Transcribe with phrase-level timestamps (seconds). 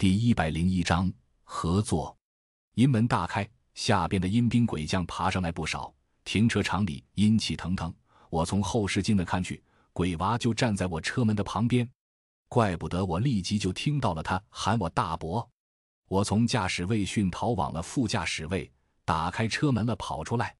[0.00, 1.12] 第一百零一章
[1.44, 2.16] 合作。
[2.74, 5.92] 阴门大开，下边的阴兵鬼将爬上来不少。
[6.24, 7.94] 停车场里阴气腾腾，
[8.30, 11.86] 我从后视镜的看去，鬼娃就站在我车门的旁边。
[12.48, 15.46] 怪不得我立即就听到了他喊我大伯。
[16.08, 18.72] 我从驾驶位训逃往了副驾驶位，
[19.04, 20.56] 打开车门了，跑出来。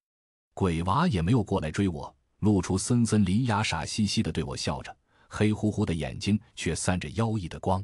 [0.52, 4.94] 鬼娃也没有过来追我，露出森森林牙，傻兮兮的对我笑着，
[5.30, 7.82] 黑乎乎的眼睛却散着妖异的光。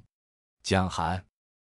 [0.62, 1.24] 江寒，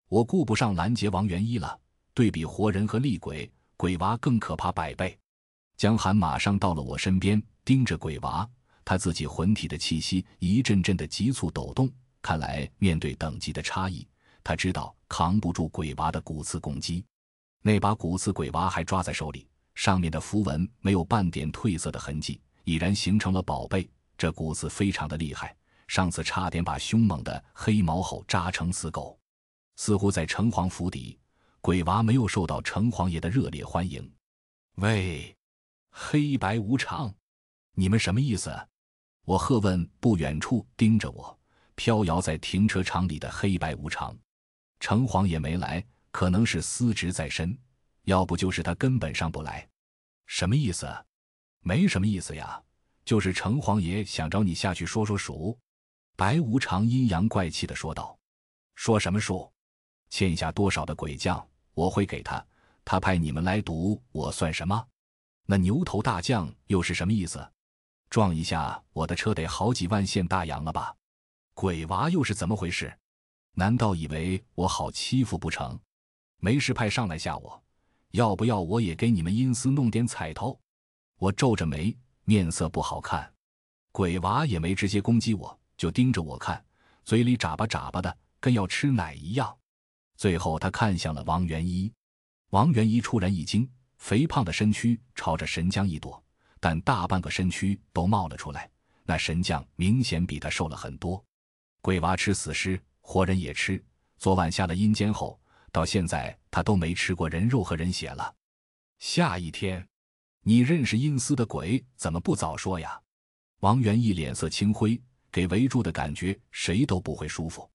[0.10, 1.80] 我顾不上拦截王元一了。
[2.16, 5.18] 对比活人和厉鬼，鬼娃更可怕百倍。
[5.78, 8.50] 江寒马上到了我身边，盯着鬼娃，
[8.84, 11.90] 他自己魂体的气息一阵阵的急促抖动。
[12.22, 14.06] 看来面对等级的差异，
[14.44, 17.06] 他知道扛不住鬼娃的骨刺攻击。
[17.62, 23.88] 那把骨刺鬼娃还抓在手里，上面的符文没有半点褪色的痕迹，已然形成了宝贝。
[24.18, 25.56] 这骨刺非常的厉害，
[25.88, 29.19] 上次差点把凶猛的黑毛猴扎成死狗。
[29.80, 31.18] 似乎在城隍府邸。
[31.62, 34.14] 鬼娃没有受到城隍爷的热烈欢迎。
[34.76, 35.34] 喂，
[35.90, 37.14] 黑白无常，
[37.76, 38.54] 你们什么意思？
[39.24, 41.40] 我喝问不远处盯着我
[41.76, 44.14] 飘摇在停车场里的黑白无常。
[44.82, 45.82] 城隍爷没来，
[46.12, 47.58] 可能是司职在身，
[48.04, 49.66] 要不就是他根本上不来。
[50.26, 50.94] 什么意思？
[51.62, 52.62] 没什么意思呀，
[53.06, 55.58] 就是城隍爷想找你下去说说数。
[56.18, 58.20] 白无常阴阳怪气的说道
[58.76, 59.50] ：“说什么数？”
[60.10, 62.44] 欠下多少的鬼将，我会给他。
[62.84, 64.88] 他派你们来赌，我算什么？
[65.46, 67.48] 那牛头大将又是什么意思？
[68.10, 70.96] 撞一下我的车得好几万现大洋了吧？
[71.54, 72.92] 鬼娃又是怎么回事？
[73.54, 75.80] 难道以为我好欺负不成？
[76.38, 77.62] 没事派上来吓我，
[78.12, 80.60] 要不要我也给你们阴司弄点彩头？
[81.20, 83.32] 我皱着眉，面色不好看。
[83.92, 86.64] 鬼娃也没直接攻击我，就盯着我看，
[87.04, 89.59] 嘴里眨巴眨巴的，跟要吃奶一样。
[90.20, 91.90] 最后，他看向了王元一，
[92.50, 93.66] 王元一突然一惊，
[94.00, 96.22] 肥胖的身躯朝着神将一躲，
[96.60, 98.70] 但大半个身躯都冒了出来。
[99.06, 101.24] 那神将明显比他瘦了很多。
[101.80, 103.82] 鬼娃吃死尸，活人也吃。
[104.18, 105.40] 昨晚下了阴间后，
[105.72, 108.36] 到现在他都没吃过人肉和人血了。
[109.00, 109.88] 下一天，
[110.44, 113.00] 你认识阴司的鬼，怎么不早说呀？
[113.62, 115.02] 王元一脸色青灰，
[115.32, 117.72] 给围住的感觉谁都不会舒服。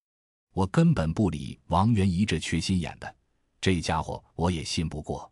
[0.54, 3.14] 我根本不理王元一这缺心眼的，
[3.60, 5.28] 这家伙我也信不过。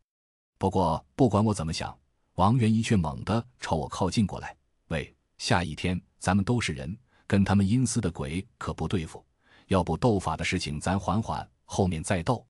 [0.59, 1.97] 不过不管我怎么想，
[2.35, 4.57] 王元一却猛地朝我靠近过来。
[4.89, 9.25] 喂，下一天咱们都是人，跟他们阴司的鬼可不对付。
[9.69, 12.45] 要不斗法的事情咱缓缓，后面再斗。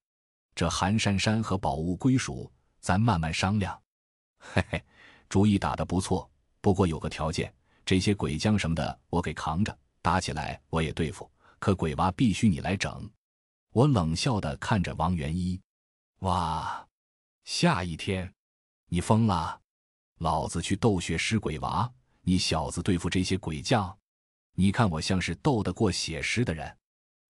[0.54, 2.50] 这寒珊珊和宝物归属，
[2.80, 3.78] 咱慢慢商量。
[4.38, 4.82] 嘿嘿，
[5.28, 6.28] 主意打得不错。
[6.62, 11.30] 不过有个条件，这些鬼将什么的我给扛着，打起来我也对付。
[11.62, 13.08] 可鬼娃必须你来整，
[13.70, 15.60] 我冷笑的看着王元一，
[16.22, 16.84] 哇，
[17.44, 18.34] 下一天，
[18.88, 19.60] 你疯了？
[20.18, 21.88] 老子去斗血尸鬼娃，
[22.22, 23.96] 你小子对付这些鬼将，
[24.56, 26.76] 你看我像是斗得过血尸的人？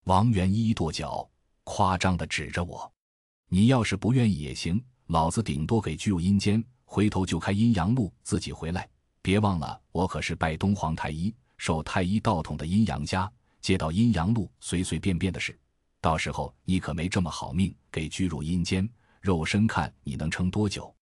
[0.05, 1.31] 王元一跺脚，
[1.65, 2.91] 夸张的指着我，
[3.49, 8.89] 你要是不愿意也行，老子顶多给拘入阴间，回头就开阴阳路自己回来。
[9.21, 13.31] 别忘了，我可是拜东皇太医，受太医道统的阴阳家。
[13.63, 15.59] 接到阴阳路随随便便的事，
[16.01, 18.87] 到时候你可没这么好命，给拘入阴间，
[19.21, 20.95] 肉身看你能撑多久。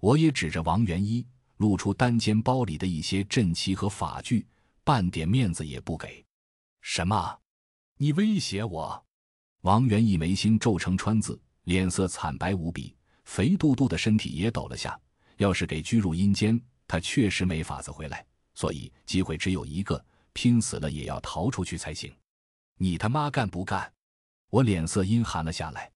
[0.00, 1.24] 我也指着王元一，
[1.58, 4.46] 露出单肩包里的一些阵旗和法具，
[4.82, 6.24] 半点面子也不给。
[6.80, 7.38] 什么？
[7.98, 9.04] 你威胁我？
[9.60, 14.98] 王元一眉心皱成川字，脸色惨白无比，肥嘟嘟的身体也抖了下。
[15.36, 20.02] 要是给拘入阴间，他确实没法子回来，所以机会只有一个。
[20.40, 22.14] 拼死了也要逃出去才行，
[22.76, 23.92] 你他妈干不干？
[24.50, 25.90] 我脸色阴寒了下来。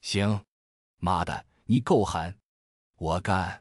[0.00, 0.40] 行，
[0.98, 2.32] 妈的，你够狠！
[2.98, 3.60] 我干！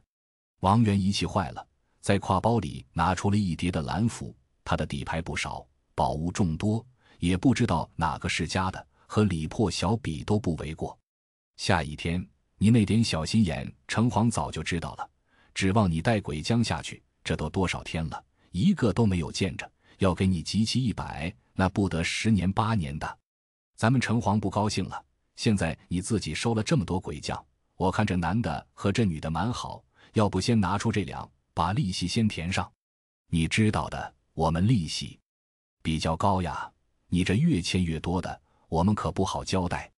[0.60, 1.68] 王元一气坏了，
[2.00, 6.86] 在挎包里拿出了一叠的蓝符，他的底牌不少，宝物众多，
[7.18, 10.96] 也不知道哪个是假的，和李破小比都不为过。
[11.58, 12.24] 下一天，
[12.60, 15.10] 你那点小心眼，城隍早就知道了，
[15.56, 19.68] 指望你带鬼将下去，这都多少天了，一个都没有见着。
[20.00, 23.20] 要给你集齐一百，那不得十年八年的。
[23.76, 25.06] 咱们城隍不高兴了。
[25.36, 27.42] 现在你自己收了这么多鬼将，
[27.76, 32.70] 我看这男的和这女的蛮好，要不先拿出这两，把利息先填上。
[33.28, 35.20] 你知道的，我们利息
[35.82, 36.70] 比较高呀。
[37.08, 39.92] 你这越欠越多的，我们可不好交代。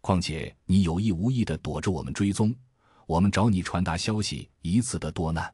[0.00, 2.54] 况且你有意无意的躲着我们追踪，
[3.06, 5.52] 我们找你传达消息，一次的多难。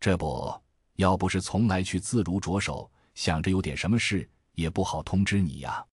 [0.00, 0.52] 这不
[0.96, 2.90] 要不是从来去自如着手。
[3.18, 5.84] 想着有点什么事，也不好通知你呀。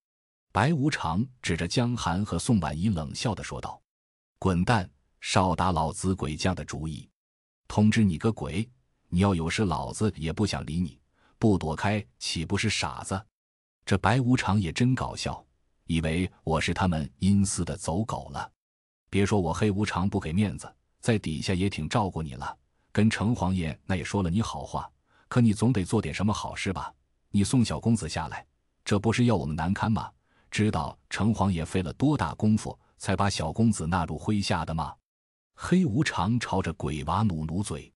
[0.51, 3.81] 白无常指着江寒和宋婉仪冷笑的说道
[4.37, 4.87] ：“滚蛋！
[5.21, 7.09] 少打老子鬼将的主意！
[7.67, 8.69] 通知你个鬼！
[9.09, 10.99] 你要有事，老子也不想理你。
[11.39, 13.19] 不躲开，岂不是傻子？”
[13.87, 15.43] 这白无常也真搞笑，
[15.85, 18.51] 以为我是他们阴司的走狗了。
[19.09, 22.55] 别说我黑无常不给面子，在底下也挺照顾你了。
[22.91, 24.87] 跟城隍爷那也说了你好话，
[25.27, 26.93] 可你总得做点什么好事吧？
[27.35, 28.45] 你送小公子下来，
[28.85, 30.09] 这不是要我们难堪吗？
[30.49, 34.95] 知道城隍爷费了多大功夫才把小公子纳入麾下的吗？
[35.53, 37.91] 黑无常朝着鬼娃努努嘴，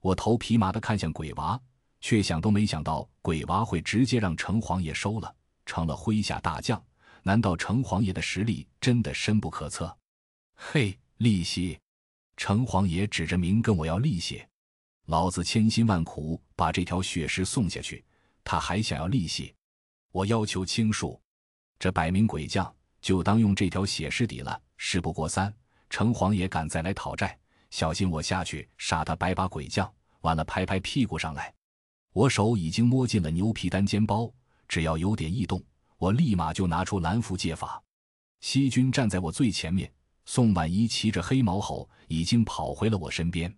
[0.00, 1.60] 我头皮麻的看向鬼娃，
[2.00, 5.34] 却想都没想到鬼娃会直接让城隍爷收了，
[5.64, 6.80] 成了麾下大将。
[7.24, 9.92] 难道城隍爷的实力真的深不可测？
[10.54, 11.76] 嘿，利息！
[12.36, 14.46] 城隍爷指着明跟我要利息，
[15.06, 18.04] 老子千辛万苦把这条血尸送下去，
[18.46, 19.52] 他还想要利息？
[20.12, 21.20] 我要求清数，
[21.80, 24.62] 这摆明鬼将就当用这条血尸抵了。
[24.76, 25.52] 事不过三，
[25.90, 27.36] 城隍爷敢再来讨债，
[27.70, 29.92] 小心我下去杀他百把鬼将。
[30.20, 31.52] 完了，拍拍屁股上来，
[32.12, 34.32] 我手已经摸进了牛皮单肩包，
[34.68, 35.60] 只要有点异动，
[35.98, 37.82] 我立马就拿出蓝符借法。
[38.40, 39.92] 西军站在我最前面。
[40.24, 43.52] 宋婉仪骑着黑毛猴已经跑回了我身边，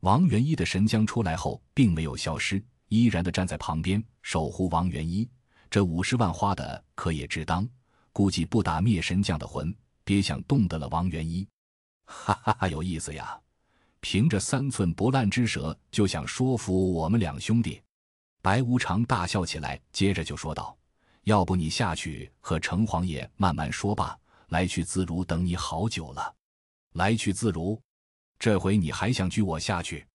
[0.00, 5.26] 王元一的神将出来后并没有消失，依然的站在旁边守护王元一。
[5.70, 7.66] 这五十万花的可也值当，
[8.12, 9.74] 估计不打灭神将的魂，
[10.04, 11.48] 别想动得了王元一。
[12.04, 13.40] 哈哈哈，有意思呀！
[14.00, 17.80] 凭着三寸不烂之舌就想说服我们两兄弟？
[18.42, 20.76] 白无常大笑起来，接着就说道
[21.24, 24.18] ：“要不你下去和城隍爷慢慢说吧。”
[24.52, 26.34] 来去自如，等你好久了。
[26.92, 27.80] 来去自如，
[28.38, 30.06] 这回你还想拘我下去？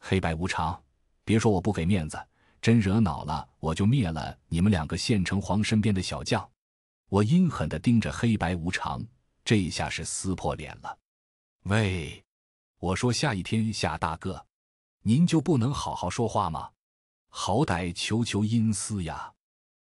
[0.00, 0.82] 黑白无常，
[1.26, 2.16] 别说我不给面子，
[2.62, 6.48] 真惹恼了，我就灭了你们两个县城隍身边的小将。
[7.08, 9.04] 我阴狠地盯着黑白无常，
[9.44, 10.98] 这下是撕破脸了。
[11.64, 12.24] 喂，
[12.78, 14.46] 我说下一天下大哥，
[15.02, 16.70] 您就不能好好说话吗？
[17.28, 19.32] 好歹求求阴司呀！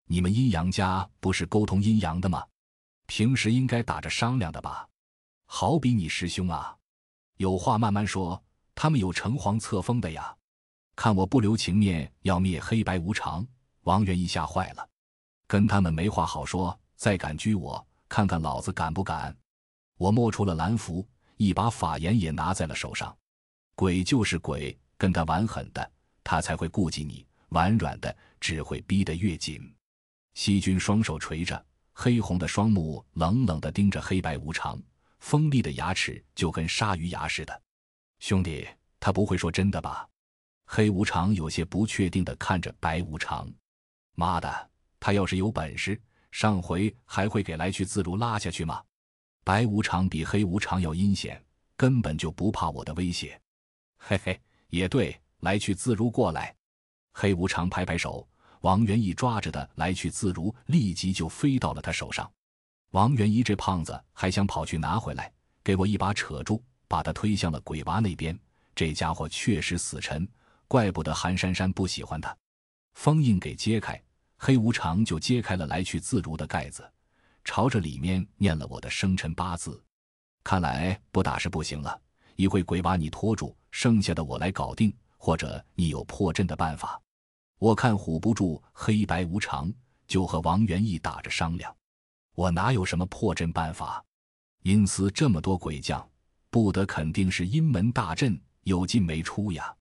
[0.07, 2.47] 你们阴阳家不是沟通阴阳的吗？
[3.07, 4.89] 平时应该打着商量的吧，
[5.47, 6.77] 好比你师兄啊，
[7.39, 8.41] 有话慢慢说。
[8.75, 10.35] 他们有城隍册封的呀，
[10.95, 13.47] 看我不留情面要灭黑白无常，
[13.83, 14.89] 王元一吓坏了，
[15.47, 16.79] 跟他们没话好说。
[16.95, 19.37] 再敢拘我，看看老子敢不敢！
[19.99, 21.05] 我摸出了蓝符，
[21.37, 23.17] 一把法眼也拿在了手上。
[23.75, 25.91] 鬼就是鬼，跟他玩狠的，
[26.23, 29.75] 他才会顾及你；玩软的，只会逼得越紧。
[30.35, 31.67] 西君双手垂着。
[31.95, 34.81] 黑红的双目冷冷地盯着黑白无常，
[35.19, 37.63] 锋利的牙齿就跟鲨鱼牙似的。
[38.21, 38.67] 兄弟，
[39.01, 40.09] 他不会说真的吧？
[40.75, 43.47] 黑无常有些不确定地看着白无常。
[44.15, 48.83] 妈的，他要是有本事，上回还会给来去自如拉下去吗？
[49.45, 51.45] 白无常比黑无常要阴险，
[51.77, 53.39] 根本就不怕我的威胁。
[53.99, 56.57] 嘿嘿，也对，来去自如过来。
[57.13, 58.27] 黑无常拍拍手。
[58.63, 62.33] 王元义抓着的来去自如，立即就飞到了他手上。
[62.93, 65.31] 王元一这胖子还想跑去拿回来，
[65.63, 68.39] 给我一把扯住，把他推向了鬼娃那边。
[68.75, 70.27] 这家伙确实死沉，
[70.73, 72.35] 怪不得韩珊珊不喜欢他。
[72.95, 74.03] 封印给揭开，
[74.39, 76.91] 黑无常就揭开了来去自如的盖子，
[77.45, 79.85] 朝着里面念了我的生辰八字。
[80.43, 82.01] 看来不打是不行了，
[82.37, 86.99] 一会鬼把你拖住，剩下的我来搞定，或者你有破阵的办法。
[87.59, 89.71] 我看唬不住黑白无常，
[90.07, 91.77] 就和王元义打着商量。
[92.35, 94.03] 我哪有什么破阵办法？
[94.63, 96.09] 阴司这么多鬼将，
[96.49, 99.77] 不得肯定是阴门大阵，有进没出呀。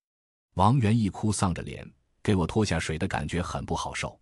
[0.61, 1.91] 王元一哭丧着脸，
[2.21, 4.21] 给我拖下水的感觉很不好受。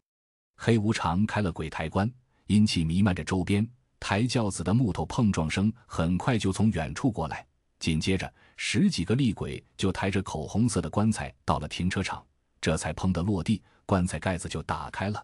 [0.55, 2.09] 黑无常开了鬼抬棺，
[2.47, 3.69] 阴气弥漫着周边，
[3.99, 7.45] 抬轿子的木头碰撞声很快就从远处过来。
[7.77, 12.25] 紧接着，十几个厉鬼就抬着口红色的棺材到了停车场。
[12.61, 15.21] 这才砰的落地，棺材盖子就打开了，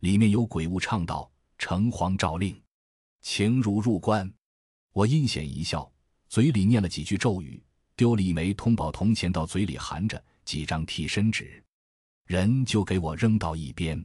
[0.00, 2.58] 里面有鬼物唱道：“城隍诏令，
[3.20, 4.32] 情如入棺。”
[4.94, 5.92] 我阴险一笑，
[6.30, 7.62] 嘴里念了几句咒语，
[7.94, 11.62] 丢了一枚通宝铜钱到嘴里含着，几张替身纸，
[12.24, 14.02] 人就给我扔到一边，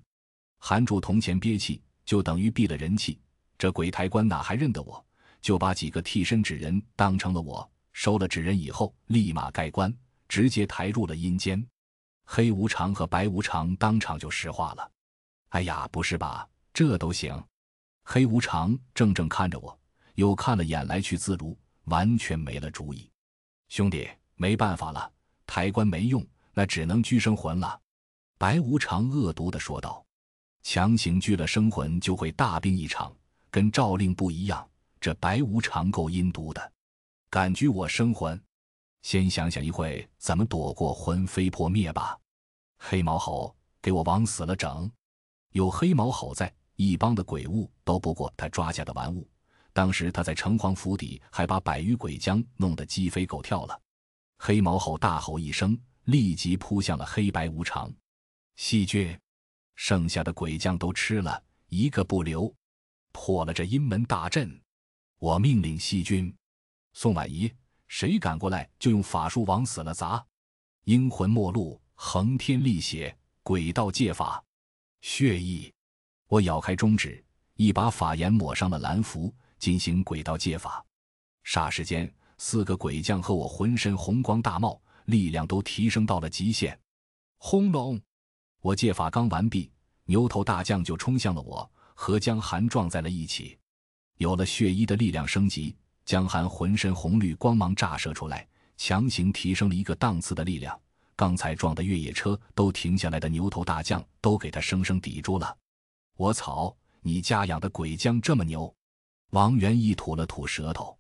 [0.58, 3.18] 含住铜钱憋气，就等于闭了人气。
[3.58, 5.06] 这鬼抬棺哪还认得我？
[5.40, 9.96] 就把几个替身纸人当成了我，收了纸人以后，立马盖棺，
[10.28, 11.66] 直接抬入了阴间。
[12.26, 14.92] 黑无常和白无常当场就石化了。
[15.50, 16.48] 哎呀，不是吧？
[16.74, 17.40] 这都行？
[18.04, 19.80] 黑无常怔怔看着我，
[20.16, 21.56] 又看了眼来去自如，
[21.86, 23.10] 完全没了主意。
[23.68, 25.12] 兄弟，没办法了，
[25.54, 27.78] 抬棺没用，那只能拘生魂了。
[28.38, 30.02] 白无常恶毒的说道
[30.64, 33.14] ：“强行拘了生魂，就会大病一场，
[33.50, 34.66] 跟诏令不一样，
[35.02, 36.72] 这白无常够阴毒的，
[37.30, 38.42] 敢拘我生魂。
[39.02, 42.18] 先想想一会怎么躲过魂飞魄灭吧。
[42.78, 44.90] 黑毛猴，给我往死了整！
[45.52, 49.30] 有黑毛猴在，一帮的鬼物都不过他抓下的玩物。
[49.74, 53.78] 当时他在城隍府邸，还把百余鬼将弄得鸡飞狗跳了。
[54.44, 57.94] 黑毛猴大吼一声，立即扑向了黑白无常。
[58.56, 59.16] 细菌，
[59.76, 62.52] 剩下的鬼将都吃了一个不留，
[63.12, 64.60] 破了这阴门大阵。
[65.20, 66.36] 我命令细菌、
[66.94, 67.54] 宋婉仪，
[67.88, 70.26] 谁敢过来就用法术往死了砸。
[70.86, 74.44] 阴魂末路，横天立血，鬼道戒法，
[75.02, 75.72] 血意。
[76.26, 77.24] 我咬开中指，
[77.58, 79.32] 一把法盐抹上了蓝符。
[79.60, 80.84] 进行鬼道戒法，
[81.46, 82.12] 霎时间，
[82.44, 86.78] 四个鬼将和我浑身红光大冒，力量都提升到了极限。
[87.38, 88.02] 轰隆！
[88.62, 89.72] 我借法刚完毕，
[90.06, 93.60] 牛头大将就冲向了我，和江寒撞在了一起。
[94.18, 98.46] 有了血衣的力量升级，江寒浑身红绿光芒炸射出来，
[98.76, 100.78] 强行提升了一个档次的力量。
[101.16, 105.56] 刚才撞的越野车都停下来的牛头大将，都给他生生抵住了。
[106.18, 106.76] 我操！
[107.02, 108.76] 你家养的鬼将这么牛！
[109.30, 110.98] 王元一吐了吐舌头，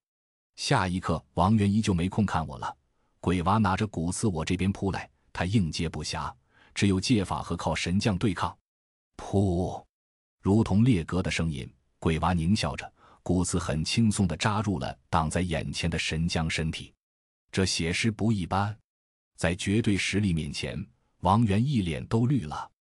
[0.55, 2.77] 下一刻，王元义就没空看我了。
[3.19, 6.33] 鬼娃拿着骨刺我这边扑来，他应接不暇，
[6.73, 8.55] 只有借法和靠神将对抗。
[9.17, 9.83] 噗，
[10.41, 11.71] 如同裂格的声音。
[11.99, 12.91] 鬼娃狞笑着，
[13.21, 16.91] 骨刺很轻松地扎入了挡在眼前的神将身体。
[17.51, 18.75] 这血尸不一般，
[19.37, 20.83] 在绝对实力面前，
[21.19, 22.71] 王元一脸都绿了。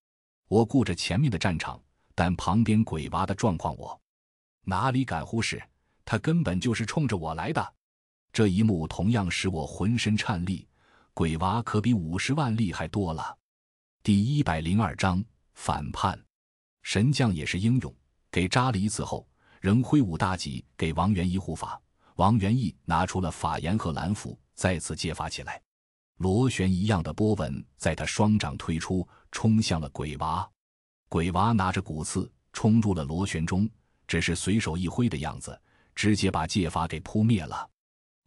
[0.49, 1.79] 我顾着前面的战场，
[2.15, 4.01] 但旁边鬼娃的状况我。
[4.65, 5.63] 哪里敢忽视？
[6.11, 7.75] 他根本就是冲着我来的。
[8.33, 10.67] 这一幕同样使我浑身颤栗。
[11.15, 13.39] 鬼娃可比五十万厉害多了。
[14.03, 15.25] 第一百零二章
[15.55, 16.21] 反叛。
[16.83, 17.95] 神将也是英勇，
[18.29, 19.25] 给扎了一次后，
[19.61, 21.81] 仍挥舞大戟给王元义护法。
[22.17, 25.63] 王元义拿出了法言和蓝符，再次借法起来。
[26.17, 30.51] 螺旋一样的波纹在他双掌推出，冲向了鬼娃。
[31.09, 33.71] 鬼娃拿着骨刺冲入了螺旋中。
[34.09, 35.57] 只是随手一挥的样子，
[35.95, 37.69] 直接把戒法给扑灭了。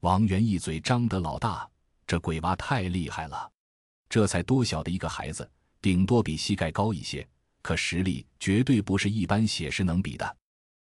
[0.01, 1.67] 王元一嘴张得老大，
[2.05, 3.49] 这鬼娃太厉害了。
[4.09, 5.49] 这才多小的一个孩子，
[5.81, 7.27] 顶多比膝盖高一些，
[7.61, 10.37] 可实力绝对不是一般血尸能比的。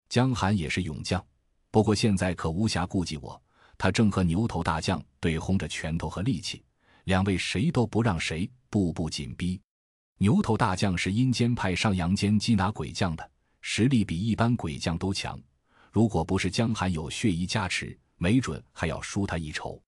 [0.10, 1.24] 江寒也是勇将，
[1.72, 3.42] 不过现在可无暇顾及我，
[3.78, 6.64] 他正和牛头大将对轰着拳头和力气，
[7.04, 9.60] 两位谁都不让谁，步步紧逼。
[10.20, 13.32] 牛头大将是阴间派上阳间缉拿鬼将的。
[13.62, 15.38] 实力比一般鬼将都强，
[15.98, 19.82] 如果不是江寒有血衣加持，没准还要输他一筹。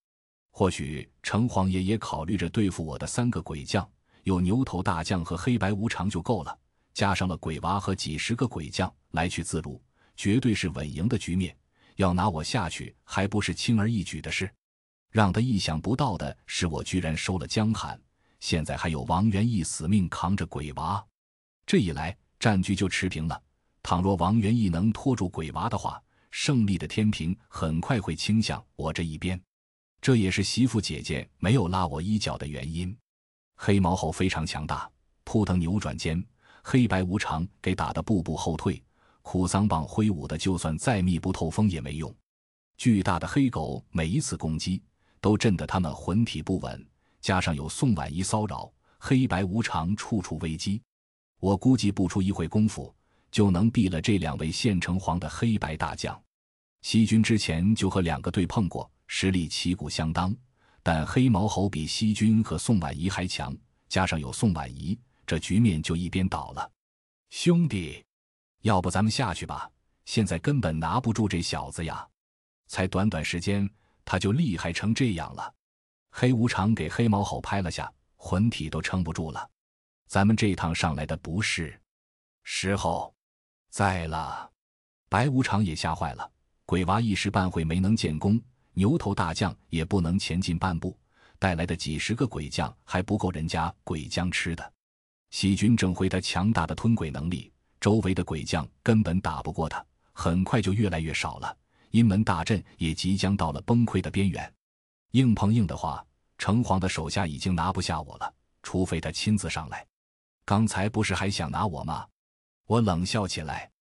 [0.49, 3.87] 或许城隍爷也考虑着对付我的三个鬼将，
[4.23, 6.59] 有牛头大将和黑白无常就够了，
[6.95, 9.79] 加上了鬼娃和几十个鬼将来去自如，
[10.15, 11.55] 绝对是稳赢的局面。
[11.97, 14.51] 要拿我下去，还不是轻而易举的事？
[15.11, 18.01] 让他意想不到的是，我居然收了江寒，
[18.39, 21.05] 现在还有王元义死命扛着鬼娃，
[21.67, 23.39] 这一来战局就持平了。
[23.81, 29.39] 倘若王元义能拖住鬼娃的话，胜利的天平很快会倾向我这一边。
[30.01, 32.95] 这也是媳妇姐姐没有拉我衣角的原因。
[33.55, 34.89] 黑毛猴非常强大，
[35.24, 36.24] 扑腾扭转间，
[36.63, 38.81] 黑白无常给打得步步后退。
[39.21, 42.13] 苦桑棒挥舞的，就算再密不透风也没用。
[42.77, 44.81] 巨大的黑狗每一次攻击，
[45.19, 46.88] 都震得他们魂体不稳。
[47.19, 50.81] 加上有宋婉仪骚扰，黑白无常处处危机。
[51.41, 52.95] 我估计不出一会功夫。
[53.31, 56.19] 就能毙了这两位县城隍的黑白大将。
[56.81, 60.36] 西军之前就和两个对碰过，实力旗鼓相当，
[60.81, 63.55] 但黑毛猴比西军和宋婉仪还强，
[63.88, 66.71] 加上有宋婉仪，这局面就一边倒了。
[67.29, 68.03] 兄弟，
[68.62, 69.69] 要不咱们下去吧？
[70.05, 72.07] 现在根本拿不住这小子呀！
[72.67, 73.69] 才短短时间，
[74.05, 75.53] 他就厉害成这样了。
[76.12, 79.48] 黑无常给黑毛猴拍了下，魂体都撑不住了。
[80.07, 81.79] 咱们这趟上来的不是
[82.43, 83.13] 时候。
[83.69, 84.49] 在了，
[85.07, 86.29] 白无常也吓坏了。
[86.65, 88.39] 鬼娃一时半会没能建功，
[88.73, 90.97] 牛头大将也不能前进半步，
[91.38, 94.73] 带来的几十个鬼将还不够人家鬼将吃的。
[95.29, 101.55] 喜军正挥他强大的吞鬼能力，周围的鬼将根本打不过他，很快就越来越少了。
[101.91, 104.51] 阴门大阵也即将到了崩溃的边缘。
[105.11, 106.03] 硬碰硬的话，
[106.38, 108.33] 城隍的手下已经拿不下我了，
[108.63, 109.85] 除非他亲自上来。
[110.45, 112.05] 刚才不是还想拿我吗？
[112.69, 113.71] 我冷笑起来：“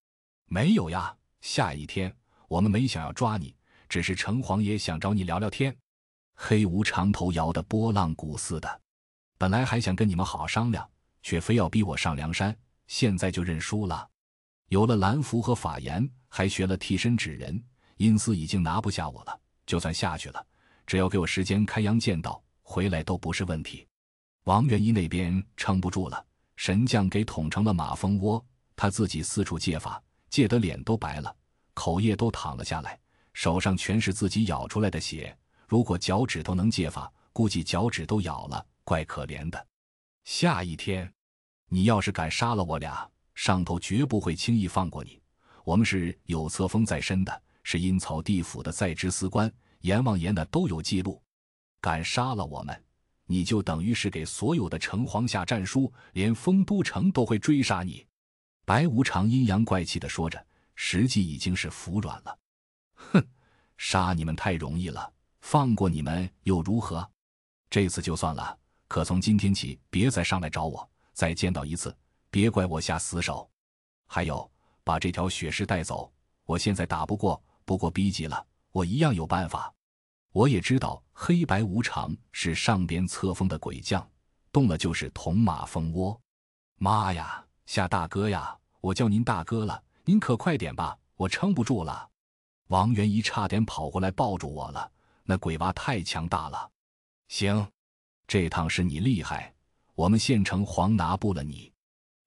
[0.49, 2.11] 没有呀，下一天
[2.47, 3.55] 我们没想要抓你，
[3.87, 5.77] 只是城隍爷想找你聊聊天。”
[6.33, 8.81] 黑无常头摇得波浪鼓似的，
[9.37, 10.89] 本来还想跟你们好好商量，
[11.21, 14.09] 却非要逼我上梁山，现在就认输了。
[14.69, 17.63] 有了蓝符和法言，还学了替身指人，
[17.97, 19.39] 阴司已经拿不下我了。
[19.67, 20.43] 就算下去了，
[20.87, 23.87] 只要给我时间开阳剑道，回来都不是问题。
[24.45, 28.43] 王元一那边撑不住了，神将给捅成了马蜂窝，
[28.79, 31.35] 他自己四处借法，借得脸都白了，
[31.73, 32.97] 口液都淌了下来，
[33.33, 35.37] 手上全是自己咬出来的血。
[35.67, 39.67] 如果脚趾头能借法，估计脚趾都咬了，怪可怜的。
[40.23, 41.11] 下一天，
[41.67, 43.05] 你要是敢杀了我俩。
[43.35, 45.21] 上头绝不会轻易放过你，
[45.65, 51.21] 我们是有册封在身的，是阴曹地府的在职司官，阎王爷那都有记录。
[51.81, 52.81] 敢杀了我们，
[53.25, 58.05] 你就等于是给所有的城隍下战书，连丰都城都会追杀你。
[58.69, 60.45] 白无常阴阳怪气的说着，
[60.75, 62.37] 实际已经是服软了。
[62.93, 63.27] 哼，
[63.79, 65.11] 杀你们太容易了，
[65.41, 67.09] 放过你们又如何？
[67.67, 68.55] 这次就算了，
[68.87, 71.97] 可从今天起别再上来找我，再见到一次。
[72.29, 73.49] 别怪我下死手，
[74.05, 74.47] 还有
[74.83, 76.13] 把这条血尸带走。
[76.45, 79.73] 我现在打不过，不过逼急了，我一样有办法。
[80.31, 84.07] 我也知道黑白无常是上边册封的鬼将，
[84.51, 86.21] 动了就是铜马蜂窝。
[86.75, 92.09] 妈呀，夏大哥呀，我叫您大哥了，您可快点吧，我撑不住了。
[92.67, 94.91] 王元一差点跑过来抱住我了，
[95.23, 96.69] 那鬼娃太强大了。
[97.27, 97.67] 行，
[98.27, 99.53] 这趟是你厉害，
[99.95, 101.71] 我们县城黄拿不了你。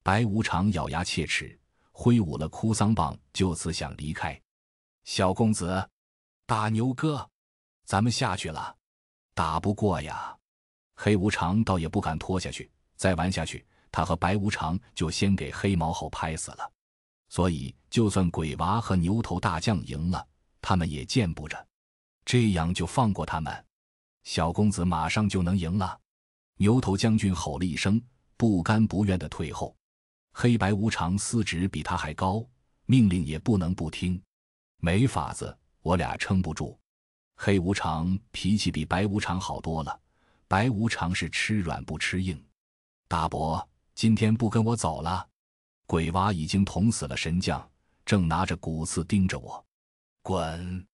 [0.03, 1.59] 白无常咬牙切齿，
[1.93, 4.41] 挥舞了哭丧棒，就此想离开。
[5.05, 5.89] 小公子，
[6.45, 7.29] 大牛哥，
[7.85, 8.77] 咱们下去了。
[9.33, 10.37] 打不过呀，
[10.95, 12.71] 黑无常倒也不敢拖下去。
[12.97, 16.73] 再玩下去，他和白无常就先给黑毛猴拍死了。
[17.29, 20.27] 所以，就算鬼娃和牛头大将赢了，
[20.61, 21.65] 他们也见不着。
[22.25, 23.65] 这样就放过他们，
[24.25, 25.99] 小公子马上就能赢了。
[26.57, 28.01] 牛头将军吼了一声，
[28.37, 29.77] 不甘不愿的退后。
[30.33, 32.47] 黑白无常司职比他还高，
[32.87, 34.23] 命令也不能不听。
[34.79, 36.79] 没法子，我俩撑不住。
[37.37, 39.99] 黑无常脾气比白无常好多了，
[40.47, 42.43] 白无常是吃软不吃硬。
[43.09, 45.29] 大伯，今天不跟我走了？
[45.87, 47.69] 鬼娃已经捅死了神将，
[48.05, 49.65] 正拿着骨刺盯着我。
[50.23, 50.87] 滚！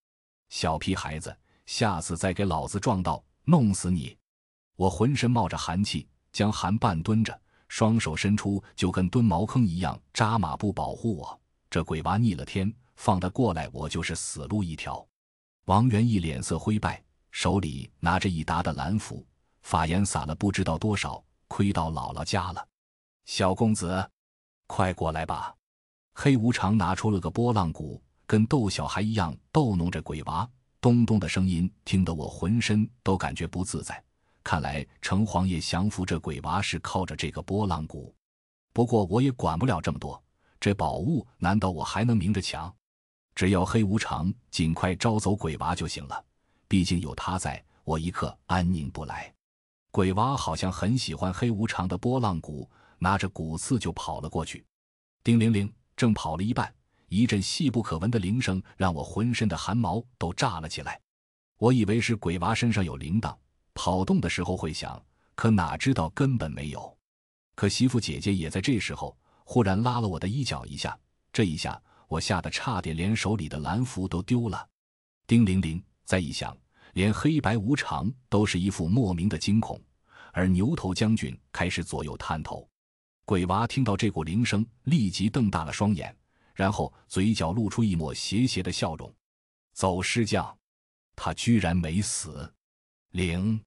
[0.48, 4.16] 小皮孩子，下次再给老子撞到，弄死你！
[4.76, 7.40] 我浑身冒着寒气，将韩半蹲着。
[7.68, 11.40] 双手伸出，就跟蹲茅坑一样扎马步保护我。
[11.68, 15.06] 这鬼娃逆了天，放他过来，我就是死路一条。
[15.66, 19.24] 王元义脸色灰败，手里拿着一沓的蓝符，
[19.60, 22.66] 法眼撒了不知道多少，亏到姥姥家了。
[23.28, 24.10] 小公子，
[24.66, 25.54] 快过来吧！
[26.14, 30.48] 黑无常拿出了个拨浪鼓，跟逗小孩一样逗弄着鬼娃，
[30.80, 34.02] 咚咚的声音听得我浑身都感觉不自在。
[34.42, 38.14] 看来城隍爷降服这鬼娃是靠着这个拨浪鼓，
[38.72, 40.20] 不过我也管不了这么多。
[40.58, 42.74] 这宝物难道我还能明着抢？
[43.34, 46.24] 只要黑无常尽快招走鬼娃就行了。
[46.66, 49.30] 毕竟有他在，我一刻安宁不来。
[49.90, 54.64] 鬼娃好像很喜欢黑无常的拨浪鼓，拿着骨刺就跑了过去。
[55.24, 56.72] 叮铃铃，正跑了一半，
[57.08, 61.00] 一阵细不可闻的铃声让我浑身的汗毛都炸了起来。
[61.58, 63.36] 我以为是鬼娃身上有铃铛。
[63.74, 65.00] 跑动的时候会响，
[65.36, 66.98] 可哪知道根本没有。
[67.54, 70.98] 可媳妇姐姐也在这时候忽然拉了我的衣角一下，
[71.32, 74.68] 这一下我吓得差点连手里的蓝符都丢了。
[75.28, 76.56] 叮铃铃，再一响，
[76.94, 79.80] 连黑白无常都是一副莫名的惊恐，
[80.32, 82.68] 而牛头将军开始左右探头。
[83.28, 86.16] 鬼娃听到这股铃声，立即瞪大了双眼，
[86.54, 89.14] 然后嘴角露出一抹邪邪的笑容。
[89.74, 90.56] 走尸匠，
[91.14, 92.50] 他居然没死。
[93.10, 93.62] 铃。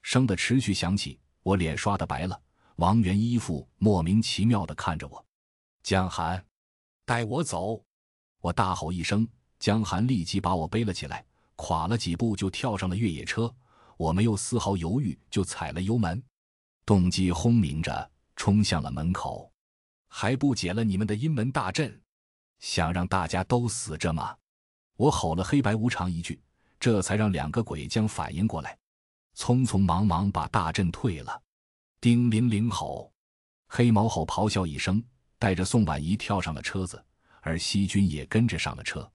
[0.00, 2.40] 声的持续响起，我脸刷的白了。
[2.76, 5.22] 王元一副莫名其妙的看着我，
[5.82, 6.42] 江寒，
[7.04, 7.84] 带我走！
[8.40, 11.22] 我大吼一声，江寒立即把我背了起来，
[11.56, 13.54] 垮了几步就跳上了越野车。
[13.98, 16.22] 我没有丝毫犹豫，就踩了油门，
[16.86, 19.50] 动机轰鸣着冲向了门口。
[20.08, 22.00] 还不解了你们的阴门大阵，
[22.60, 24.36] 想让大家都死着吗？
[24.96, 26.40] 我吼了黑白无常一句，
[26.78, 28.78] 这才让两个鬼将反应过来。
[29.36, 31.42] 匆匆忙忙把大阵退了，
[32.00, 33.12] 叮铃铃吼，
[33.66, 35.02] 黑毛猴咆哮一声，
[35.36, 37.04] 带着宋婉仪跳上了车子，
[37.40, 39.10] 而西军也跟着上了车。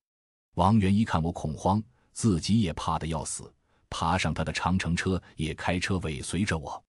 [0.55, 3.49] 王元一看我恐慌，自己也怕得要死，
[3.89, 6.83] 爬上他的长城车，也开车尾随着我。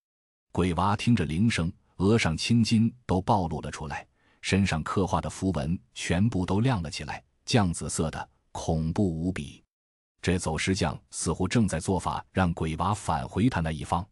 [0.51, 4.07] 鬼娃听着铃声，额上青筋都暴露了出来，
[4.41, 9.63] 身上刻画的符文全部都亮了起来，绛紫色的，恐怖无比。
[10.23, 14.07] 这走尸匠似乎正在做法，让鬼娃返回他那一方。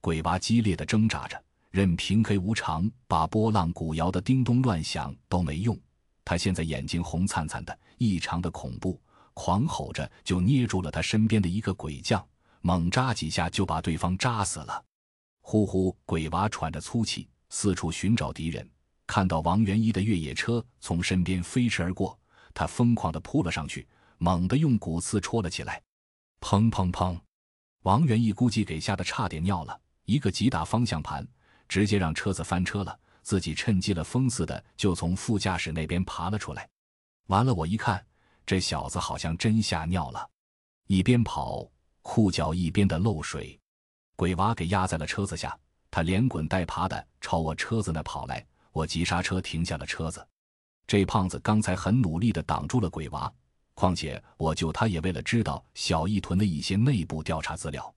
[0.00, 5.78] 鬼娃激烈的挣扎着，任凭黑无常把波浪鼓摇得叮咚乱响都没用。
[6.24, 9.00] 他现在眼睛红灿灿的，异常的恐怖，
[9.32, 12.24] 狂吼着就捏住了他身边的一个鬼将，
[12.60, 14.84] 猛扎几下就把对方扎死了。
[15.46, 18.66] 呼呼，鬼娃喘着粗气，四处寻找敌人。
[19.06, 22.18] 看到王元一的越野车从身边飞驰而过，
[22.54, 25.82] 他疯狂地扑了上去，猛地用骨刺戳了起来。
[26.40, 27.20] 砰砰砰！
[27.82, 31.28] 王元一估计给吓得差点尿了，一个急打方向盘，
[31.68, 32.98] 直接让车子翻车了。
[33.22, 36.66] 自己趁机了风似的就从副驾驶那边爬了出来。
[37.26, 38.02] 完了，我一看，
[38.46, 40.26] 这小子好像真吓尿了，
[40.86, 43.60] 一边跑裤脚一边的漏水。
[44.16, 45.56] 鬼娃给压在了车子下，
[45.90, 48.44] 他连滚带爬的朝我车子那跑来。
[48.72, 50.26] 我急刹车停下了车子。
[50.86, 53.32] 这胖子刚才很努力的挡住了鬼娃，
[53.74, 57.92] 况且我救他也为了知道小义屯的一些内部调查资料。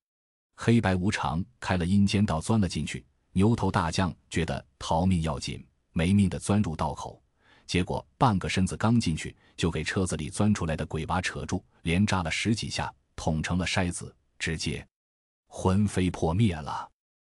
[0.55, 3.05] 黑白无常开了阴间道，钻了进去。
[3.33, 7.21] 牛头大将觉得逃命要紧，没命的钻入道口，
[7.67, 14.83] 结果半个身子刚进去，就给车子里钻出来的鬼娃扯住，连扎了十几下，捅成了筛子，直接
[15.59, 16.87] 魂飞魄灭了。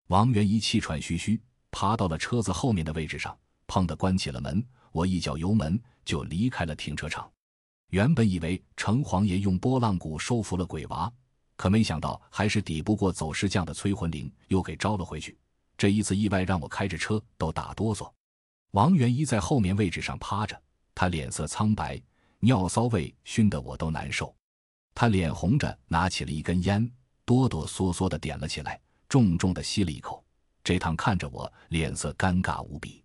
[0.08, 4.65] 王元一气喘吁吁，爬到了车子后面的位置上，砰的关起了门。
[4.91, 7.32] 我一脚油门就离开了停车场。
[7.91, 11.13] 原本以为城隍爷用拨浪鼓收服了鬼娃，
[11.56, 15.38] 可没想到还是抵不过走尸匠的催魂铃，又给招了回去。
[15.77, 18.12] 这一次意外让我开着车都打哆嗦。
[18.71, 20.60] 王元一在后面位置上趴着，
[20.95, 22.01] 他脸色苍白，
[22.39, 24.36] 尿骚味熏得我都难受。
[24.95, 26.91] 他脸红着，拿起了一根烟，
[27.27, 30.23] 哆哆嗦嗦的点了起来，重重的吸了一口。
[30.63, 33.03] 这趟看着我，脸色尴尬无比。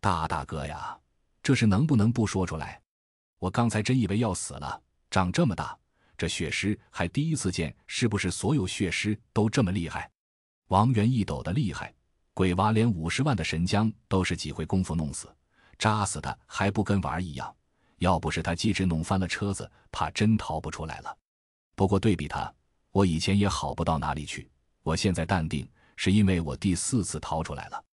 [0.00, 0.96] 大大哥呀，
[1.42, 2.80] 这是能不能不说出来？
[3.40, 5.76] 我刚才真以为要死了，长这么大，
[6.16, 10.08] 这血尸还第一次见，是不是所有血尸都这么厉害？
[10.68, 11.92] 王元一抖的厉害。
[12.34, 15.28] 鬼娃连五十万的神将都是几回功夫弄死，
[15.76, 17.52] 扎死他还不跟玩一样？
[17.98, 21.18] 要不是他机智弄翻了车子，怕真逃不出来了。
[21.74, 22.54] 不过对比他，
[22.96, 24.48] 我以前也好不到哪里去。
[24.82, 27.84] 我现在淡定，是因为我第四次逃出来了。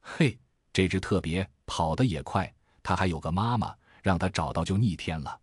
[0.00, 0.38] 嘿，
[0.72, 2.50] 这只特别跑得也快，
[2.82, 5.38] 它还有个妈妈，让它找到就逆天了。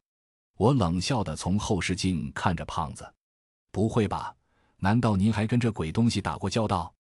[0.57, 3.07] 我冷笑的从后视镜看着胖子，
[3.71, 4.35] 不会吧？
[4.77, 6.91] 难道您还跟这鬼东西打过交道？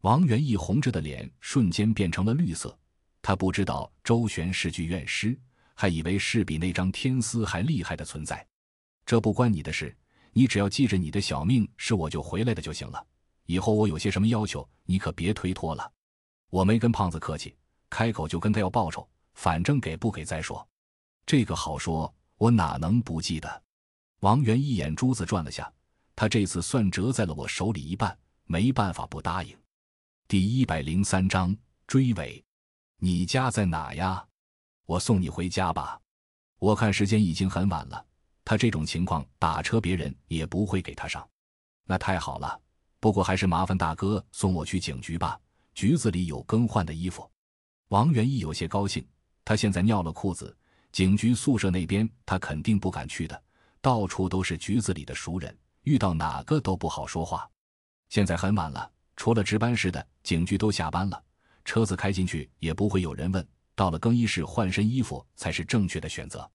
[0.00, 2.76] 王元义红着的脸瞬间变成了绿色，
[3.20, 5.38] 他不知道周旋是具怨师，
[5.74, 8.44] 还以为是比那张天丝还厉害的存在。
[9.06, 9.96] 这不关你的事，
[10.32, 13.06] 你只要记着你的小命是我救回来的就行了。
[13.46, 15.92] 以后我有些什么要求，你可别推脱了。
[16.48, 17.56] 我没跟胖子客气，
[17.90, 20.66] 开口就跟他要报酬，反正给不给再说。
[21.26, 23.62] 这个好说，我哪能不记得？
[24.20, 25.72] 王元一眼珠子转了下，
[26.14, 29.56] 他这次算折在了我手里一半，没办法不答应。
[30.28, 31.54] 第一百零三章
[31.86, 32.42] 追尾，
[32.98, 34.24] 你家在哪呀？
[34.86, 36.00] 我送你回家吧。
[36.58, 38.06] 我看时间已经很晚了，
[38.44, 41.26] 他这种情况打车别人也不会给他上。
[41.84, 42.60] 那太好了，
[43.00, 45.38] 不过还是麻烦大哥送我去警局吧，
[45.74, 47.28] 局子里有更换的衣服。
[47.88, 49.06] 王元义有些高兴，
[49.44, 50.56] 他现在尿了裤子，
[50.92, 53.42] 警局宿舍那边他肯定不敢去的，
[53.80, 57.48] 到处都是局子里的熟人，遇到哪个都不好说话。
[58.08, 58.90] 现在很晚了。
[59.14, 61.22] 除了值班室的警局都下班了，
[61.66, 63.46] 车子开进去也不会有人问。
[63.74, 66.50] 到了更衣室换身衣服才是正确的选择。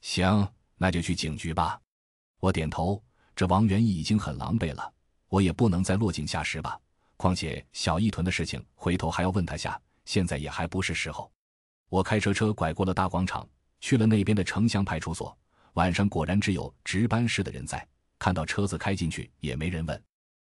[0.00, 1.80] 行，那就去警局吧。
[2.40, 3.02] 我点头。
[3.36, 4.92] 这王元义已经很狼狈了，
[5.28, 6.78] 我也不能再落井下石吧。
[7.16, 11.28] 况且小义屯的事情，回头还要问他下，现在也还不是时候。
[11.88, 13.44] 我开车车拐过了大广场，
[13.80, 15.36] 去了那边的城乡派出所。
[15.72, 17.84] 晚上果然只有值班室的人在，
[18.20, 20.00] 看到车子开进去也没人问。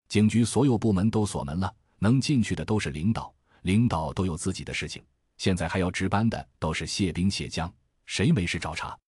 [0.08, 3.30] 警局所有部门都锁门了，能进去的都是领导，
[3.60, 5.04] 领导都有自己的事情。
[5.36, 7.70] 现在还要值班的都是卸兵卸将，
[8.06, 8.98] 谁没事找茬？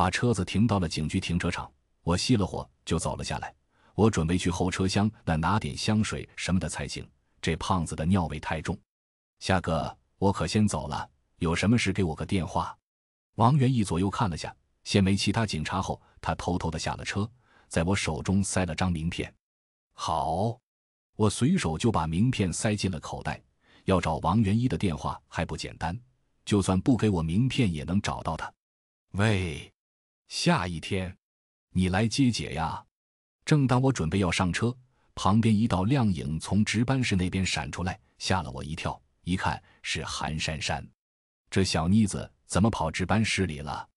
[0.00, 3.54] 把车子停到了警局停车场，我熄了火就走了下来。
[3.94, 7.06] 我准备去后车厢那拿点香水什么的才行。
[7.42, 8.74] 这胖子的尿味太重。
[9.40, 12.74] 夏哥，我可先走了，有什么事给我个电话。
[13.34, 17.30] 王元义左右看了下，先没其他警察后，他偷偷的下了车，
[17.68, 19.30] 在我手中塞了张名片。
[19.92, 20.58] 好，
[21.14, 23.38] 我随手就把名片塞进了口袋。
[23.84, 25.94] 要找王元一的电话还不简单，
[26.46, 28.50] 就算不给我名片也能找到他。
[29.10, 29.70] 喂，
[30.30, 31.18] 下一天，
[31.70, 32.86] 你来接姐呀？
[33.44, 34.72] 正当我准备要上车，
[35.16, 38.98] 旁边一道亮影从值班室那边闪出来，吓了我一跳。
[39.24, 40.88] 一看是韩珊珊，
[41.50, 43.88] 这小妮子怎么跑值班室里了？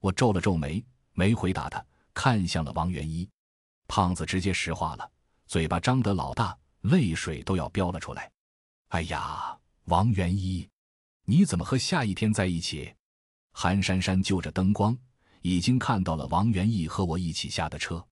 [0.00, 3.28] 我皱了皱眉，没回答他，看向了王元一。
[3.86, 5.12] 胖子直接石化了。
[5.46, 8.32] 嘴巴张得老大，泪水都要飙了出来。
[8.88, 10.66] 哎呀，王元一，
[11.26, 12.94] 你怎么和夏一天在一起？
[13.52, 14.96] 韩珊珊就着灯光，
[15.46, 18.02] 已经看到了王元义和我一起下的车。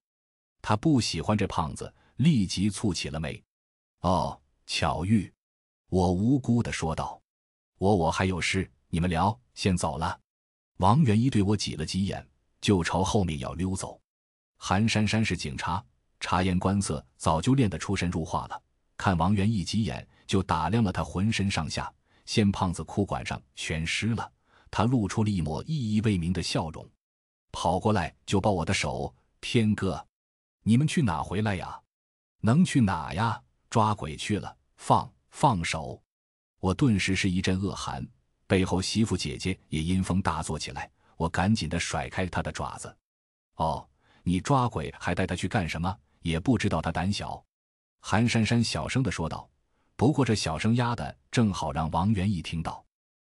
[0.61, 3.43] 他不喜欢这胖子，立即蹙起了眉。
[4.01, 5.33] 哦，巧遇，
[5.89, 7.19] 我无辜的说道。
[7.79, 10.19] 我我还有事，你们聊，先走了。
[10.77, 12.23] 王元一对我挤了挤眼，
[12.61, 13.99] 就朝后面要溜走。
[14.57, 15.83] 韩珊珊是警察，
[16.19, 18.61] 察言观色早就练得出神入化了。
[18.95, 21.91] 看王元一几眼，就打量了他浑身上下，
[22.27, 24.31] 先胖子裤管上全湿了。
[24.69, 26.87] 他露出了一抹意义未明的笑容，
[27.53, 30.05] 跑过来就抱我的手：“天哥，
[30.63, 31.79] 你们去哪回来呀？
[32.41, 33.41] 能去哪呀？
[33.69, 34.57] 抓鬼去了！
[34.75, 36.03] 放放手！”
[36.59, 38.05] 我顿时是一阵恶寒，
[38.47, 40.91] 背后媳妇姐姐也阴风大作起来。
[41.15, 42.93] 我赶紧的甩开她的爪子。
[43.55, 43.87] 哦，
[44.23, 45.95] 你抓鬼还带他去干什么？
[46.21, 47.41] 也不知道他胆小。
[47.99, 49.47] 韩珊珊小声的说道。
[49.95, 52.83] 不过这小声压的正好让王元义听到。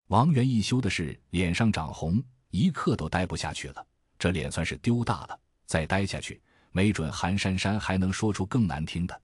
[0.08, 3.86] 王元义羞的是脸上长红，一刻都待不下去了。
[4.18, 6.40] 这脸算是丢大了，再待下去，
[6.72, 9.22] 没准韩珊珊还能说出更难听的。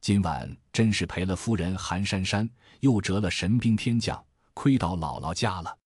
[0.00, 2.48] 今晚真是赔了夫人韩珊珊，
[2.80, 4.24] 又折了神兵天将，
[4.54, 5.76] 亏到姥姥家了。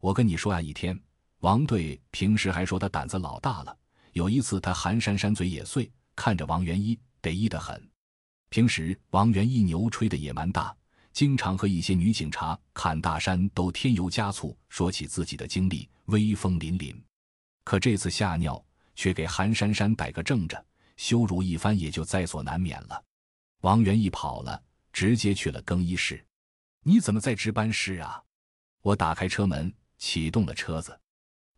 [0.00, 1.00] 我跟你说啊，一天，
[1.38, 3.74] 王队平时还说他胆子老大了，
[4.12, 7.82] 有一次他韩珊珊嘴也碎，看着王元一得意得很。
[8.50, 10.76] 平时王元一牛吹的也蛮大，
[11.14, 16.94] 经常和一些女警察侃大山都添油加醋，说起自己的经历，威风凛凛。
[17.64, 18.62] 可这次吓尿，
[18.94, 20.64] 却给韩珊珊逮个正着，
[20.96, 23.02] 羞辱一番也就在所难免了。
[23.62, 26.24] 王元义跑了，直接去了更衣室。
[26.82, 28.22] 你怎么在值班室啊？
[28.82, 30.98] 我打开车门，启动了车子。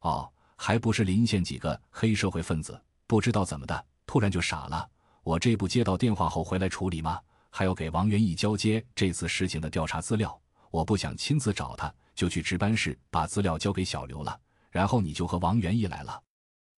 [0.01, 4.89] 哦，还不是临县几个黑社会分子，不知道怎么的，突然就傻了。
[5.25, 7.21] 我这不接到电话后回来处理吗？
[7.51, 10.41] 还要给王元义交接这次事情的调查资料。
[10.71, 14.39] 我不想亲自找他，就去值班室把资料交给小刘了。
[14.77, 16.23] 然后你就和王元义来了，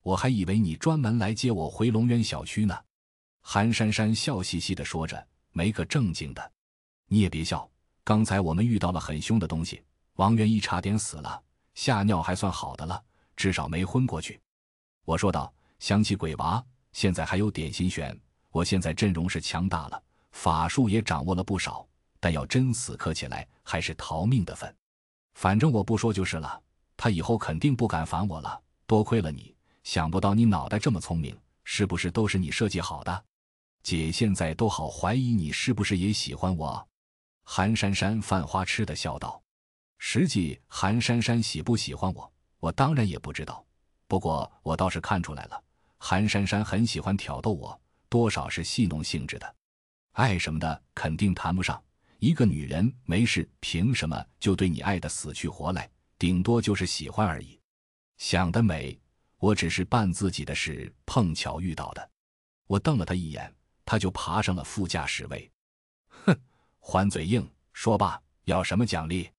[0.05, 2.79] 我还以为你专门来接我回龙渊小区呢。
[3.41, 6.53] 韩珊珊笑嘻嘻地说着：“没个正经的，
[7.09, 7.69] 你也别笑。
[8.05, 9.83] 刚才我们遇到了很凶的东西，
[10.15, 11.43] 王元义差点死了，
[11.75, 13.03] 吓尿还算好的了，
[13.35, 14.41] 至少没昏过去。”
[15.05, 18.17] 我说道：“想起鬼娃，现在还有点心悬。
[18.53, 21.85] 我现在阵容是强大了，法术也掌握了不少，
[22.21, 24.73] 但要真死磕起来，还是逃命的份。
[25.35, 26.63] 反正我不说就是了，
[26.99, 28.61] 他以后肯定不敢烦我了。
[28.87, 31.35] 多亏了你，想不到你脑袋这么聪明，
[31.65, 33.25] 是不是都是你设计好的？”
[33.83, 36.87] 姐现在都好怀疑你是不是也喜欢我，
[37.45, 39.41] 韩珊珊犯花痴的笑道。
[39.99, 43.65] 实际韩珊珊喜不喜欢我，我当然也不知道。
[44.07, 45.63] 不过我倒是看出来了，
[45.97, 49.55] 韩珊珊很喜欢挑逗我，多少是戏弄性质的。
[50.13, 51.81] 爱什么的肯定谈不上，
[52.19, 55.89] 一个女人没事凭什么就对你爱的死去活来？
[56.19, 57.59] 顶多就是喜欢而已。
[58.17, 58.99] 想得美，
[59.39, 62.11] 我只是办自己的事，碰巧遇到的。
[62.67, 63.55] 我瞪了他一眼。
[63.91, 65.51] 他就爬上了副驾驶位，
[66.09, 66.39] 哼，
[66.79, 67.51] 还嘴硬。
[67.73, 69.31] 说吧，要什么奖励？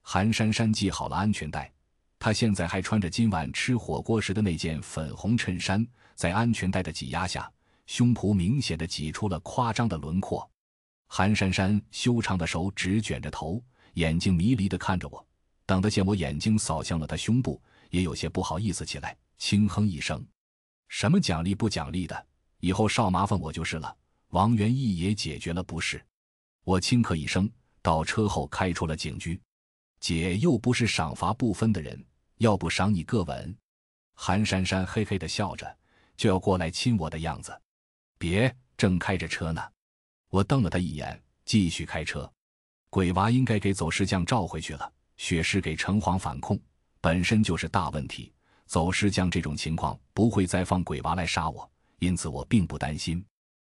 [0.00, 1.70] 韩珊珊系好了安全带，
[2.18, 7.52] 她现在还穿着今晚吃火锅时的那件粉红衬衫，在安全带的挤压下，
[7.84, 10.50] 胸脯明显的挤出了夸张的轮廓。
[11.06, 13.62] 韩珊珊修长的手指卷着头，
[13.96, 15.26] 眼睛迷离的看着我。
[15.70, 20.20] 等他见我眼睛扫向了他胸部，也有些不好意思起来，轻哼一声
[20.90, 22.26] ：“什么奖励不奖励的？”
[22.58, 23.96] 以后少麻烦我就是了。
[24.30, 26.04] 王元义也解决了不是，
[26.64, 27.48] 我轻咳一声，
[27.82, 29.40] 到车后开出了警局。
[30.00, 32.04] 姐又不是赏罚不分的人，
[32.38, 33.56] 要不赏你个吻？
[34.16, 35.78] 韩珊珊嘿嘿的笑着，
[36.16, 37.56] 就要过来亲我的样子。
[38.18, 39.62] 别，正开着车呢。
[40.30, 42.28] 我瞪了他一眼，继续开车。
[42.88, 44.92] 鬼娃应该给走尸匠召回去了。
[45.20, 46.58] 血尸给城隍反控，
[46.98, 48.32] 本身就是大问题。
[48.64, 51.70] 走尸将这种情况不会再放鬼娃来杀我。
[51.98, 53.22] 因此我并不担心。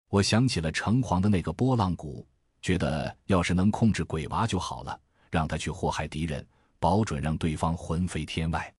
[0.10, 2.28] 我想起了城隍的那个拨浪鼓，
[2.64, 6.44] 觉得要是能控制鬼娃就好了，让他去祸害敌人，
[6.80, 8.74] 保准让对方魂飞天外。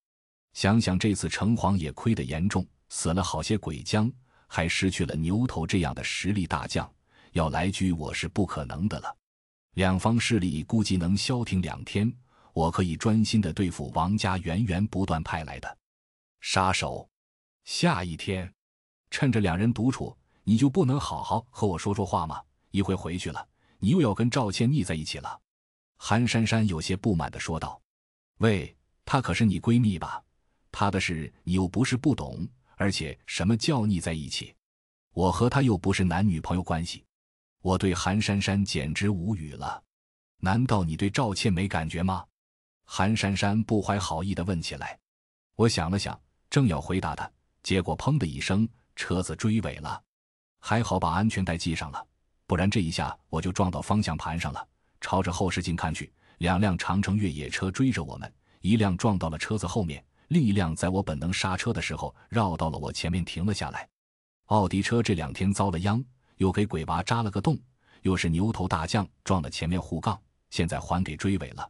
[0.53, 4.13] 想想这次城隍也亏得严重，死了好些鬼将，
[4.49, 6.91] 还失去了牛头这样的实力大将，
[7.31, 9.17] 要来狙我是不可能的了。
[9.75, 12.13] 两方势力估计能消停两天，
[12.57, 15.77] 我可以专心的对付王家源源不断派来的
[16.41, 17.07] 杀手。
[17.65, 18.51] 下一天。
[19.11, 22.43] 趁着两人独处，你就不能好好和我说说话吗？
[22.71, 23.47] 一会回去了，
[23.79, 25.39] 你又要跟赵倩腻在一起了。”
[25.99, 27.79] 韩珊珊有些不满的说道。
[28.41, 30.25] “喂，她可是你闺蜜吧？
[30.73, 32.49] 她的事你又不是不懂。
[32.77, 34.55] 而且什么叫腻在一起？
[35.13, 37.05] 我和她又不是男女朋友关系。”
[37.61, 39.83] 我对韩珊珊简直无语了。
[40.39, 42.25] 难道你对赵倩没感觉吗？
[42.87, 44.99] 韩珊珊不怀好意的问起来。
[45.57, 46.19] 我想了想，
[46.49, 47.31] 正要回答他，
[47.63, 50.03] 结果砰的一声，车子追尾了。
[50.61, 52.07] 还好把安全带系上了，
[52.47, 54.67] 不然这一下我就撞到方向盘上了。
[55.01, 63.89] 朝着后视镜看去，两辆长城越野车追着我们，一辆撞到了车子后面，另一辆在我本能刹车的时候绕到了我前面停了下来。
[64.47, 66.03] 奥迪车这两天遭了殃，
[66.37, 67.59] 又给鬼娃扎了个洞，
[68.03, 70.21] 又是牛头大将撞了前面护杠，
[70.51, 71.69] 现在还给追尾了。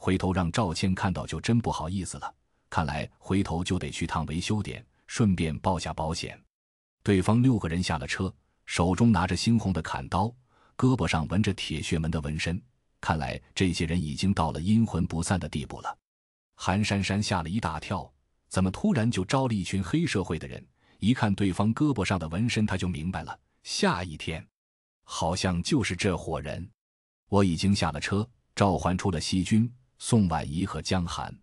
[0.00, 2.34] 回头让赵谦看到就真不好意思了。
[2.70, 6.40] 看来回头就得去趟维修点，顺便报下保险。
[7.02, 8.32] 对方六个人下了车，
[8.64, 10.32] 手中拿着猩红的砍刀，
[10.76, 12.62] 胳膊上纹着铁血门的纹身。
[13.00, 15.98] 看来这些人已经到了阴魂不散的地步了。
[16.54, 18.10] 韩珊珊吓了一大跳，
[18.48, 20.64] 怎么突然就招了一群黑社会的人？
[20.98, 23.38] 一看对方胳膊上的纹身，他就明白了。
[23.62, 24.46] 下一天，
[25.04, 26.68] 好像就是这伙人。
[27.28, 31.36] 我已经下了车，召唤出了西军、宋婉仪和江寒。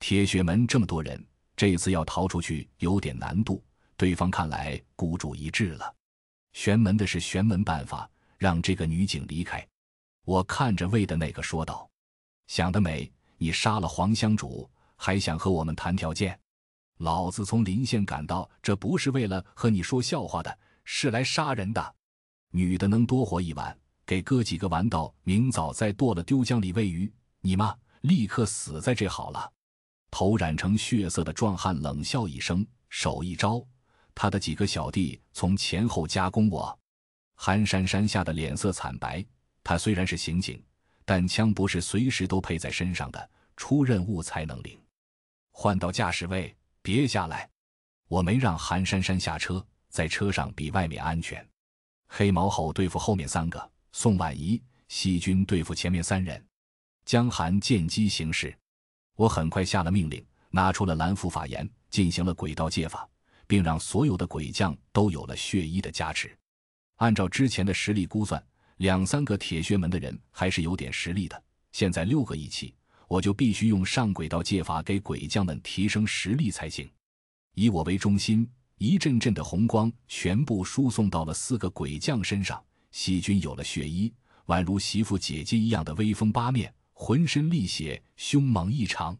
[0.00, 1.22] 铁血门这么多人，
[1.56, 3.62] 这次要逃出去有点难度。
[3.96, 5.94] 对方看来孤注一掷了，
[6.52, 9.66] 玄门的是玄门办法，让这个女警离开。
[10.24, 11.90] 我看着魏的那个说道
[12.46, 13.10] ：“想得美！
[13.38, 16.38] 你杀了黄香主，还想和我们谈条件？
[16.98, 21.94] 老子从临县赶到，这不是为了和你说笑话的，是来杀人的。
[22.50, 27.12] 女的能多活一晚，给哥几个玩到明早再剁了丢江里喂鱼。
[27.40, 29.52] 你妈立刻死在这好了。”
[30.10, 33.62] 头染成血色的壮汉冷笑一声，手一招，
[34.14, 36.78] 他的几个小弟从前后夹攻我。
[37.34, 39.24] 韩珊珊吓得脸色惨白。
[39.62, 40.64] 他虽然是刑警，
[41.04, 44.80] 但枪不是随时都配在身上的，出任务才能领。
[45.50, 47.46] 换到驾驶位，别下来。
[48.08, 51.46] 我没让韩珊珊下车，在车上比外面安全。
[52.06, 56.42] 黑毛猴对付后面三个，宋婉仪、西军对付前面三人。
[57.08, 58.54] 江寒见机行事。
[59.16, 63.08] 我很快下了命令，拿出了蓝符法言，进行了鬼道戒法，
[63.46, 66.36] 并让所有的鬼将都有了血衣的加持。
[66.96, 71.42] 按照之前的实力估算，两三个铁血门的人还是有点实力的。
[71.72, 72.74] 现在六个一起，
[73.08, 76.86] 我就必须用上鬼道戒法给鬼将们提升实力才行。
[77.54, 82.62] 以我为中心，一阵阵的红光全部输送到了四个鬼将身上。
[82.90, 84.12] 细菌有了血衣，
[84.48, 86.70] 宛如媳妇姐姐一样的威风八面。
[87.00, 89.16] 浑身沥血，凶猛异常。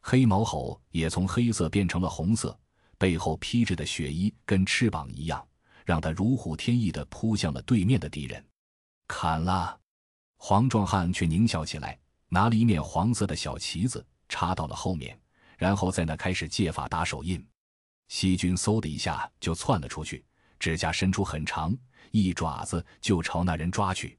[0.00, 2.58] 黑毛猴也从黑色变成了红色，
[2.96, 5.46] 背后披着的血衣跟翅膀一样，
[5.84, 8.42] 让他如虎添翼地扑向了对面的敌人。
[9.06, 9.78] 砍了！
[10.38, 11.96] 黄壮汉却狞笑起来，
[12.30, 15.20] 拿了一面黄色的小旗子插到了后面，
[15.58, 17.46] 然后在那开始借法打手印。
[18.08, 20.24] 细菌嗖的一下就窜了出去，
[20.58, 21.76] 指甲伸出很长，
[22.12, 24.18] 一爪子就朝那人抓去。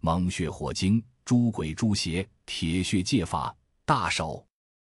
[0.00, 1.02] 猛血火精。
[1.26, 3.52] 诸鬼诛邪，铁血戒法，
[3.84, 4.46] 大手，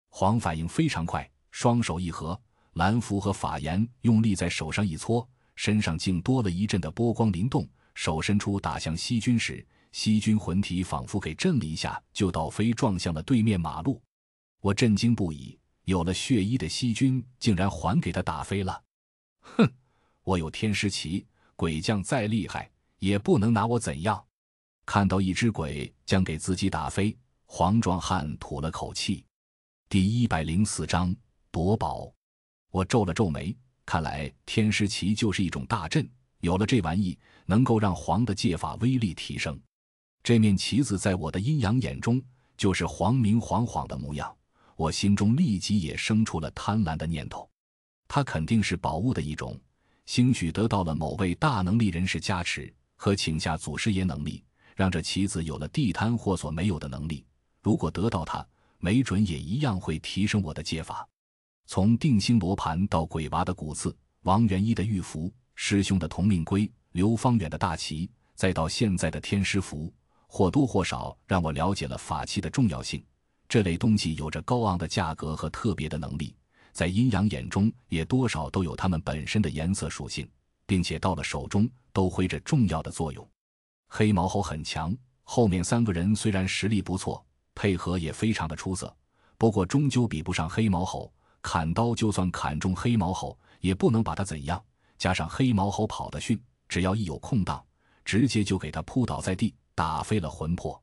[0.09, 2.41] 黄反应非常快，双手一合，
[2.73, 7.69] 蓝符和法言用力在手上一搓，身上竟多了一阵的波光灵动。
[7.95, 14.01] 手伸出打向西军时，西军魂体仿佛给震了一下，就倒飞撞向了对面马路。
[14.63, 18.83] 我震惊不已，有了血衣的西军竟然还给他打飞了。
[19.41, 19.71] 哼，
[20.25, 24.25] 我有天师旗，鬼将再厉害也不能拿我怎样。
[24.85, 27.17] 看到一只鬼将给自己打飞，
[27.47, 29.25] 黄壮汉吐了口气。
[29.89, 31.15] 第一百零四章
[31.51, 32.13] 夺宝。
[32.71, 36.09] 我皱了皱眉，看来天师旗就是一种大阵，
[36.41, 39.61] 有了这玩意，能够让黄的戒法威力提升。
[40.23, 42.23] 这面旗子在我的阴阳眼中
[42.57, 44.35] 就是黄明晃晃的模样，
[44.77, 47.49] 我心中立即也生出了贪婪的念头。
[48.09, 49.59] 它肯定是宝物的一种，
[50.07, 54.43] 兴许得到了某位大能力人士加持和请下祖师爷能力。
[54.75, 57.25] 让这棋子有了地摊货所没有的能力，
[57.63, 58.47] 如果得到它，
[58.79, 61.09] 没准也一样会提升我的戒法。
[61.67, 69.93] 从定心罗盘到鬼娃的骨刺，王元一的玉符，师兄的同命龟，刘方远的大旗，再到现在的天师符，
[70.27, 73.03] 或多或少让我了解了法器的重要性。
[73.49, 76.35] 这类东西有着高昂的价格和特别的能力，
[76.73, 80.29] 在阴阳眼中也多少都有它们本身的颜色属性，
[80.67, 83.29] 并且到了手中都挥着重要的作用。
[83.95, 87.23] 黑毛猴很强，后面三个人虽然实力不错，
[87.55, 88.97] 配合也非常的出色，
[89.37, 91.13] 不过终究比不上黑毛猴。
[91.43, 94.65] 砍刀就算砍中黑毛猴，也不能把他怎样。
[94.97, 97.63] 加上黑毛猴跑得迅，只要一有空档，
[98.03, 100.83] 直接就给他扑倒在地，打飞了魂魄。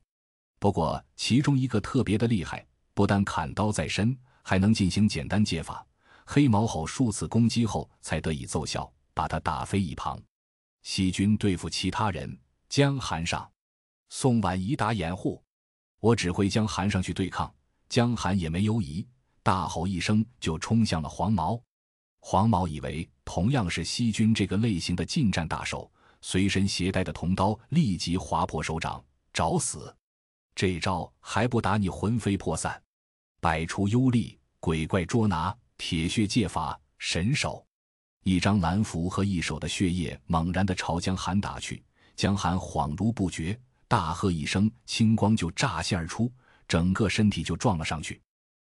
[0.60, 5.84] 不过其中一个特别的厉害，不但砍刀在身，还能进行简单解法。
[6.24, 10.16] 黑毛猴数次攻击后才得以奏效，把他打飞一旁。
[10.82, 12.38] 西军对付其他人。
[12.70, 13.50] 江寒上，
[14.10, 15.42] 宋婉仪打掩护，
[15.98, 17.52] 我指挥江寒上去对抗。
[17.88, 19.04] 江寒也没犹疑，
[19.42, 21.60] 大吼一声就冲向了黄毛。
[22.20, 25.90] 黄毛以为同样是西军这个类型的近战大手，
[26.20, 29.92] 随身携带的铜刀立即划破手掌，找死！
[30.54, 32.80] 这招还不打你魂飞魄散？
[33.40, 37.66] 百出幽厉，鬼怪捉拿，铁血戒法，神手！
[38.22, 41.82] 一张蓝符和一手的血液猛然的朝江寒打去，
[42.20, 43.58] 江寒恍如不觉，
[43.88, 46.30] 大喝一声，青光就乍现而出，
[46.68, 48.20] 整个身体就撞了上去，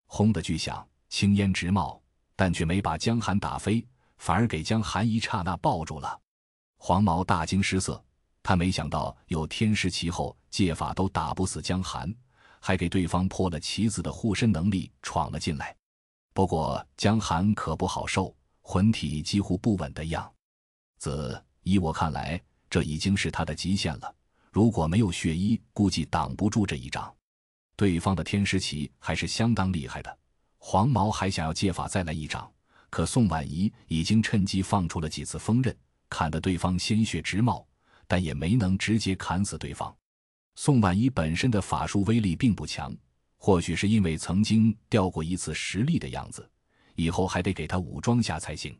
[0.05, 1.99] 轰的巨响，青烟直冒。
[2.37, 3.83] 但却没把江寒打飞，
[4.19, 6.21] 反而给江寒一刹那抱住了。
[6.77, 8.05] 黄毛大惊失色，
[8.43, 12.15] 他没想到有天师其后借法都打不死江寒，
[12.61, 15.75] 还给对方破了旗子的护身能力闯了进来。
[16.35, 20.31] 不过江寒可不好受，魂体几乎不稳的样
[20.99, 21.43] 子。
[21.63, 22.41] 依我看来，
[22.71, 24.15] 这已经是他的极限了。
[24.51, 27.15] 如果没有血衣，估计挡不住这一掌。
[27.77, 30.19] 对方的天师旗还是相当厉害的。
[30.59, 32.51] 黄毛还想要借法再来一掌，
[32.91, 35.77] 可宋婉仪已经趁机放出了几次锋刃，
[36.09, 37.65] 砍得对方鲜血直冒，
[38.07, 39.95] 但也没能直接砍死对方。
[40.57, 42.93] 宋婉仪本身的法术威力并不强，
[43.37, 46.51] 或许是因为曾经掉过一次实力的样子，
[46.97, 48.77] 以后还得给他武装下才行。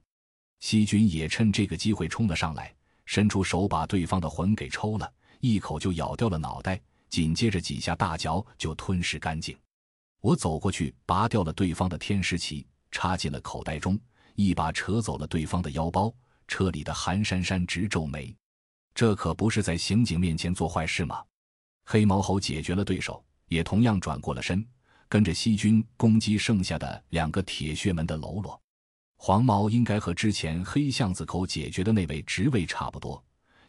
[0.59, 2.75] 西军也趁这个机会冲了上来，
[3.09, 6.79] 伸出手把对方的魂给抽了，一口就咬掉了脑袋，
[7.09, 9.57] 紧接着几下大嚼就吞噬干净。
[10.21, 13.99] 我走过去，拔掉了对方的天师旗，插进了口袋中，
[14.35, 16.15] 一把扯走了对方的腰包。
[16.47, 18.37] 车里的韩珊珊直皱眉，
[18.95, 21.25] 这可不是在刑警面前做坏事吗？
[21.87, 24.63] 黑毛猴解决了对手，也同样转过了身，
[25.09, 28.61] 跟着西军攻击剩下的两个铁血门的喽啰。
[29.21, 33.23] 黄毛应该和之前黑巷子口解决的那位职位差不多，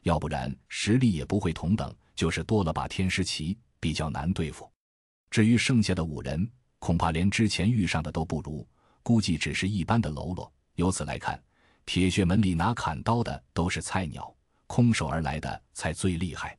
[0.04, 4.72] 要不然实力也不会同等，就是多了把天师旗，比较难对付。
[5.32, 8.66] 至于剩下的五人，恐怕连之前遇上的都不如，
[9.02, 10.50] 估计只是一般的喽啰。
[10.76, 11.42] 由此来看，
[11.84, 14.34] 铁血门里拿砍刀的都是菜鸟，
[14.68, 16.56] 空手而来的才最厉害。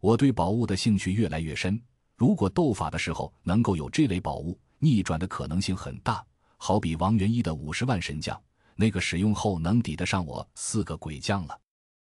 [0.00, 1.80] 我对宝物的兴趣越来越深，
[2.16, 6.22] 如果斗法的时候能够有这类宝物，逆转的可能性很大。
[6.66, 8.42] 好比王元一的五十万神将，
[8.74, 11.60] 那个使用后能抵得上我四个鬼将了。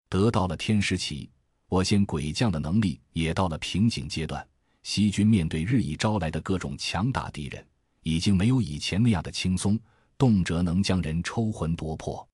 [0.09, 1.29] 得到了天师旗，
[1.67, 4.47] 我现鬼将的能力也到了瓶颈阶段。
[4.85, 7.67] 西军面对日益招来的各种强大敌人，
[8.05, 9.77] 已经没有以前那样的轻松，
[10.17, 12.25] 动辄能将人抽魂夺魄。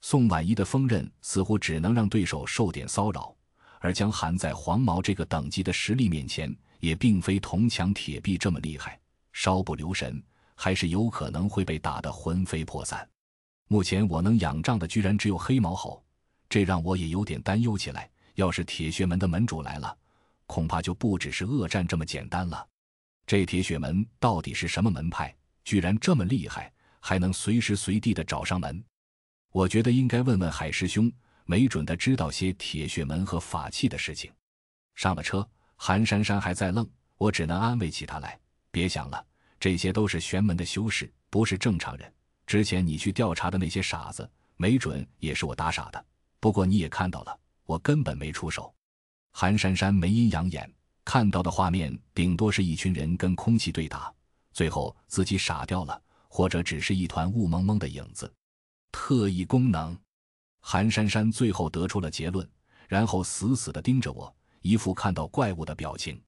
[0.00, 3.32] 宋婉仪的锋刃似乎只能让对手受点骚扰，
[3.78, 8.98] 而江寒在黄毛这个等级的实力面前，也并非铜墙铁壁这么厉害，
[9.32, 10.20] 稍不留神，
[10.62, 13.08] 还是有可能会被打得魂飞魄散。
[13.68, 16.04] 目前我能仰仗的居然只有黑毛猴，
[16.50, 18.10] 这让我也有点担忧起来。
[18.34, 19.96] 要是铁血门的门主来了，
[20.44, 22.68] 恐怕就不只是恶战这么简单了。
[23.26, 25.34] 这铁血门到底是什么门派？
[25.64, 28.84] 居然这么厉害，还能随时随地的找上门？
[29.52, 31.10] 我觉得应该问问海师兄，
[31.46, 34.30] 没准他知道些铁血门和法器的事情。
[34.94, 36.86] 上了车，韩珊珊还在愣，
[37.16, 38.38] 我只能安慰起他来：
[38.70, 39.24] 别想了，
[39.60, 42.12] 这些都是玄门的修士，不是正常人。
[42.46, 46.04] 之前你去调查的那些傻子，没准也是我打傻的。
[46.40, 48.74] 不过你也看到了，我根本没出手。
[49.32, 50.68] 韩珊珊眉阴扬眼，
[51.04, 54.12] 看到的画面顶多是一群人跟空气对打，
[54.52, 58.32] 最后自己傻掉了，或者只是一团雾蒙蒙的影子。
[58.90, 59.96] 特异功能，
[60.60, 62.48] 韩珊珊最后得出了结论，
[62.88, 66.20] 然后死死地盯着我，一副看到怪物的表情。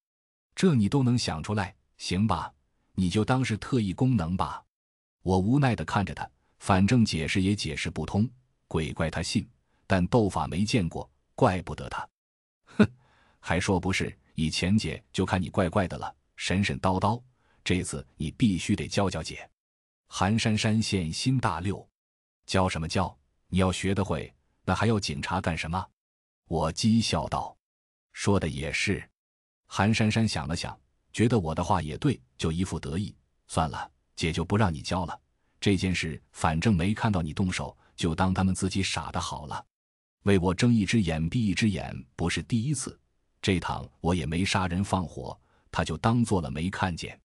[0.55, 1.75] 这你都能想出来？
[1.97, 2.53] 行吧，
[2.95, 4.63] 你就当是特异功能吧。
[5.23, 6.29] 我无奈地看着他，
[6.59, 8.29] 反正解释也解释不通，
[8.67, 9.49] 鬼怪他信，
[9.87, 12.09] 但斗法没见过，怪不得他。
[12.65, 12.87] 哼，
[13.39, 14.17] 还说不是？
[14.35, 17.23] 以前姐就看你怪怪的了，神神叨叨。
[17.63, 19.49] 这次你必须得教教姐。
[20.07, 21.87] 韩珊珊现心大六，
[22.47, 23.17] 教什么教？
[23.49, 24.35] 你要学得会，
[24.65, 25.87] 那还要警察干什么？
[26.49, 27.57] 我讥笑道。
[28.13, 29.09] 说的也是。
[29.67, 30.79] 韩珊珊想了想，
[31.13, 33.15] 觉得我的话也对，就一副得意。
[33.49, 35.19] 算了，姐就不让你教了。
[35.61, 39.65] 这件事反正没看到你动手，就当他们自己傻的好了。
[40.23, 42.99] 为我睁一只眼闭一只眼不是第一次，
[43.41, 45.39] 这趟我也没杀人放火，
[45.71, 47.19] 他就当做了没看见。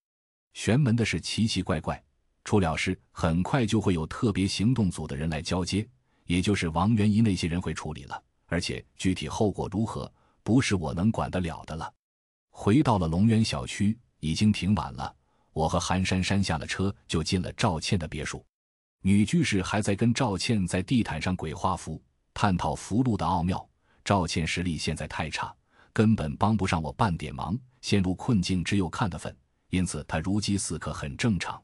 [0.54, 2.04] 玄门的事奇奇怪怪，
[2.44, 5.88] 出了事很快就会有特别行动组的人来交接，
[6.26, 8.22] 也就是王元一那些人会处理了。
[8.48, 10.12] 而且具体后果如何，
[10.42, 11.94] 不是我能管得了的了。
[12.60, 15.16] 回到了龙渊小区，已经挺晚了，
[15.54, 18.44] 我和韩珊珊下了车就进了赵倩的别墅。
[19.04, 22.02] 女居士还在跟赵倩在地毯上鬼画符。
[22.34, 23.64] 探讨符箓的奥妙，
[24.04, 25.56] 赵倩实力现在太差，
[25.94, 29.34] 根本帮不上我半点忙，陷入困境只有看的份，
[29.70, 31.62] 因此她如饥似渴很正常。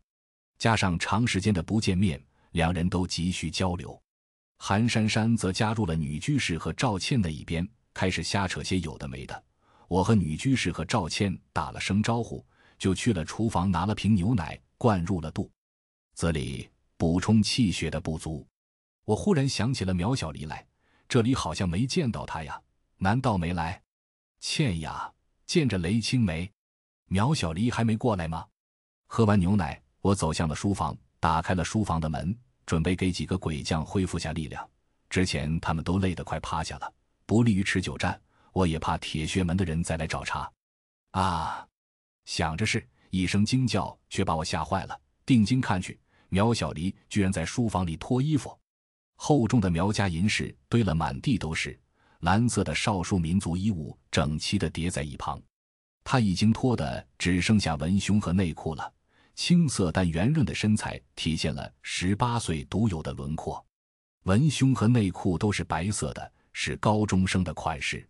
[0.60, 4.00] 加上长时间的不见面，两人都急需交流。
[4.60, 9.44] 韩珊珊则加入了女居士和赵倩的一边，开始瞎扯些有的没的。
[9.94, 12.44] 我和女居士和赵倩打了声招呼，
[12.80, 15.52] 就去了厨房拿了瓶牛奶灌入了肚
[16.16, 16.68] 子里，
[16.98, 18.44] 补充气血的不足。
[19.06, 20.66] 我忽然想起了苗小黎来，
[21.08, 22.60] 这里好像没见到她呀？
[22.98, 23.80] 难道没来？
[24.40, 25.14] 倩呀，
[25.46, 26.52] 见着雷青没？
[27.10, 28.44] 苗小黎还没过来吗？
[29.06, 32.36] 喝完牛奶，我走向了书房，打开了书房的门，
[32.66, 34.68] 准备给几个鬼将恢复下力量。
[35.08, 36.92] 之前他们都累得快趴下了，
[37.28, 38.20] 不利于持久战。
[38.54, 40.50] 我也怕铁穴门的人再来找茬。
[41.12, 41.68] 啊！
[42.26, 44.98] 想着是一声惊叫，却把我吓坏了。
[45.26, 46.00] 定睛看去，
[46.30, 48.58] 苗小黎居然在书房里脱衣服。
[49.16, 51.78] 厚重的苗家银饰堆了满地都是，
[52.20, 55.42] 蓝色的少数民族衣物整齐地叠在一旁。
[56.04, 58.94] 他已经脱的只剩下文胸和内裤了，
[59.36, 63.66] 青色但圆润的身材体现了十八岁独有的轮廓。
[64.24, 68.08] 文胸和内裤都是白色的，是高中生的款式。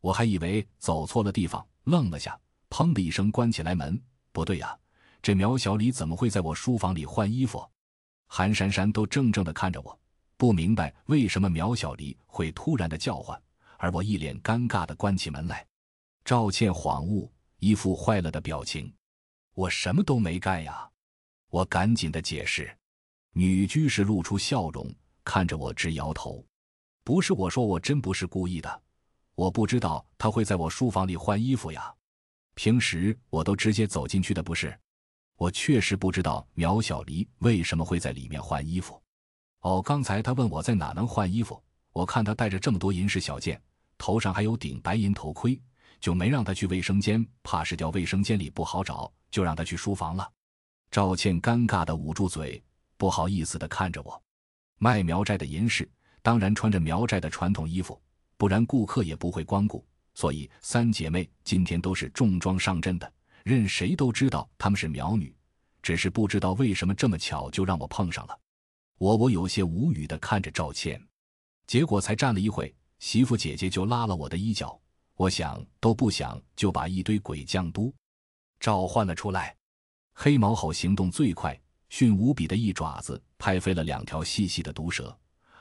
[0.00, 2.38] 我还以为走错了地方，愣了下，
[2.70, 4.00] 砰的一声关起来门。
[4.32, 4.78] 不对呀，
[5.20, 7.64] 这苗小李怎么会在我书房里换衣服？
[8.26, 9.98] 韩珊珊都怔怔地看着我，
[10.36, 13.40] 不明白为什么苗小黎会突然的叫唤，
[13.78, 15.66] 而我一脸尴尬地关起门来。
[16.24, 18.92] 赵倩恍悟，一副坏了的表情。
[19.54, 20.88] 我什么都没干呀！
[21.50, 22.70] 我赶紧的解释。
[23.32, 24.94] 女居士露出笑容，
[25.24, 26.44] 看着我直摇头。
[27.02, 28.82] 不是我说，我真不是故意的。
[29.38, 31.94] 我不知道他会在我书房里换衣服呀，
[32.56, 34.76] 平时我都直接走进去的，不是？
[35.36, 39.00] 我确实不知道苗小黎为什么会在里面换衣服。
[39.60, 41.62] 哦，刚才他问我在哪能换衣服，
[41.92, 43.62] 我看他带着这么多银饰小件，
[43.96, 45.56] 头上还有顶白银头盔，
[46.00, 50.28] 就没让他去卫生间，怕是掉卫生间里不好找，就让他去书房了。
[50.90, 52.60] 赵倩尴尬的捂住嘴，
[52.96, 54.20] 不好意思的看着我。
[54.78, 55.88] 卖苗寨的银饰，
[56.22, 58.02] 当然穿着苗寨的传统衣服。
[58.38, 59.84] 不然顾客也不会光顾，
[60.14, 63.12] 所以三姐妹今天都是重装上阵的，
[63.42, 65.34] 任谁都知道她们是苗女，
[65.82, 68.40] 只是不知道为什么这么巧就让我碰上了。
[68.96, 71.04] 我我有些无语的看着赵倩，
[71.66, 74.80] 结果才站了一会，媳妇姐姐就拉了我的衣角，
[75.16, 77.92] 我想都不想就把一堆鬼将都
[78.60, 79.54] 召唤了出来。
[80.14, 85.16] 黑毛猴行动最快，迅无比的一爪子拍飞了两条细细的毒蛇。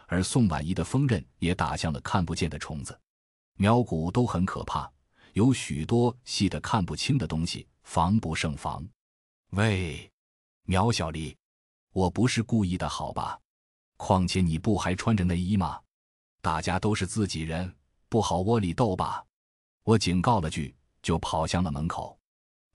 [0.08, 2.98] 而宋婉仪的锋刃也打向了看不见的虫子，
[3.56, 4.90] 苗蛊都很可怕，
[5.34, 8.86] 有许多细的看不清的东西，防不胜防。
[9.52, 10.10] 喂，
[10.64, 11.36] 苗小丽，
[11.92, 13.38] 我不是故意的，好吧？
[13.98, 15.80] 况且你不还穿着内衣吗？
[16.42, 17.74] 大家都是自己人，
[18.08, 19.24] 不好窝里斗吧？
[19.84, 22.18] 我警告了句，就跑向了门口，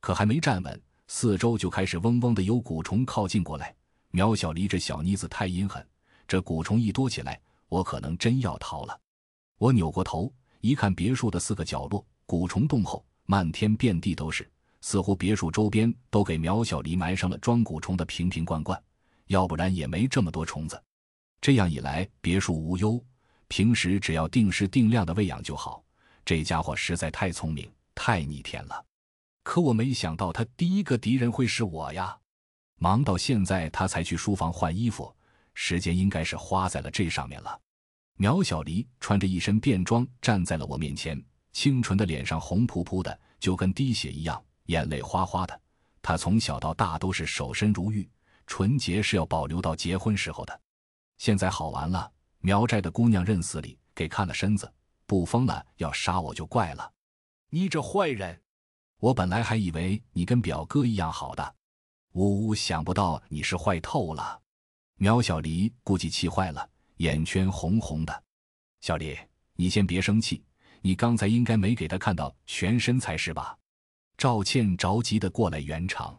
[0.01, 3.75] 可还没站稳，四周就开始嗡嗡的有蛊虫靠近过来。
[4.11, 5.87] 苗小丽这小妮子太阴狠。
[6.27, 8.99] 这蛊虫一多起来，我可能真要逃了。
[9.59, 14.51] 我扭过头一看，别墅的四个角落蛊虫洞后漫天遍地都是，
[14.81, 18.83] 似乎别墅周边都给苗小黎埋上了装蛊虫的瓶瓶罐罐，
[19.27, 20.83] 要不然也没这么多虫子。
[21.41, 23.03] 这样一来，别墅无忧，
[23.49, 25.85] 平时只要定时定量的喂养就好。
[26.25, 28.85] 这家伙实在太聪明，太逆天了。
[29.43, 32.17] 可我没想到，他第一个敌人会是我呀！
[32.77, 35.15] 忙到现在，他才去书房换衣服。
[35.55, 37.61] 时间应该是花在了这上面了。
[38.17, 41.21] 苗小黎穿着一身便装站在了我面前，
[41.53, 45.61] 清纯的脸上红扑扑的，就跟滴血一样，眼泪哗哗的。
[46.03, 48.09] 她从小到大都是守身如玉，
[48.47, 50.61] 纯洁是要保留到结婚时候的。
[51.19, 54.73] 现在好玩了，苗寨的姑娘认死理，给看了身子，
[55.07, 56.93] 不疯了要杀我就怪了。
[57.51, 58.41] 你这坏人！
[58.99, 61.55] 我本来还以为你跟表哥一样好的，
[62.13, 64.42] 呜呜，想不到你是坏透了。
[65.03, 68.23] 苗小黎估计气坏了，眼圈红红的。
[68.83, 69.19] 小黎，
[69.57, 70.41] 你先别生气，
[70.81, 73.59] 你刚才应该没给他看到全身才是吧？
[74.17, 76.17] 赵倩着急的过来圆场。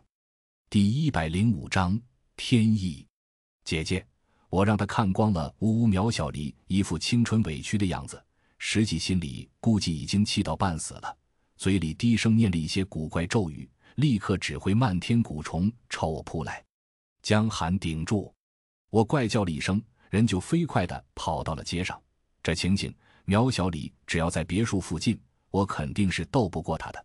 [0.70, 1.98] 第一百零五章
[2.36, 3.08] 天意。
[3.64, 4.06] 姐姐，
[4.50, 5.56] 我让他看光了。
[5.60, 8.22] 呜呜，苗小黎一副青春委屈的样子，
[8.58, 11.18] 实际心里估计已经气到半死了，
[11.56, 16.62] 嘴里低声念了一些古怪咒语，立刻指挥漫天蛊虫朝我扑来。
[17.22, 18.30] 江寒顶住。
[18.94, 19.82] 我怪叫了一声，
[20.12, 22.00] 人就飞快地跑到了街上。
[22.44, 22.94] 这情景，
[23.26, 25.20] 苗小李只要在别墅附近，
[25.50, 27.04] 我肯定是斗不过他的。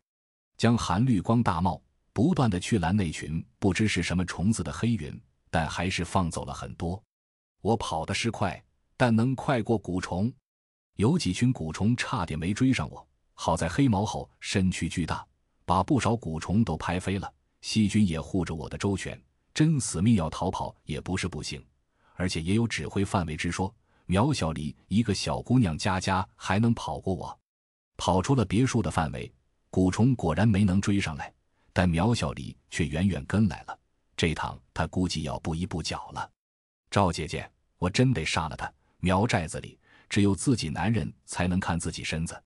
[0.59, 1.81] 将寒绿光大帽
[2.13, 5.19] 不断地去拦那群不知是什么虫子的黑云，
[5.51, 7.03] 但还是放走了很多。
[7.63, 8.63] 我跑的是快，
[8.95, 10.31] 但能快过蛊虫？
[10.97, 15.27] 有几群蛊虫差点没追上我，好在黑毛猴身躯巨大，
[15.65, 17.33] 把不少蛊虫都拍飞了。
[17.63, 19.19] 细菌也护着我的周全。
[19.55, 21.65] 真死命要逃跑也不是不行，
[22.19, 23.73] 而且也有指挥范围之说。
[24.11, 27.39] 苗小离一个小姑娘家家还能跑过我？
[27.99, 29.31] 跑出了别墅的范围，
[29.71, 31.31] 蛊虫果然没能追上来，
[31.75, 33.79] 但苗小离却远远跟来了。
[34.17, 36.31] 这趟他估计要步一步脚了。
[36.91, 37.47] 赵姐姐，
[37.77, 38.73] 我真得杀了他！
[39.01, 42.43] 苗寨子里只有自己男人才能看自己身子。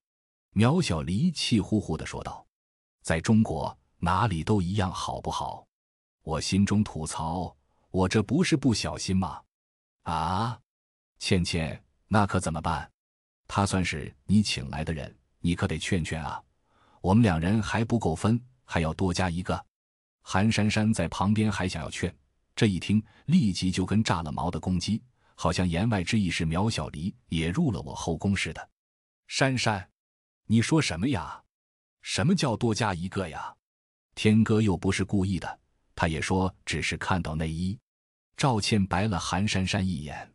[0.53, 2.45] 苗小离气呼呼地说道
[3.03, 5.65] ：“在中国哪里都一样，好不好？”
[6.25, 7.57] 我心中吐槽
[7.93, 9.41] ：“我这不是不小心吗？”
[10.03, 10.59] 啊！
[11.19, 12.91] 倩倩，那可怎么办？
[13.47, 16.43] 他算是你请来的人，你可得劝劝啊！
[17.01, 19.67] 我们两人还不够分，还要多加一个。
[20.23, 22.15] 韩珊珊在旁边还想要劝，
[22.55, 25.03] 这一听立即就跟炸了毛的公鸡，
[25.35, 28.71] 好像言外之意是苗小离也入了我后宫似的。
[29.27, 29.91] 珊珊，
[30.47, 31.43] 你说什么呀？
[32.01, 33.55] 什么叫多加一个呀？
[34.15, 35.61] 天哥又不是故意的，
[35.95, 37.79] 他也说只是看到内衣。
[38.37, 40.33] 赵倩白了韩珊珊一眼。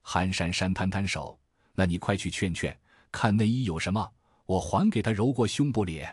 [0.00, 1.38] 韩珊珊摊摊手
[1.74, 2.76] ：“那你快去劝劝，
[3.10, 4.12] 看内衣有什么，
[4.46, 6.06] 我还给他揉过胸部里。”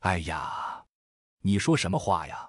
[0.00, 0.84] 哎呀，
[1.40, 2.48] 你说什么话呀？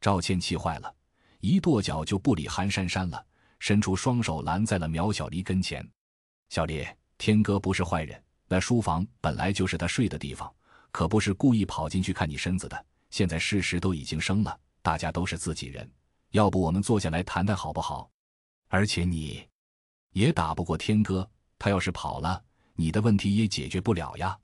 [0.00, 0.94] 赵倩气坏了，
[1.40, 3.26] 一跺脚就不理韩珊珊了，
[3.58, 5.86] 伸出双手拦在了苗小离跟前。
[6.48, 6.86] 小离，
[7.18, 10.50] 天哥不是坏人，那书房本来就是他睡的地方，
[10.92, 12.86] 可不是故意跑进去看你身子的。
[13.10, 15.90] 现在事实都已经生了，大家都是自己人，
[16.30, 18.10] 要不我们坐下来谈谈好不好？
[18.68, 19.46] 而且你。
[20.12, 22.42] 也打不过天哥，他要是跑了，
[22.74, 24.38] 你的问题也解决不了呀。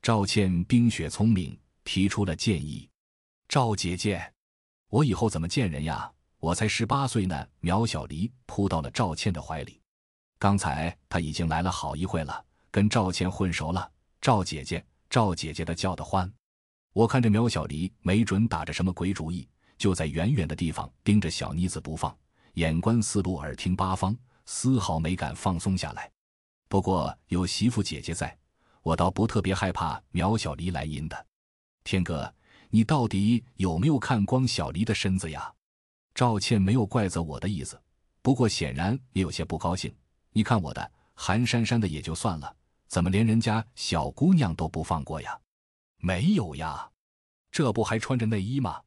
[0.00, 2.88] 赵倩冰雪聪明，提出了建议。
[3.48, 4.32] 赵姐姐，
[4.88, 6.08] 我以后怎么见人呀？
[6.38, 7.48] 我才十八岁呢。
[7.58, 9.80] 苗小离扑到了赵倩的怀里。
[10.38, 13.90] 刚才他已经来了好一会了，跟赵倩混熟了。
[14.20, 16.32] 赵姐姐，赵姐姐的叫得欢。
[16.92, 19.48] 我看这苗小离没准打着什么鬼主意，
[19.78, 22.14] 就在远远的地方盯着小妮子不放，
[22.54, 24.14] 眼观四路，耳听八方。
[24.50, 26.10] 丝毫没敢放松下来，
[26.68, 28.34] 不过有媳妇姐姐在，
[28.80, 31.26] 我倒不特别害怕苗小离来阴的。
[31.84, 32.34] 天哥，
[32.70, 35.52] 你到底有没有看光小离的身子呀？
[36.14, 37.78] 赵倩没有怪责我的意思，
[38.22, 39.94] 不过显然也有些不高兴。
[40.32, 42.56] 你看我的，韩珊珊的也就算了，
[42.86, 45.38] 怎么连人家小姑娘都不放过呀？
[45.98, 46.90] 没有呀，
[47.50, 48.80] 这不还穿着内衣吗？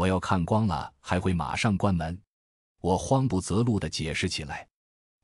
[0.00, 2.18] 我要看光了，还会马上关门。
[2.80, 4.66] 我慌不择路的解释起来。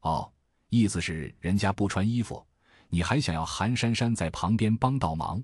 [0.01, 0.31] 哦，
[0.69, 2.47] 意思是人家不穿衣服，
[2.91, 5.43] 你还想要韩珊珊在旁边帮倒忙？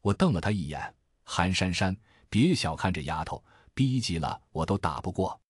[0.00, 1.96] 我瞪了他一眼，韩珊珊，
[2.28, 3.44] 别小看这丫头，
[3.74, 5.40] 逼急了我都打不过。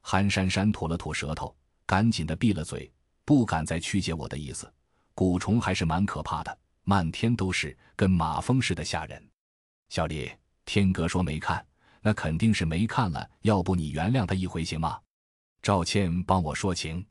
[0.00, 1.52] 韩珊珊吐了吐舌头，
[1.84, 2.88] 赶紧的闭了嘴，
[3.24, 4.72] 不敢再曲解我的意思。
[5.16, 9.28] 蛊虫还是蛮可怕的，漫天都是，跟马蜂似的吓人。
[9.88, 10.30] 小李，
[10.64, 11.66] 天哥说没看，
[12.02, 14.98] 那肯定是没看了，要不你原谅他一回行吗？
[15.62, 17.04] 赵倩帮我说情。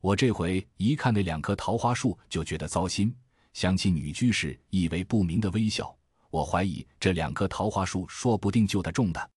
[0.00, 3.14] 我这回一看那两棵桃花树，就觉得糟心，
[3.52, 5.96] 想起女居士意味不明的微笑，
[6.30, 9.30] 我怀疑这两棵桃花树说不定就他种的。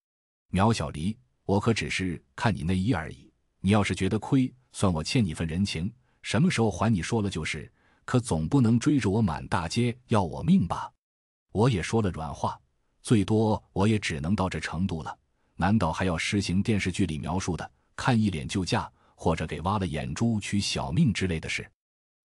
[0.48, 3.30] 苗小离，我可只是看你内衣而已，
[3.60, 5.92] 你要是觉得亏，算我欠你份人情，
[6.22, 7.70] 什么时候还你说了就是，
[8.04, 10.90] 可总不能追着我满大街要我命吧？
[11.52, 12.60] 我也说了软话，
[13.06, 15.16] 最多我也只能到这程度了，
[15.54, 18.90] 难道还要实行电视剧里描述的看一脸就嫁？
[19.14, 21.70] 或者给挖了眼珠取小命之类的事，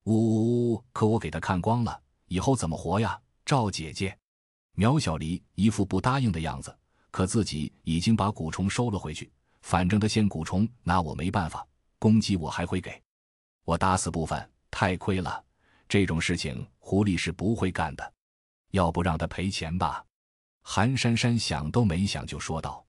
[0.06, 0.84] 呜呜呜！
[0.92, 3.22] 可我给他看光了，以后怎么活呀？
[3.46, 4.18] 赵姐姐，
[4.74, 6.76] 苗小离一副不答应的样子，
[7.12, 9.32] 可自己已经把蛊虫收了回去。
[9.62, 11.64] 反正他现蛊虫，拿我没办法，
[12.00, 13.00] 攻击我还会给
[13.66, 15.44] 我打死不犯，太亏了。
[15.88, 18.14] 这种事情狐狸是不会干的，
[18.72, 20.04] 要不让他赔钱吧？
[20.62, 22.86] 韩珊珊想都没想就说道。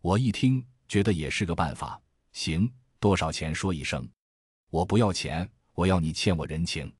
[0.00, 2.00] 我一听，觉得也是个办法，
[2.32, 2.70] 行。
[3.00, 3.54] 多少钱？
[3.54, 4.08] 说一声，
[4.70, 6.92] 我不要钱，我要你欠我人情。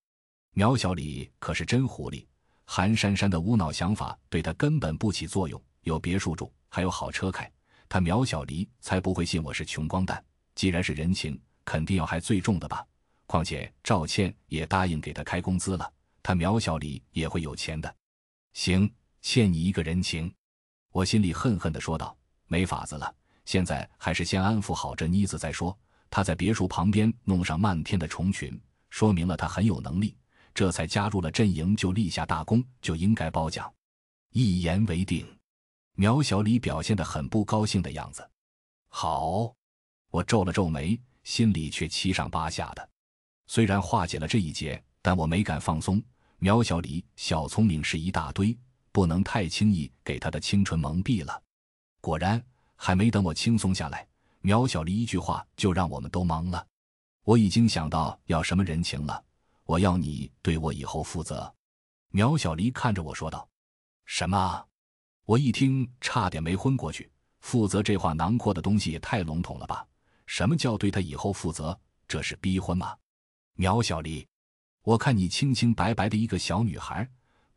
[0.52, 2.24] 苗小李可是真狐狸，
[2.64, 5.60] 韩珊珊的无脑想法对他根本不起作用。
[5.82, 7.50] 有别墅住，还有好车开，
[7.88, 10.24] 他苗小离才不会信我是穷光蛋。
[10.54, 12.86] 既然是人情，肯定要还最重的吧？
[13.26, 15.92] 况且赵倩也答应给他开工资了，
[16.22, 17.92] 他苗小离也会有钱的。
[18.52, 18.88] 行，
[19.20, 20.32] 欠你一个人情。
[20.92, 22.16] 我心里恨恨地说道
[22.48, 23.14] ：“没法子了，
[23.44, 25.76] 现在还是先安抚好这妮子再说。”
[26.10, 28.58] 他在别墅旁边弄上漫天的虫群，
[28.88, 30.16] 说明了他很有能力，
[30.54, 33.70] 这才加入了阵营，就立下大功，就应该褒奖。
[34.32, 35.26] 一言为定。
[35.92, 38.26] 苗小李表现得很不高兴的样子。
[38.88, 39.54] 好，
[40.10, 42.88] 我皱了皱眉，心里却七上八下的。
[43.46, 46.02] 虽然化解了这一劫，但我没敢放松。
[46.38, 48.56] 苗小李小聪明是一大堆，
[48.92, 51.42] 不能太轻易给他的青春蒙蔽了。
[52.00, 52.42] 果然，
[52.76, 54.06] 还没等我轻松下来。
[54.40, 56.64] 苗小丽一句话就让我们都懵了。
[57.24, 59.22] 我已经想到要什么人情了，
[59.64, 61.52] 我要你对我以后负责。
[62.10, 63.46] 苗小丽看着我说道
[64.06, 64.64] ：“什么？”
[65.26, 67.10] 我一听，差点没昏过去。
[67.40, 69.86] 负责这话囊括的东西也太笼统了吧？
[70.26, 71.78] 什么叫对他以后负责？
[72.06, 72.96] 这是逼婚吗？
[73.54, 74.26] 苗小丽，
[74.82, 77.06] 我看你清清白白的一个小女孩，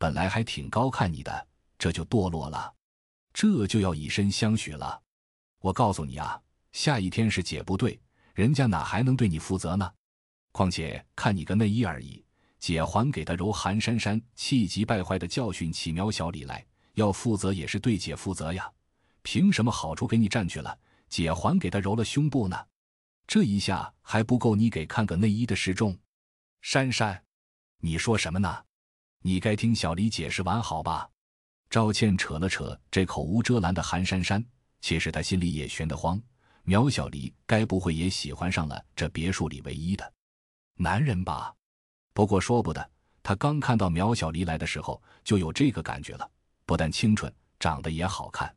[0.02, 1.47] 本来还挺高看你的，
[1.78, 2.74] 这就堕落了，
[3.32, 4.99] 这就要以身相许了。
[5.60, 6.41] 我告诉你啊，
[6.72, 8.02] 下一天是姐不对，
[8.34, 9.93] 人家哪还能对你负责呢？
[10.54, 12.26] 况且看你个内衣而已，
[12.58, 18.68] 姐还给他揉韩珊珊，气急败坏的教训起苗小李来，要负责也是对姐负责呀。
[19.22, 20.76] 凭什么好处给你占去了，
[21.10, 22.58] 姐还给他揉了胸部呢？
[23.28, 25.95] 这一下还不够你给看个内衣的示众？
[26.60, 27.24] 珊珊，
[27.82, 28.64] 你说什么呢？
[29.24, 31.07] 你该听小李解释完好吧？
[31.69, 34.43] 赵倩扯了扯这口无遮拦的韩珊珊，
[34.82, 36.19] 其实她心里也悬得慌。
[36.63, 40.11] 苗小黎该不会也喜欢上了这别墅里唯一的
[40.76, 41.53] 男人吧？
[42.13, 42.91] 不过说不得，
[43.22, 46.30] 他刚看到苗小黎来的时候就有这个感觉了，
[46.65, 48.53] 不但清纯，长得也好看。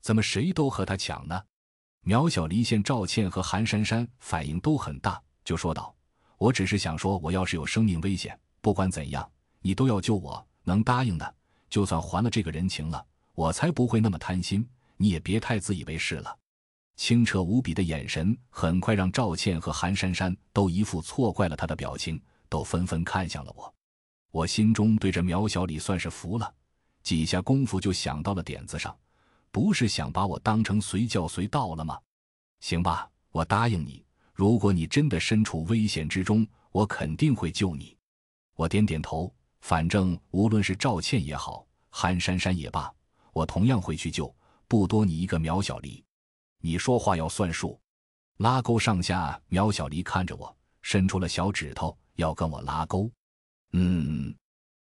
[0.00, 1.42] 怎么谁都和他抢呢？
[2.00, 5.94] 苗小黎见赵倩和韩珊珊反应都很大，就说道
[6.38, 9.30] ：“我只是想说，我要是有生命危险，不管怎样，
[9.60, 10.46] 你都要救我。
[10.64, 11.34] 能答应的，
[11.70, 13.04] 就算还了这个人情了，
[13.34, 14.68] 我才不会那么贪心。
[14.98, 16.36] 你也别太自以为是了。”
[16.96, 23.72] 清澈无比的眼神很快让赵倩和韩珊珊都一副错怪了他的表情，都纷纷看向了我。
[24.30, 26.52] 我心中对着苗小李算是服了，
[27.02, 28.94] 几下功夫就想到了点子上。
[29.50, 31.98] 不是想把我当成随叫随到了吗？
[32.60, 34.04] 行吧，我答应你。
[34.34, 37.96] 如果你真的身处危险之中，我肯定会救你。
[38.56, 39.32] 我点点头，
[39.68, 42.90] 反正无论是赵倩也好，韩珊珊也罢，
[43.34, 44.34] 我同样会去救，
[44.66, 46.02] 不多你一个苗小黎。
[46.62, 47.78] 你说话要算数。
[48.38, 53.12] 拉钩上下，苗小黎看着我，伸出了小指头要跟我拉钩。
[53.72, 54.34] 嗯，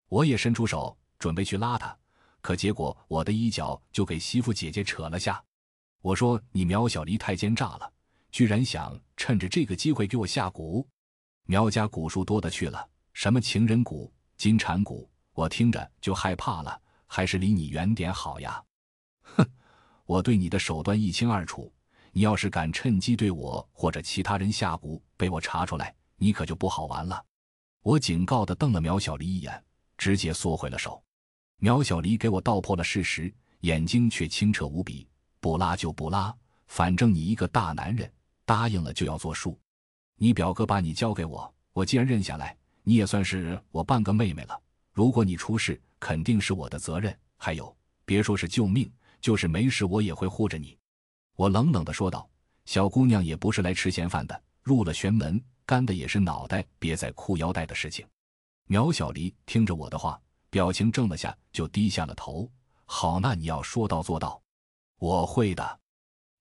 [0.08, 1.96] 我也伸出手准备去拉他。
[2.40, 5.40] 可结果，我的衣角就给媳妇姐姐扯了下。
[6.00, 7.88] 我说：“你苗小黎太奸诈了，
[8.32, 10.84] 居然想趁着这个机会给我下蛊。
[11.44, 18.62] 苗家蛊术多的去了，什么情人蛊、金蝉蛊，我听着就害怕了，还是离你远点好呀。”
[19.22, 19.46] 哼，
[20.04, 21.72] 我对你的手段一清二楚，
[22.12, 27.24] 你要是敢趁机对我或者其他人下蛊，被我查出来，你可就不好玩了。
[27.82, 29.64] 我警告的瞪了苗小黎一眼，
[29.96, 31.02] 直接缩回了手。
[31.58, 35.08] 苗小黎给我道破了事实，眼睛却清澈无比。
[35.40, 36.32] 不拉就不拉，
[36.66, 38.12] 反正你一个大男人，
[38.44, 39.58] 答应了就要作数。
[40.16, 44.60] 你表哥把你交给我，我既然认下来，你也算是我半个妹妹了。
[44.92, 47.16] 如果你出事，肯定是我的责任。
[47.36, 47.74] 还有，
[48.04, 50.78] 别说是救命，就是没事，我也会护着你。
[51.36, 52.28] 我冷冷的说道
[52.66, 58.06] ：“小姑娘也不是来吃闲饭的，入了玄门，干的也是脑袋别在裤腰带的事情。”
[58.68, 60.20] 苗小黎听着我的话。
[60.50, 62.46] 表情怔了下，就低下了头。
[62.84, 64.38] 好，那你要说到做到，
[64.98, 65.80] 我会的。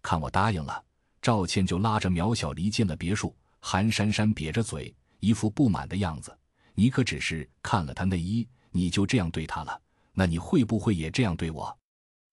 [0.01, 0.83] 看我答应了，
[1.21, 3.33] 赵倩就拉着苗小黎进了别墅。
[3.61, 6.38] 韩珊珊瘪着嘴，一副不满的样子。
[6.74, 9.82] 你可只是看了她内衣，你就这样对她了？
[10.13, 11.80] 那你会不会也这样对我？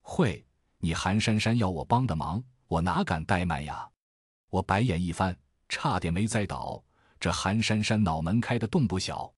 [0.01, 0.45] 会。
[0.81, 3.89] 你韩珊珊要我帮的忙，我哪敢怠慢呀？
[4.49, 5.37] 我白眼一翻，
[5.69, 6.81] 差点没栽倒。
[7.19, 9.29] 这韩珊珊脑门开的洞不小。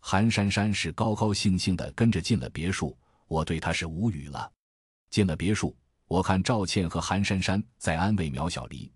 [0.00, 2.96] 韩珊珊是高高兴兴的跟着进了别墅，
[3.26, 4.50] 我对她是无语了。
[5.10, 5.76] 进了别墅，
[6.06, 8.90] 我看赵倩和韩珊珊在安慰苗小黎，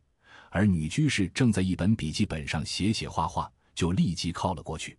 [0.48, 4.98] 而女居士正在一本笔记本上写写画画，就立即靠了过去。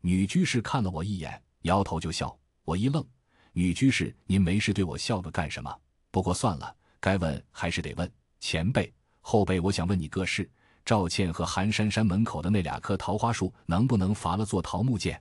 [0.00, 2.36] 女居士看了我一眼，摇头就笑。
[2.64, 3.04] 我一愣
[3.52, 5.74] ：“女居士，您没事对我笑个干什么？
[6.10, 8.10] 不过算了，该问还是得问。
[8.40, 10.48] 前辈、后辈，我想问你个事：
[10.84, 15.20] 赵倩和韩珊珊门口的那两棵桃花树，能不能伐了做桃木剑？”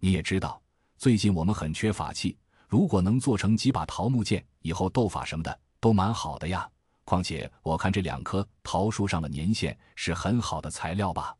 [0.00, 0.60] 你也知道，
[0.96, 2.36] 最近我们很缺法器，
[2.68, 6.68] 如果能做成几把桃木剑，以后斗法什么的都蛮好的呀。
[7.04, 11.34] 况且我看这两棵桃树上的年限是很好的材料吧。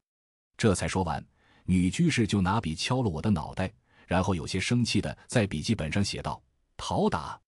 [0.58, 1.24] 这才说完，
[1.64, 3.72] 女居士就拿笔敲了我的脑袋，
[4.08, 6.42] 然后有些生气的在笔记本上写道
[6.76, 7.40] ：“讨打，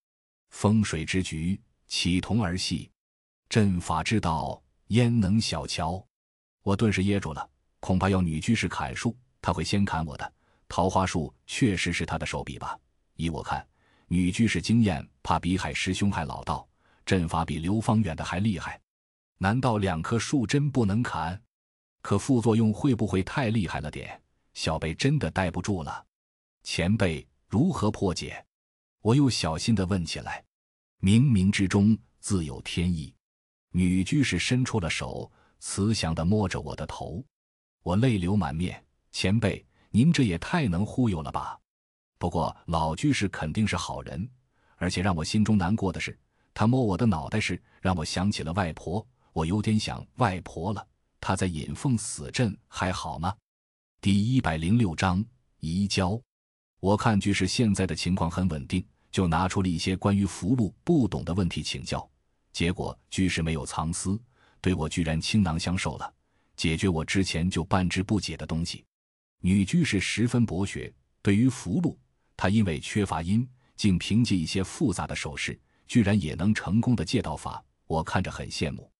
[0.50, 2.88] 风水之局，岂同儿戏？
[3.48, 6.02] 阵法之道，焉能小瞧？”
[6.62, 7.50] 我顿时噎住了，
[7.80, 10.32] 恐怕要女居士砍树，她会先砍我的。
[10.68, 12.78] 桃花树确实是他的手笔吧？
[13.16, 13.66] 依我看，
[14.06, 16.64] 女居士经验怕比海师兄还老道，
[17.04, 18.80] 阵法比刘方远的还厉害。
[19.38, 21.42] 难道两棵树真不能砍？
[22.00, 24.20] 可副作用会不会太厉害了点？
[24.54, 26.04] 小辈真的待不住了。
[26.62, 28.44] 前辈如何破解？
[29.00, 30.44] 我又小心的问起来。
[31.00, 33.14] 冥冥之中自有天意。
[33.72, 37.24] 女居士伸出了手，慈祥地摸着我的头，
[37.82, 38.84] 我泪流满面。
[39.12, 41.58] 前辈，您这也太能忽悠了吧！
[42.18, 44.28] 不过老居士肯定是好人，
[44.76, 46.18] 而且让我心中难过的是，
[46.52, 49.06] 他摸我的脑袋时，让我想起了外婆。
[49.32, 50.86] 我有点想外婆了。
[51.20, 53.34] 他在引凤死阵还好吗？
[54.00, 55.24] 第一百零六章
[55.58, 56.20] 移交。
[56.80, 62.08] 我看居士现在的情况很稳定，就拿出了一些关于符箓不懂的问题请教。
[62.52, 64.18] 结果居士没有藏私，
[64.62, 66.12] 对我居然倾囊相授了，
[66.56, 68.84] 解决我之前就半知不解的东西。
[69.42, 71.94] 女居士十分博学，对于符箓，
[72.36, 73.46] 她因为缺乏音，
[73.76, 77.62] 竟凭借一些复杂的手势，居然也能成功的借到法。
[77.86, 78.90] 我看着很羡慕。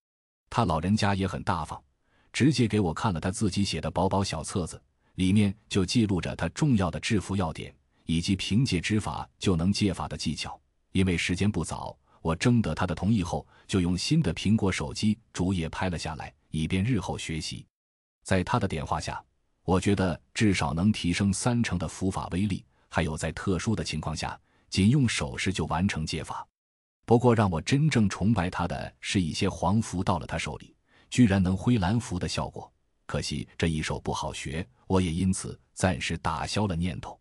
[0.49, 1.81] 她老人家也很大方，
[2.31, 4.81] 直接给我看了他自己写的薄薄小册子。
[5.15, 7.73] 里面就记录着他重要的制服要点，
[8.05, 10.59] 以及凭借指法就能戒法的技巧。
[10.93, 17.65] 因为时间不早，我征得他的同意后，就用新的苹果手机逐页拍了下来，以便日后学习。
[18.23, 19.23] 在他的点化下，
[19.63, 22.63] 我觉得至少能提升三成的符法威力。
[22.87, 26.47] 还有在特殊的情况下，仅用手势就完成戒法。
[27.05, 30.73] 不过让我真正崇拜他的是一些黄符到了他手里，
[31.11, 32.71] 居然能挥蓝符的效果。
[33.05, 37.19] 可惜这一手不好学，我也因此暂时打消了念头。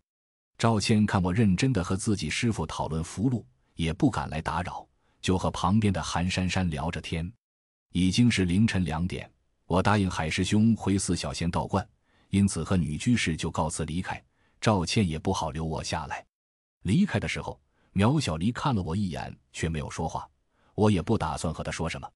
[0.57, 4.87] 赵倩看我认真的和自己师傅讨论符箓，也不敢来打扰，
[5.21, 7.31] 就和旁边的韩珊珊聊着天。
[7.93, 9.29] 已经是凌晨两点，
[9.67, 11.85] 我答应海师兄回四小仙道观，
[12.29, 14.23] 因此和女居士就告辞离开。
[14.61, 16.25] 赵倩也不好留我下来。
[16.83, 17.61] 离开的时候，
[17.93, 20.29] 苗小离看了我一眼，却没有说话。
[20.77, 22.09] 我也不打算和他说什么。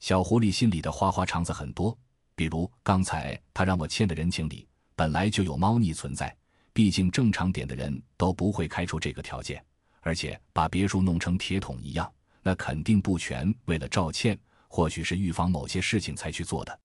[0.00, 1.96] 小狐狸心里的花花肠子很多。
[2.34, 6.34] 比如刚才他让我签的人情里本来就有猫腻存在，
[6.72, 9.62] 毕竟正常点的人都不会开出这个条件，
[10.00, 12.10] 而且把别墅弄成铁桶一样，
[12.42, 13.54] 那肯定不全。
[13.66, 14.38] 为了赵倩，
[14.68, 16.80] 或许是预防某些事情才去做的。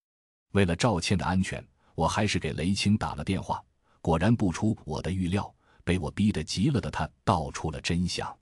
[0.51, 3.63] 为了赵倩的安全，我还是给雷青打了电话。
[4.01, 5.53] 果然不出我的预料，
[5.85, 8.37] 被我逼得急了的他道出了真相。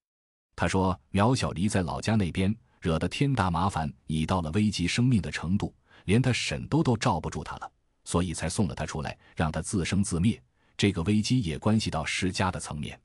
[0.55, 5.73] 他说苗小黎在老家那边惹得天大麻烦，已到了危及生命的程度。
[6.03, 7.71] 连他婶都都罩不住他了，
[8.03, 10.37] 所以才送了他出来，让他自生自灭。
[10.75, 12.99] 这个危机也关系到世家的层面。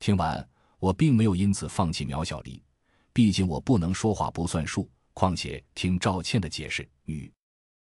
[0.00, 0.44] 听完，
[0.80, 2.60] 我并没有因此放弃苗小黎，
[3.12, 4.90] 毕竟我不能说话不算数。
[5.14, 7.32] 况且听赵倩的解释，女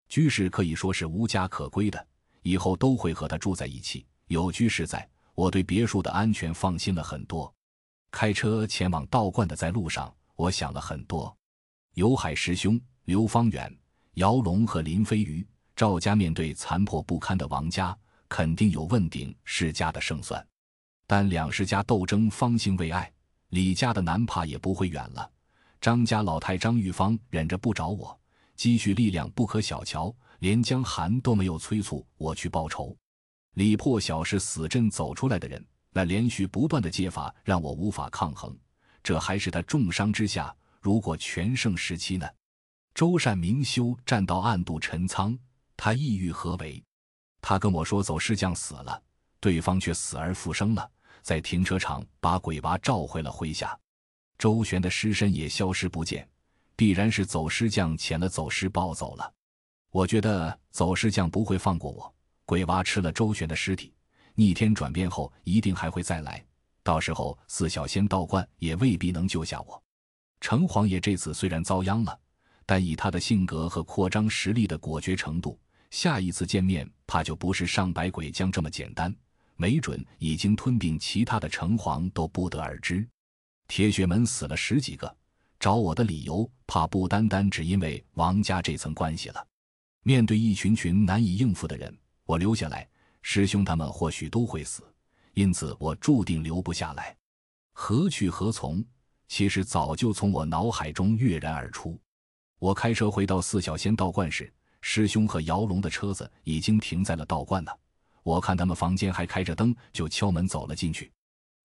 [0.08, 2.06] 居士可以说是无家可归的，
[2.42, 4.06] 以后都会和他住在一起。
[4.28, 7.52] 有居士在，我对别墅的安全放心了很多。
[8.12, 11.34] 开车前往道观的在路上，我想了很多。
[11.94, 13.74] 有海师兄、刘方远。
[14.14, 17.96] 姚龙和林飞鱼，赵家面对残破不堪的王家，
[18.28, 20.46] 肯定有问鼎世家的胜算。
[21.06, 23.12] 但两世家斗争方兴未艾，
[23.48, 25.28] 李家的难怕也不会远了。
[25.80, 28.16] 张家老太张玉芳忍着不找我，
[28.54, 32.96] 积蓄力量不可小瞧，连江寒都没有催促我去报仇。
[33.54, 38.56] 李破晓是死阵走出来的人，那连续不断的接法让我无法抗衡。
[39.04, 42.26] 这还是他重伤之下，如果全盛时期呢？
[42.94, 45.38] 周善明修站到暗度陈仓，
[45.76, 46.82] 他意欲何为？
[47.42, 49.02] 他跟我说走尸匠死了，
[49.40, 50.90] 对方却死而复生了，
[51.20, 53.78] 在停车场把鬼娃召回了麾下。
[54.38, 56.26] 周旋的尸身也消失不见，
[56.74, 59.30] 必然是走尸匠遣了走尸抱走了。
[59.90, 62.14] 我觉得走尸匠不会放过我，
[62.46, 63.94] 鬼娃吃了周旋的尸体，
[64.34, 66.42] 逆天转变后一定还会再来，
[66.84, 69.82] 到时候四小仙道观也未必能救下我。
[70.40, 72.20] 城隍爷这次虽然遭殃了。
[72.66, 75.60] 但以他的性格和扩张实力的果决程度，
[75.90, 79.14] 下一次见面怕就不是上百鬼将这么简单，
[79.56, 83.06] 没准已经吞并其他的城隍都不得而知。
[83.68, 85.14] 铁血门死了十几个，
[85.60, 89.46] 找我的理由怕不单单只因为王家这层关系了。
[90.02, 92.88] 面对一群群难以应付的人，我留下来，
[93.20, 94.82] 师兄他们或许都会死，
[95.34, 97.16] 因此我注定留不下来。
[97.72, 98.84] 何去何从？
[99.26, 101.98] 其实早就从我脑海中跃然而出。
[102.58, 107.78] 我开车回到四小仙道观时，师兄和姚龙的车子已经停在了道观了。
[108.22, 111.12] 我看他们房间还开着灯，就敲门走了进去。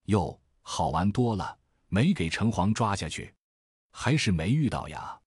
[0.06, 1.58] 哟，好玩多了，
[1.90, 3.34] 没给城隍抓下去，
[3.92, 5.20] 还是没遇到呀？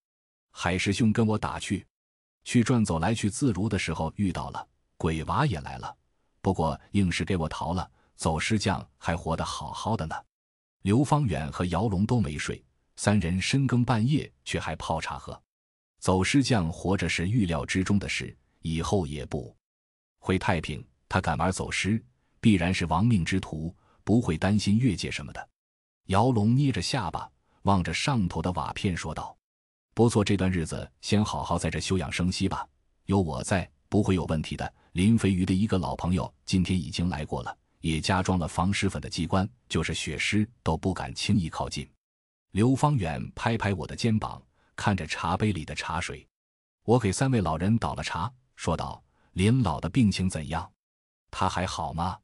[0.50, 1.86] 海师兄跟我打趣，
[2.44, 4.66] 去转走来去自如的时候遇到了，
[4.96, 5.96] 鬼娃也来了，
[6.40, 7.88] 不过硬是给我逃了。
[8.22, 10.14] 走尸匠还活得好好的呢。
[10.82, 12.64] 刘方远和姚龙都没睡，
[12.94, 15.42] 三人深更半夜却还泡茶喝。
[15.98, 19.52] 走尸匠活着是预料之中的事，以后也不
[20.20, 20.86] 回太平。
[21.08, 22.00] 他敢玩走尸，
[22.40, 25.48] 必然是亡命之徒，不会担心越界什么的。
[26.06, 27.28] 姚龙捏着下巴，
[27.62, 29.36] 望着上头的瓦片说道
[29.94, 32.64] ：“不错，这段日子先好好在这休养生息吧。
[33.06, 34.72] 有我在，不会有问题的。
[34.92, 41.86] 林飞鱼的一个老朋友今天已经来过了，也加装了防尸粉的机关，就是血尸都不敢轻易靠近。
[42.52, 44.42] 刘方远拍拍我的肩膀，
[44.74, 46.26] 看着茶杯里的茶水，
[46.84, 49.02] 我给三位老人倒了茶，说道
[49.34, 50.70] ：“林老的病情怎样？
[51.30, 52.18] 他还好吗？”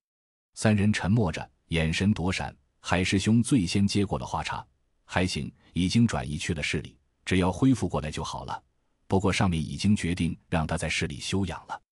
[0.55, 2.57] 三人沉默着，眼神躲闪。
[2.81, 4.65] 海师兄最先接过了话茬
[5.05, 8.63] ：“还行，已经转移去了市里，只要恢复过来就好了。
[9.07, 11.83] 不过上面已经决定让他在市里休养了。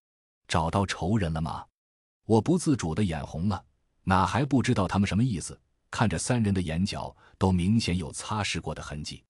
[0.47, 1.65] 找到仇人了吗？”
[2.27, 3.65] 我不自主的眼红了，
[4.03, 5.59] 哪还不知道他们什么意思？
[5.91, 9.25] 看着三人的眼角都明显有擦拭过的痕迹，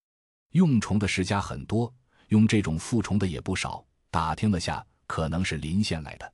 [0.53, 1.93] 用虫的世家很多，
[2.29, 3.85] 用这种复虫的也不少。
[4.11, 6.33] 打听了下，可能是临县来的。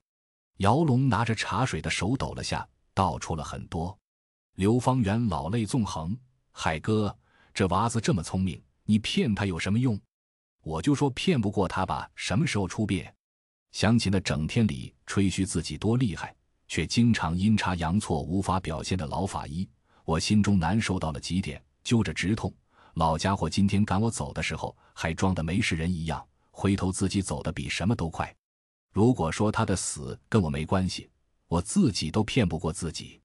[0.59, 3.99] 姚龙拿着茶水的手抖了下，倒出了很多。
[4.55, 6.17] 刘方圆老泪纵横
[6.53, 7.15] ：“海哥，
[7.53, 10.01] 这娃子这么聪明，你骗他有什么用？
[10.63, 12.09] 我就说骗不过他吧。
[12.15, 13.05] 什么时候出殡？
[13.73, 16.37] 想起那整天里吹嘘自己多厉害，
[16.73, 19.69] 却经常阴差阳错无法表现的老法医，
[20.07, 22.51] 我心中难受到了极点，揪着直痛。
[22.95, 28.35] 老家伙今天赶我走的时候，还装的没事人一样，回头自己走的比什么都快。
[28.91, 31.11] 如果说他的死跟我没关系，
[31.47, 33.21] 我自己都骗不过自己。”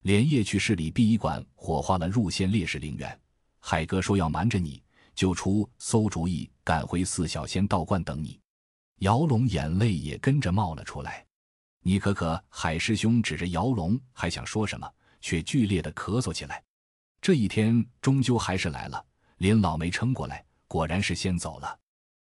[0.00, 3.20] 连夜去市里殡仪馆火化了入县烈士陵园。
[3.58, 4.82] 海哥说要瞒着你，
[5.14, 8.40] 就出馊主意，赶回四小仙道观等你。
[9.00, 11.25] 姚龙眼泪也跟着冒了出来。
[11.86, 16.60] 你可可，海师兄指着姚龙，还想说什么，却剧烈的咳嗽起来。
[17.20, 19.06] 这一天终究还是来了，
[19.36, 21.78] 林老没撑过来，果然是先走了。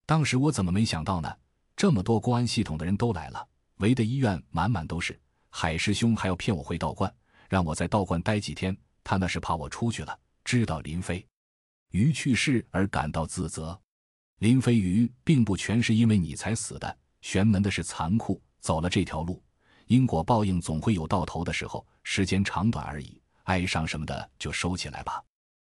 [0.06, 1.34] 当时我怎么没想到呢？
[1.74, 3.48] 这么多公安系统的人都来了，
[3.78, 5.18] 围的医院满满都是。
[5.50, 7.10] 海师兄还要骗我回道观。
[7.48, 8.76] 让我在道观待几天，
[9.06, 11.26] 他那是怕我出去了，知道林飞
[11.92, 13.80] 鱼去世而感到自责。
[14.40, 19.40] 林飞鱼并不全是因为你才死的，玄门的是残酷，走了这条路，
[19.86, 23.22] 因果报应总会有到头的时候，时间长短而已。
[23.44, 25.24] 哀伤什么的就收起来吧。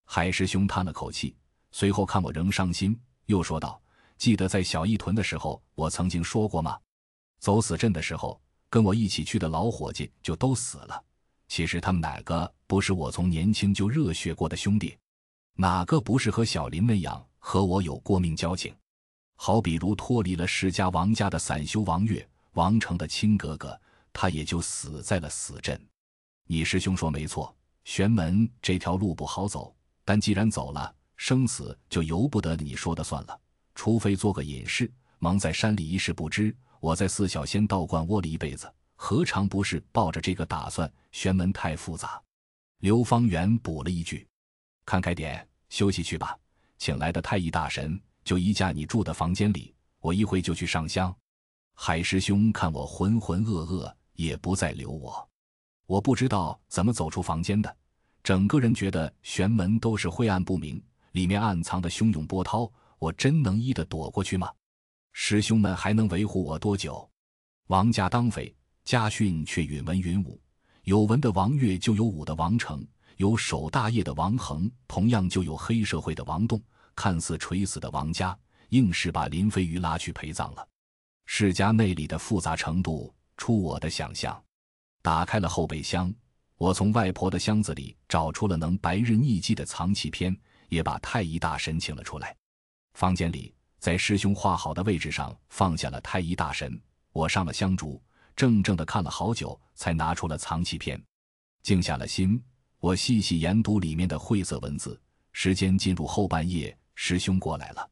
[0.06, 1.36] 海师兄叹了口气，
[1.70, 3.78] 随后看我仍伤心，又说道
[4.16, 6.78] ：“记得在小义屯的时候，我曾经说过吗？
[7.38, 11.04] 走死阵的时候，跟我一起去的老伙计就都死了。”
[11.46, 14.96] 其实他们哪个不是我从年轻就热血过的兄弟？
[15.52, 18.74] 哪个不是和小林那样和我有过命交情？
[19.36, 22.26] 好比如脱离了世家王家的散修王月，
[22.58, 23.80] 王成的亲哥哥，
[24.12, 25.80] 他也就死在了死阵。
[26.44, 29.72] 你师兄说没错，玄门这条路不好走，
[30.04, 33.40] 但既然走了，生死就由不得你说的算了。
[33.76, 36.52] 除非做个隐士，蒙在山里一事不知。
[36.80, 38.68] 我在四小仙道观窝了一辈子。
[38.96, 40.92] 何尝不是抱着这个打算？
[41.12, 42.20] 玄门太复杂。
[42.80, 44.26] 刘方圆补了一句
[44.84, 46.36] ：“看开点，休息去吧。
[46.76, 51.14] 请来的太乙大神就移驾你住的房间里，我一会就去上香。”
[51.80, 55.26] 海师兄看我浑浑噩噩，也不再留我。
[55.86, 57.74] 我不知道怎么走出房间的，
[58.20, 62.68] 整个人觉得玄门都是晦暗不明，里面暗藏的汹涌波涛，
[62.98, 64.50] 我真能依的躲过去吗？
[65.12, 67.08] 师兄们还能维护我多久？
[67.68, 68.52] 王家当匪。
[68.84, 70.40] 家训却允文允武，
[70.82, 72.84] 有文的王岳就有武的王成，
[73.18, 76.60] 有守大业的王恒，同样就有黑社会的王栋。
[76.96, 78.36] 看似垂死的王家，
[78.70, 80.68] 硬是把林飞鱼拉去陪葬了。
[81.30, 84.42] 世家内里的复杂程度出我的想象。
[85.02, 86.12] 打开了后备箱，
[86.56, 90.34] 我从外婆的箱子里找出了能白日匿迹的藏器篇，
[90.70, 92.34] 也把太乙大神请了出来。
[92.94, 96.80] 房间里，在师兄画好的位置上放下了太乙大神。
[97.12, 98.02] 我上了香烛。
[98.34, 100.98] 怔怔的看了好久，才拿出了藏器篇，
[101.62, 102.42] 静下了心，
[102.78, 104.98] 我细细研读里面的晦涩文字。
[105.32, 107.86] 时间进入后半夜，师兄过来了，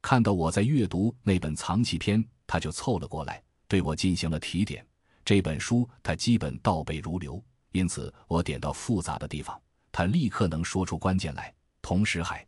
[0.00, 4.86] 看到我在阅读那本藏器篇，他就凑了过来，对我进行了提点。
[5.24, 9.58] 这本书他基本倒背如流，因此我点到复杂的地方，
[9.90, 11.50] 他立刻能说出关键来，
[11.80, 12.46] 同时还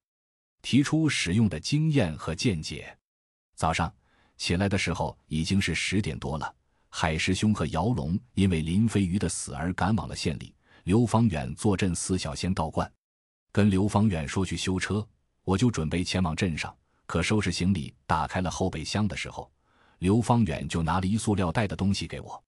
[0.61, 2.95] 提出使用的经验和见解。
[3.55, 3.91] 早上
[4.37, 6.55] 起来的时候已经是十点多了。
[6.91, 10.55] 海师兄和姚龙因为林飞鱼的死而赶往了县里。
[10.83, 12.93] 刘方远坐镇四小仙道观，
[13.51, 15.09] 跟刘方远说去修车，
[15.45, 16.77] 我就准备前往镇上。
[17.07, 19.51] 可收拾行李、打开了后备箱的时候，
[20.05, 22.45] 刘方远就拿了一塑料袋的东西给我。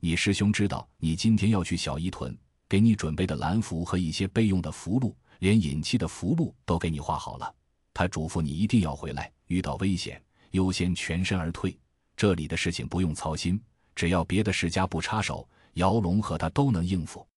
[0.00, 2.34] 你师兄知道你今天要去小伊屯，
[2.66, 7.54] 给你准备的蓝符和一些备用的符箓，连引气的符箓都给你画好了。
[7.92, 10.18] 他嘱咐你一定要回来，遇到危险
[10.52, 11.78] 优先全身而退。
[12.16, 13.62] 这里的事情不用操心。
[13.94, 17.28] 只要别的世家不插手，姚龙和他都能应付。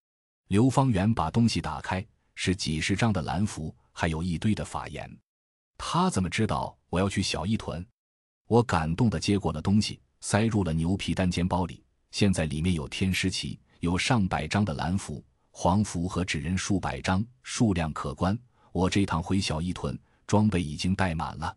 [0.47, 2.01] 刘方圆把东西打开，
[2.36, 5.13] 是几十张的蓝符，还有一堆的法言。
[5.78, 7.86] 他怎么知道我要去小一屯？
[8.47, 11.83] 我感动的接过了东西，塞入了牛皮单肩包里。
[12.11, 18.37] 现在里面有天师旗，有上百张的蓝符、黄符和纸人数百张，数量可观。
[18.71, 21.55] 我这趟回小一屯，装备已经带满了。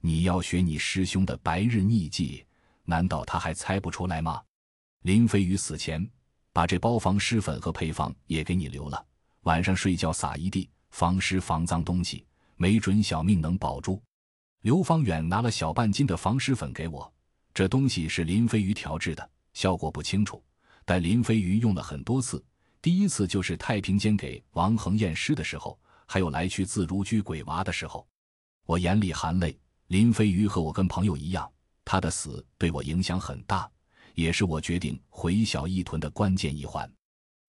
[0.00, 2.44] 你要学你师兄的白日逆迹，
[2.84, 4.42] 难道他还猜不出来吗？
[5.02, 6.06] 林飞宇死前
[6.52, 9.06] 把这包防尸粉和配方也给你留了，
[9.42, 12.26] 晚上睡觉撒一地，防尸防脏东西，
[12.56, 14.02] 没准小命能保住。
[14.64, 17.12] 刘方远拿了小半斤的防尸粉给我，
[17.52, 19.30] 这东西是林飞鱼调制的。
[19.52, 20.42] 效果不清楚，
[20.86, 22.42] 但林飞鱼用了很多次。
[22.80, 28.08] 第一次就是太平间给王恒验尸的时候，还有来去自如居鬼娃的时候，
[28.64, 29.54] 我眼里含泪。
[29.88, 31.46] 林飞鱼和我跟朋友一样，
[31.84, 33.70] 他的死对我影响很大，
[34.14, 36.90] 也是我决定回小义屯的关键一环。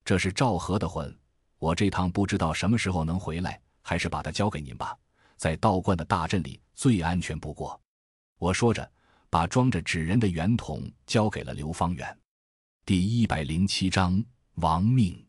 [0.03, 1.17] 这是赵和的魂，
[1.59, 4.97] 我这趟不知道什么时候能回来，还是把它交给您吧，
[5.37, 7.79] 在道观的大阵里最安全不过。
[8.37, 8.91] 我说着。
[9.27, 12.17] 把装着纸人的圆筒交给了刘方远。
[12.85, 14.23] 第一百零七章
[14.55, 15.27] 亡命。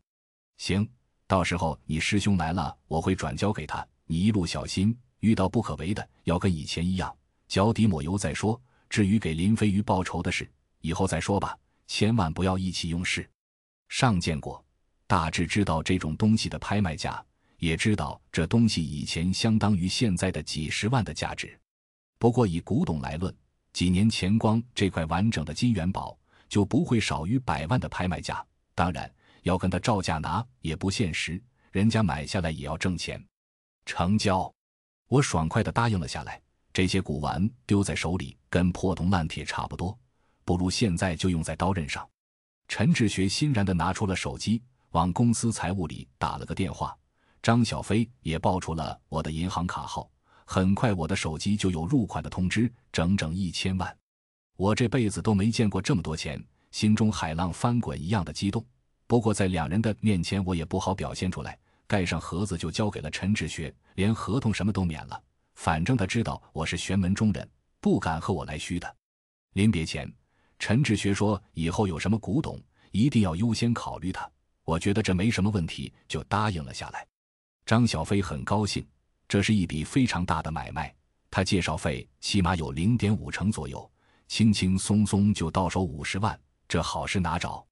[0.59, 0.89] 行，
[1.27, 3.85] 到时候你师兄来了，我会转交给他。
[4.05, 7.13] 你一路小心，遇到不可为的，要跟以前一样，
[7.49, 8.61] 脚底抹油再说。
[8.89, 10.49] 至于给林飞鱼报仇的事，
[10.83, 13.29] 以后再说吧，千万不要意气用事。
[13.89, 14.65] 上见过，
[15.09, 17.25] 大致知道这种东西的拍卖价，
[17.59, 21.59] 也知道这东西以前相当于现在的几十万的价值。
[22.19, 23.35] 不过以古董来论。
[23.73, 28.43] 几年前，光这块完整的金元宝就不会少于百万的拍卖价。
[28.75, 31.39] 当然，要跟他照价拿也不现实，
[31.73, 33.23] 人家买下来也要挣钱。
[33.85, 34.51] 成交，
[35.09, 36.41] 我爽快地答应了下来。
[36.73, 39.99] 这些古玩丢在手里跟破铜烂铁差不多，
[40.47, 42.09] 不如现在就用在刀刃上。
[42.69, 46.97] 陈志学欣然地拿出了手机，往公司财务里打了个电话。
[47.43, 50.09] 张小飞也报出了我的银行卡号。
[50.45, 53.97] 很快，我的手机就有入款的通知，整整一千万。
[54.57, 58.65] 我这辈子都没见过这么多钱，心中海浪翻滚一样的激动。
[59.07, 61.59] 不过在两人的面前，我也不好表现出来。
[61.89, 65.23] 盖上盒子就交给了陈志学，连合同什么都免了。
[65.55, 67.49] 反正他知道我是玄门中人，
[67.81, 68.97] 不敢和我来虚的。
[69.53, 70.13] 临别前，
[70.59, 72.61] 陈志学说以后有什么古董，
[72.91, 74.29] 一定要优先考虑他。
[74.65, 77.07] 我觉得这没什么问题，就答应了下来。
[77.67, 78.87] 张小飞很高兴。
[79.29, 80.95] 这是一笔非常大的买卖，
[81.29, 83.91] 他介绍费起码有零点五成左右，
[84.29, 86.39] 轻轻松松就到手五十万，
[86.69, 87.67] 这好事哪找？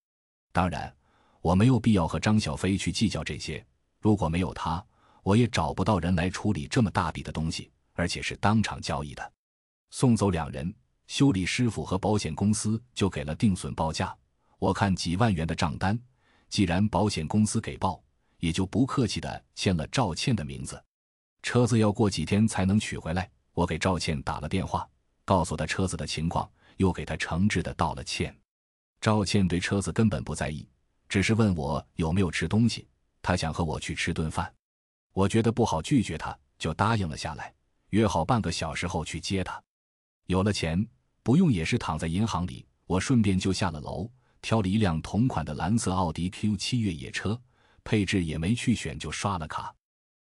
[0.53, 0.93] 当然，
[1.41, 3.65] 我没有必要和张小飞去计较这些。
[4.01, 4.85] 如果没有他，
[5.23, 9.33] 我也找不到人来处理这么大笔的东西，而且是当场交易的。
[9.91, 10.75] 送走两人，
[11.07, 14.13] 修理师傅和保险公司就给了定损报价。
[14.59, 15.97] 我看几万元的账单，
[16.49, 18.03] 既然保险公司给报，
[18.45, 20.83] 也就不客气的签了赵倩的名字。
[21.43, 24.87] 车子要过几天才能取回来，我给赵倩打了电话，
[25.25, 28.37] 告诉她车子的情况，又给她诚挚的道了歉。
[29.01, 30.69] 赵倩对车子根本不在意，
[31.09, 32.87] 只是问我有没有吃东西，
[33.23, 34.53] 她想和我去吃顿饭。
[35.15, 37.51] 我觉得不好拒绝她，就答应了下来，
[37.91, 39.59] 约好半个小时后去接她。
[40.27, 40.87] 有了钱，
[41.23, 44.07] 不用也是躺在银行里，我顺便就下了楼，
[44.43, 47.41] 挑了一辆同款的蓝色奥迪 Q 七越野车，
[47.85, 49.73] 配置也没去选就刷了卡。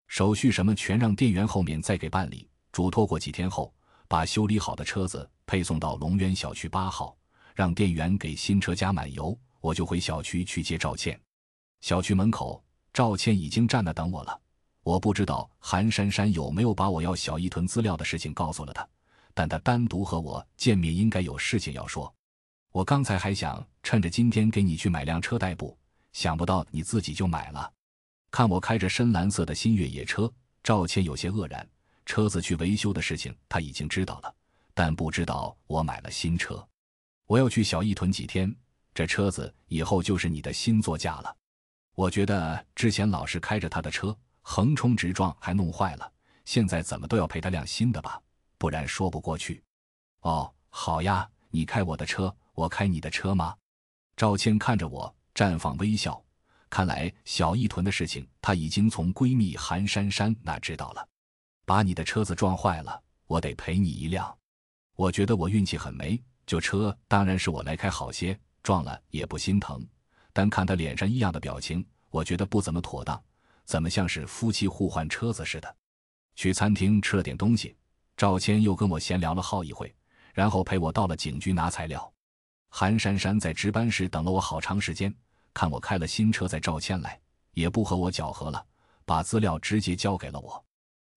[0.07, 2.49] 手续什么全让店员后面再给办理。
[2.71, 3.73] 嘱托过几天后，
[4.07, 7.15] 把修理好的车子配送到龙渊小区八号，
[7.53, 11.19] 让店员给新车加满油，我就回小区去接赵倩。
[11.81, 12.63] 小区门口，
[12.93, 14.39] 赵倩已经站那等我了。
[14.83, 18.87] 我不知道韩珊珊有没有把我要小一屯资料的事情告诉了她，
[19.33, 22.11] 但她单独和我见面应该有事情要说。
[22.71, 25.77] 我刚才还想趁着今天给你去买辆车代步，
[26.11, 27.71] 想不到你自己就买了。
[28.31, 30.31] 看我开着深蓝色的新越野车，
[30.63, 31.67] 赵倩有些愕然。
[32.05, 34.33] 车子去维修的事情他已经知道了，
[34.73, 36.67] 但不知道我买了新车。
[37.27, 38.55] 我要去小义屯几天，
[38.93, 41.35] 这车子以后就是你的新座驾了。
[41.93, 46.11] 我觉得之前老是开着他的车横冲直撞，还弄坏了，
[46.45, 48.19] 现在怎么都要赔他辆新的吧，
[48.57, 49.61] 不然说不过去。
[50.21, 53.55] 哦，好呀，你开我的车，我开你的车吗？
[54.15, 56.21] 赵倩看着我，绽放微笑。
[56.69, 61.07] 看来小一屯的事情，她已经从闺蜜韩珊珊那知道了。
[61.65, 64.37] 把你的车子撞坏了，我得赔你一辆。
[64.97, 69.81] 我觉得我运气很没，旧车当然是我来开好些，撞了也不心疼。
[70.33, 73.23] 但看他脸上异样的表情，我觉得不怎么妥当，
[73.63, 75.73] 怎么像是夫妻互换车子似的？
[76.35, 77.77] 去餐厅吃了点东西，
[78.17, 79.95] 赵谦又跟我闲聊了好一会，
[80.33, 82.11] 然后陪我到了警局拿材料。
[82.67, 85.15] 韩珊珊在值班室等了我好长时间。
[85.53, 87.19] 看我开了新车，再赵倩来，
[87.53, 88.65] 也不和我搅和了，
[89.05, 90.63] 把资料直接交给了我。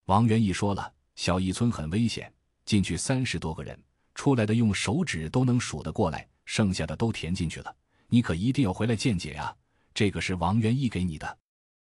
[0.07, 2.33] 王元义说了，小义村很危险，
[2.65, 3.81] 进去三十多个人，
[4.15, 7.75] 出来的用手指都能数得过来，剩下的都填进去了。
[8.09, 9.55] 你可一定要回来见姐呀！
[9.95, 11.39] 这个是王元义给你的。”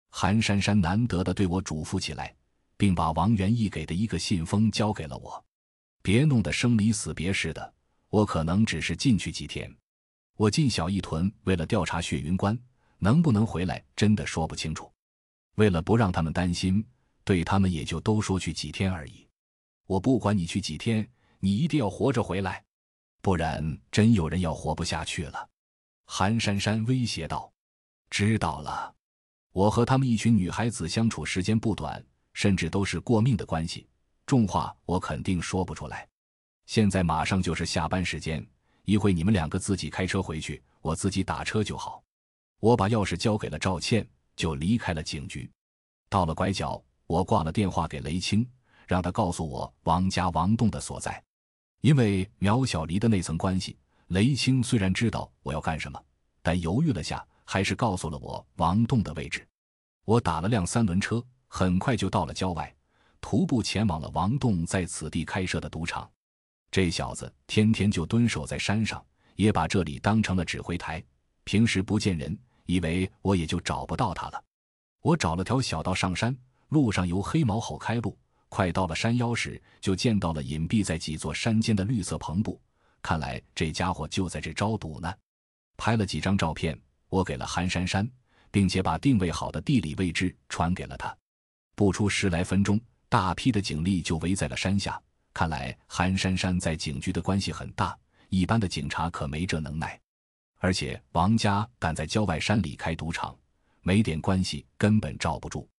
[0.10, 2.34] 韩珊珊难得的对我嘱咐起来，
[2.76, 5.44] 并把王元义给的一个信封交给了我。
[6.02, 7.74] 别弄得生离死别似的，
[8.10, 9.72] 我可能只是进去几天。
[10.38, 12.58] 我进小义屯，为了调查血云关
[13.00, 14.90] 能不能回来，真的说不清楚。
[15.56, 16.86] 为了不让他们担心，
[17.24, 19.28] 对他们也就都说去几天而已。
[19.88, 21.06] 我不管你去几天，
[21.40, 22.64] 你一定要活着回来，
[23.20, 25.50] 不然真有人要活不下去了。”
[26.06, 27.52] 韩珊珊威胁道。
[28.12, 28.94] “知道了。”
[29.52, 33.88] 我和他们一群女孩子相处时间不短，甚至都是过命的关系。
[34.28, 36.08] 重话我肯定说不出来。
[36.68, 38.46] 现在马上就是下班时间，
[38.88, 42.02] 一会你们两个自己开车回去，我自己打车就好。
[42.62, 44.08] 我把钥匙交给了赵倩，
[44.38, 45.52] 就离开了警局。
[46.08, 48.50] 到了拐角，我挂了电话给雷青，
[48.88, 51.22] 让他告诉我王家王栋的所在。
[51.82, 53.78] 因为苗小黎的那层关系，
[54.08, 56.02] 雷青虽然知道我要干什么，
[56.42, 57.24] 但犹豫了下。
[57.50, 59.48] 还是告诉了我王栋的位置，
[60.04, 62.76] 我打了辆三轮车，很快就到了郊外，
[63.22, 66.12] 徒步前往了王栋在此地开设的赌场。
[66.72, 69.04] 这小子天天就蹲守在山上，
[69.36, 71.04] 也把这里当成了指挥台，
[71.44, 74.44] 平时不见人，以为我也就找不到他了。
[75.02, 76.38] 我找了条小道上山，
[76.70, 78.18] 路上由黑毛猴开路，
[78.50, 82.62] 快到了山腰时，就见到了隐蔽在几座山间的绿色篷布，
[83.02, 85.14] 看来这家伙就在这招赌呢。
[85.78, 86.78] 拍了几张照片。
[87.10, 88.06] 我给了韩珊珊，
[88.52, 91.18] 并且把定位好的地理位置传给了他。
[91.74, 92.78] 不出十来分钟，
[93.08, 95.02] 大批的警力就围在了山下。
[95.38, 97.96] 看来韩珊珊在警局的关系很大，
[98.30, 100.02] 一般的警察可没这能耐。
[100.58, 103.38] 而且王家敢在郊外山里开赌场，
[103.84, 105.70] 没点关系根本罩不住。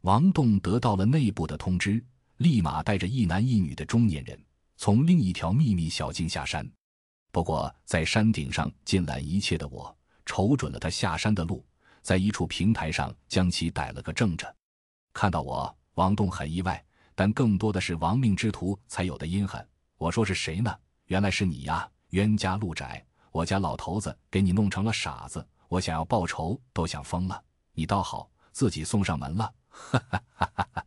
[0.00, 2.02] 王栋得到了内部的通知，
[2.38, 4.42] 立马带着一男一女的中年人
[4.78, 6.66] 从另一条秘密小径下山。
[7.30, 9.94] 不过在山顶上尽揽一切的我。
[10.24, 11.62] 瞅准了他下山的路，
[12.00, 14.56] 在一处平台上将其逮了个正着。
[15.12, 16.82] 看到我，王栋很意外，
[17.14, 19.66] 但更多的是亡命之徒才有的阴狠。
[19.96, 20.74] 我说是谁呢？
[21.06, 27.42] 原来是你呀，冤家路窄，我家老头子给你弄成了傻子，我想要报仇都想疯了。
[27.72, 29.54] 你倒好，自己送上门了。
[29.68, 30.84] 哈哈哈哈哈。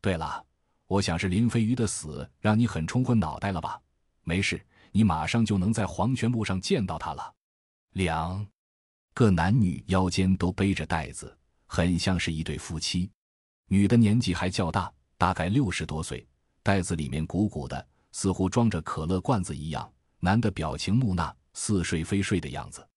[0.00, 0.44] 对了，
[0.86, 3.80] 我想是林飞鱼的死让你很冲昏脑袋了吧？
[4.24, 7.34] 没事，你马上就能在黄泉路上见到他了。
[7.92, 8.46] 两。
[9.12, 11.36] 个男女腰间都背着袋子，
[11.66, 13.10] 很像是一对夫妻。
[13.66, 14.90] 女的年纪还较大，
[15.20, 16.26] 大概六十多岁，
[16.62, 19.92] 袋子里面鼓鼓的，似乎装着可乐罐子一样。
[20.18, 22.88] 男的表情木讷，似睡非睡的样子。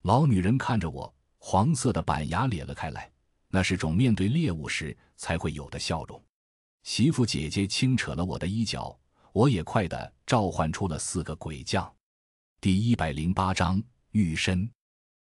[0.00, 3.12] 老女人看着我，黄色的板牙咧了开来，
[3.48, 6.18] 那是种面对猎物时才会有的笑容。
[6.82, 8.98] 媳妇姐姐轻扯了我的衣角，
[9.34, 11.86] 我也快的召唤出了四个鬼将。
[12.58, 13.82] 第一百零八章
[14.12, 14.66] 玉身。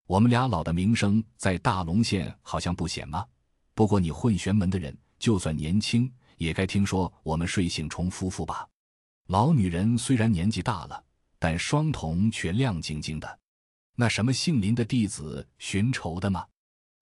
[0.07, 3.27] 我们俩老的名声在大龙县好像不显吗？
[3.75, 8.69] 不过你混玄门的人，就算年轻，也该听说我们睡醒虫夫妇吧？
[9.29, 11.05] 老女人虽然年纪大了，
[11.39, 13.39] 但双瞳却亮晶晶的。
[13.97, 16.47] 那什么姓林的弟子寻仇的吗？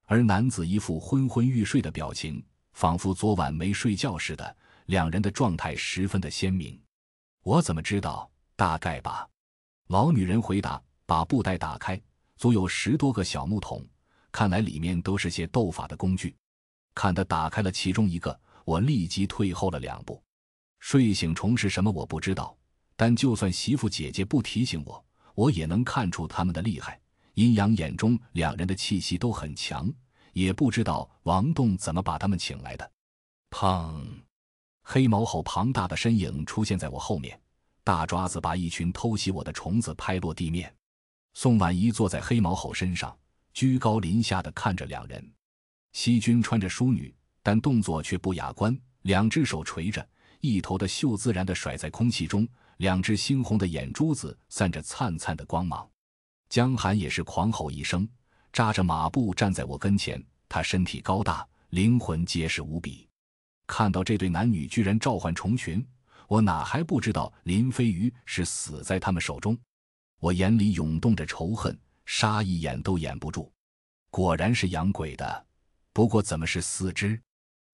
[0.05, 4.57] 而男子一副昏昏欲睡的表情，仿佛昨晚没睡觉似的。
[4.87, 6.79] 两人的状态十分的鲜明。
[7.43, 8.31] 我怎么知道？
[8.57, 9.27] 大概吧。
[9.89, 12.01] 老女人回答，把布袋打开。
[12.37, 13.87] 足有十多个小木桶，
[14.31, 16.35] 看来里面都是些斗法的工具。
[16.95, 20.23] 看他打开了其中一个，我立即退后了两步。
[20.81, 21.91] 睡醒虫是什么？
[21.91, 22.57] 我不知道，
[22.97, 27.01] 但就算媳妇姐姐不提醒我，我也能看出他们的厉害。
[27.35, 29.91] 阴阳眼中两人的气息都很强，
[30.33, 32.93] 也不知道王栋怎么把他们请来的。
[33.51, 34.05] 砰！
[34.83, 37.41] 黑毛猴庞大的身影出现在我后面，
[37.85, 40.75] 大爪子把一群偷袭我的虫子拍落地面。
[41.35, 43.17] 宋婉仪坐在黑毛猴身上，
[43.55, 45.33] 居高临下的看着两人。
[45.93, 50.07] 西君穿着淑女，但动作却不雅观，两只手垂着，
[50.41, 52.47] 一头的袖自然的甩在空气中，
[52.79, 55.89] 两只猩红的眼珠子散着灿灿的光芒。
[56.49, 58.09] 江寒也是狂吼一声，
[58.53, 60.23] 扎着马步站在我跟前。
[60.49, 63.09] 他身体高大，灵魂结实无比。
[63.67, 65.83] 看到这对男女居然召唤虫群，
[66.29, 69.59] 我哪还不知道林飞鱼是死在他们手中？
[70.21, 73.51] 我眼里涌动着仇恨，杀一眼都掩不住。
[74.11, 75.47] 果然是养鬼的，
[75.95, 77.19] 不过怎么是四只？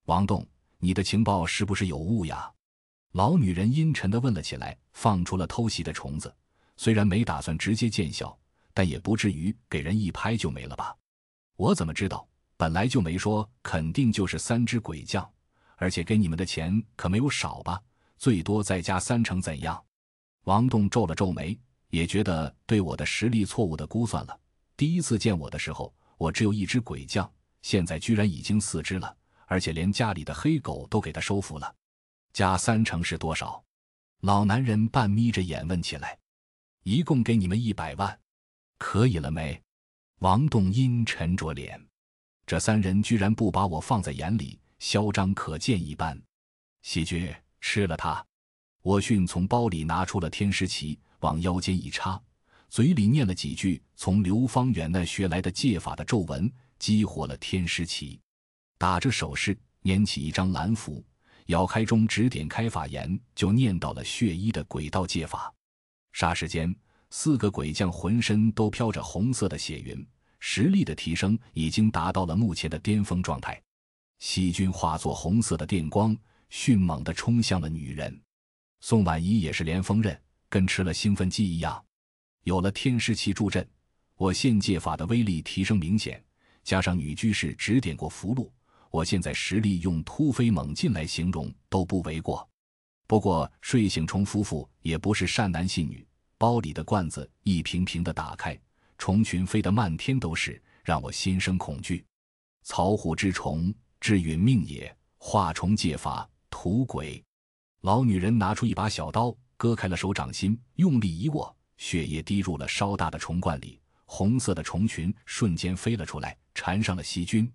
[0.09, 0.43] 王栋，
[0.79, 2.51] 你的情报是不是有误呀？
[3.13, 6.35] 老女人阴沉地问了起来，放出了偷袭的虫子。
[6.79, 8.35] 虽然没打算直接见效，
[8.73, 10.97] 但也不至于给人一拍就没了吧？
[11.57, 12.27] 我怎么知道？
[12.57, 15.31] 本来就没说，肯定就是三只鬼将，
[15.77, 17.79] 而且给你们的钱可没有少吧？
[18.17, 19.79] 最多再加三成，怎样？
[20.45, 21.55] 王栋皱了皱眉，
[21.91, 24.41] 也觉得对我的实力错误的估算了。
[24.75, 27.31] 第一次见我的时候，我只有一只鬼将，
[27.61, 29.15] 现在居然已经四只了，
[29.49, 31.75] 而且连家里的黑狗都给他收服了。
[32.33, 33.63] 加三成是多少？
[34.21, 36.17] 老男人半眯着眼问起来。
[36.85, 38.19] 一共给你们一百万，
[38.79, 39.61] 可以了没？
[40.21, 41.79] 王栋阴沉着脸。
[42.47, 46.19] 这三人居然不把我放在眼里，嚣张可见一斑。
[46.83, 47.31] 细菌
[47.61, 48.25] 吃了他。
[48.83, 52.19] 我迅从包里拿出了天师旗，往腰间一插，
[52.71, 58.19] 嘴里念了几句从刘方远那学来的戒法的咒文，激活了天师旗。
[58.79, 61.05] 打着手势，拈起一张蓝符，
[61.47, 65.53] 咬开中指点开法言，就念到了血衣的鬼道戒法。
[66.15, 66.75] 霎时间，
[67.11, 70.07] 四个鬼将浑身都飘着红色的血云。
[70.41, 73.61] 实力的提升已经达到了目前的巅峰状态，
[74.21, 76.17] 细菌化作红色的电光，
[76.49, 78.23] 迅猛地冲向了女人。
[78.81, 80.17] 宋婉仪也是连风刃，
[80.49, 81.85] 跟吃了兴奋剂一样。
[82.45, 83.69] 有了天师气助阵，
[84.15, 86.25] 我现戒法的威力提升明显，
[86.63, 88.49] 加上女居士指点过符箓，
[88.91, 92.49] 我现在实力用突飞猛进来形容都不为过。
[93.07, 96.07] 不过睡醒虫夫妇也不是善男信女，
[96.37, 98.59] 包里的罐子一瓶瓶的打开。
[98.99, 102.05] 虫群飞得漫天都是，让我心生恐惧。
[102.65, 104.95] 草虎之虫，至殒命也。
[105.17, 107.23] 化虫借法，屠鬼。
[107.83, 113.81] 老女人拿出一把小刀，割开了手掌心，用力一握，血液滴入了稍大的虫罐里。
[114.05, 117.51] 红色的虫群瞬间飞了出来，缠上了细菌。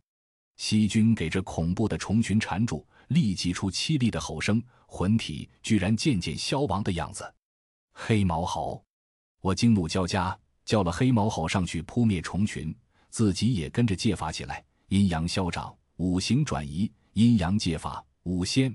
[0.58, 7.34] 细菌给这恐怖的虫群缠住，立即出凄厉的吼声，魂体居然渐渐消亡的样子。
[7.92, 8.84] 黑毛猴！
[9.42, 10.38] 我惊怒交加。
[10.66, 12.74] 叫了黑毛猴上去扑灭虫群，
[13.10, 14.64] 自己也跟着借法起来。
[14.88, 18.74] 阴阳消长，五行转移，阴阳借法，五仙。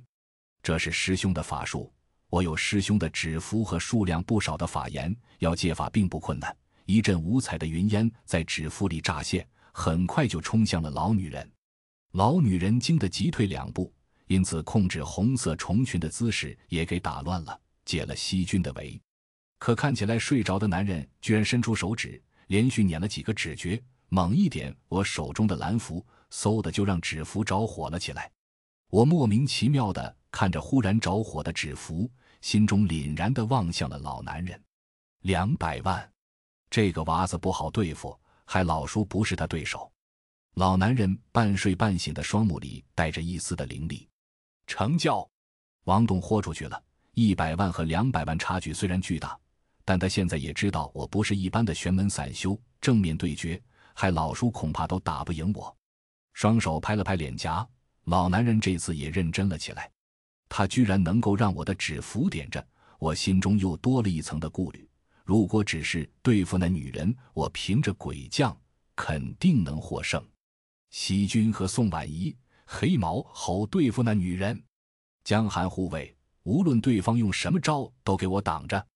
[0.63, 1.91] 这是师兄的法术。
[2.29, 6.55] 我有师兄的指符和数量不少的法言，要借法并不困难。
[6.85, 11.51] 一阵五彩的云烟在指符里乍现，很快就冲向了老女人。
[12.13, 13.93] 老女人惊得急退两步，
[14.27, 19.01] 因此控制红色虫群的姿势也给打乱了，解了细菌的围。
[19.59, 28.31] 可看起来睡着的男人居然伸出手指，连续捻了几个指诀，猛一点，我手中的蓝符嗖的就让纸符着火了起来。
[28.89, 32.11] 我莫名其妙的看着忽然着火的纸符，
[32.41, 34.59] 心中凛然的望向了老男人。
[35.23, 36.11] 两百万，
[36.71, 39.93] 这个娃子不好对付，还老叔不是他对手。
[40.59, 44.09] 老男人半睡半醒的双目里带着一丝的凌厉。
[44.67, 45.25] 成交，
[45.85, 46.83] 王栋豁出去了。
[47.15, 49.39] 一百万和两百万差距虽然巨大。
[49.85, 53.63] 但他现在也知道我不是一般的玄门散修，正面对决，
[53.95, 55.73] 害老叔恐怕都打不赢我。
[56.33, 57.65] 双手拍了拍脸颊，
[58.07, 59.89] 老男人这次也认真了起来。
[60.49, 62.67] 他居然能够让我的纸符点着，
[62.99, 64.91] 我心中又多了一层的顾虑。
[65.25, 68.61] 如果只是对付那女人，我凭着鬼将
[68.97, 70.21] 肯定能获胜。
[70.90, 72.35] 西君和宋婉仪、
[72.65, 74.62] 黑毛猴对付那女人，
[75.24, 78.86] 江寒护卫，无论对方用什么招，都给我挡着。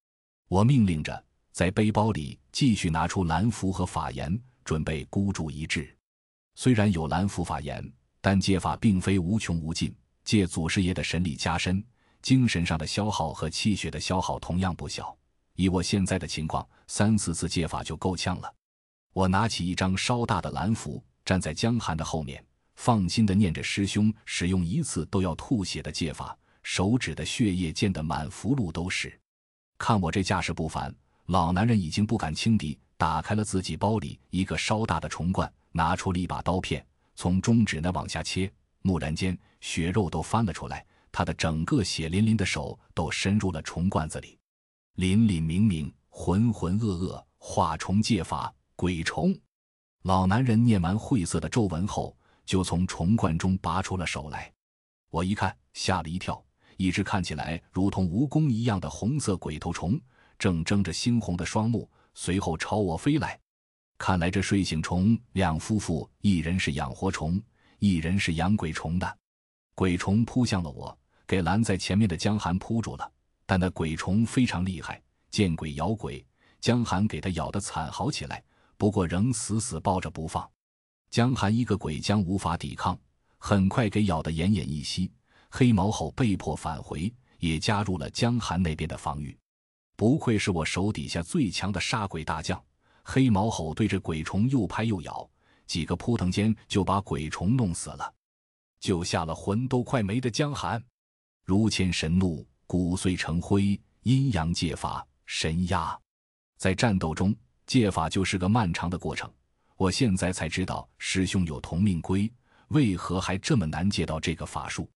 [0.49, 5.95] 我命令着，在背包里继续拿出蓝符和法言，准备孤注一掷。
[6.55, 7.91] 虽然有蓝符法言，
[8.21, 9.95] 但戒法并非无穷无尽。
[10.25, 11.85] 借祖师爷的神力加深，
[12.21, 15.17] 精神上的消耗和气血的消耗同样不小。
[15.55, 18.55] 以我现在的情况，三四次戒法就够呛了。
[19.13, 22.45] 我拿起一张稍大的蓝符，站在江寒的后面，
[22.77, 29.19] 放心的念着师兄使用一次都要吐血的戒法，手指的血液溅得满符箓都是。
[29.79, 30.95] 看我这架势不凡，
[31.27, 36.85] 老男人已经不敢轻敌，打开了自己包里一个稍大的虫罐，拿出了一把刀片，
[37.15, 38.53] 从中指那往下切。
[38.83, 44.39] 蓦然间，血肉都翻了出来，他的整个血淋淋的手都伸入了虫罐子里。
[44.97, 49.33] 淋淋明明，浑浑噩噩，化虫戒法，鬼虫。
[50.03, 54.53] 老男人念完晦涩的咒文后，就从虫罐中拔出了手来。
[55.11, 56.45] 我一看，吓了一跳。
[56.77, 60.01] 一只看起来如同蜈蚣一样的红色鬼头虫，
[60.39, 63.39] 正睁着猩红的双目，随后朝我飞来。
[63.97, 67.41] 看来这睡醒虫两夫妇，一人是养活虫，
[67.79, 69.19] 一人是养鬼虫的。
[69.77, 70.99] 鬼虫扑向了我，
[71.29, 73.09] 给拦在前面的江寒扑住了。
[73.47, 75.01] 但那鬼虫非常厉害，
[75.31, 76.27] 见鬼咬鬼，
[76.61, 78.43] 江寒给他咬得惨嚎起来，
[78.83, 80.51] 不过仍死死抱着不放。
[81.09, 82.99] 江寒一个鬼将无法抵抗，
[83.39, 85.09] 很快给咬得奄奄一息。
[85.53, 89.39] 黑毛猴被迫返回，也加入了江寒那边的防御。
[89.95, 92.61] 不愧是我手底下最强的杀鬼大将。
[93.05, 95.31] 黑毛猴对着鬼虫又拍又咬，
[95.65, 98.13] 几个扑腾间就把鬼虫弄死了，
[98.81, 100.83] 救下了魂都快没的江寒。
[101.45, 105.97] 如牵神怒，骨碎成灰，阴阳借法，神压。
[106.59, 107.33] 在战斗中，
[107.73, 109.33] 借法就是个漫长的过程。
[109.79, 112.31] 我现在才知道师兄有同命龟，
[112.69, 114.87] 为何还这么难借到这个法术？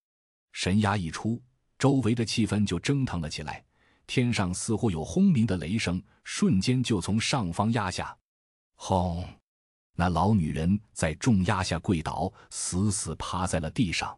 [0.53, 1.41] 神压一出，
[1.79, 3.65] 周围的气氛就蒸腾了起来，
[4.07, 8.15] 天上似乎有轰鸣的雷声，瞬间就从上方压下。
[8.75, 9.27] 轰！
[9.95, 14.15] 那老女人在重压下跪倒，死死趴在了地上。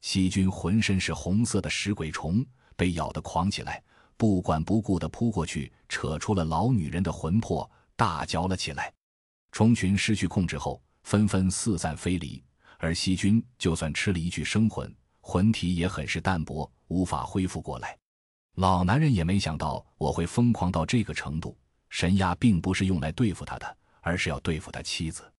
[0.00, 2.42] 细菌浑身是红色的食鬼虫，
[2.76, 3.82] 被咬得狂起来，
[4.16, 7.70] 不管不顾地扑过去，扯出了老女人的魂魄，
[8.00, 8.90] 大嚼了起来。
[9.52, 12.42] 虫群失去控制后，纷纷四散飞离，
[12.78, 14.90] 而细菌就算吃了一具生魂，
[15.20, 17.98] 魂体也很是淡薄，无法恢复过来。
[18.54, 21.54] 老男人也没想到我会疯狂到这个程度。
[21.90, 23.76] 神压并不是用来对付他的。
[24.02, 25.30] 而是要对付他妻子，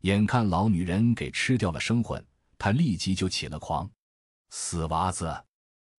[0.00, 2.20] 眼看老女人给吃掉了生魂，
[2.58, 3.88] 他立即就起了狂。
[4.48, 5.44] 死娃子，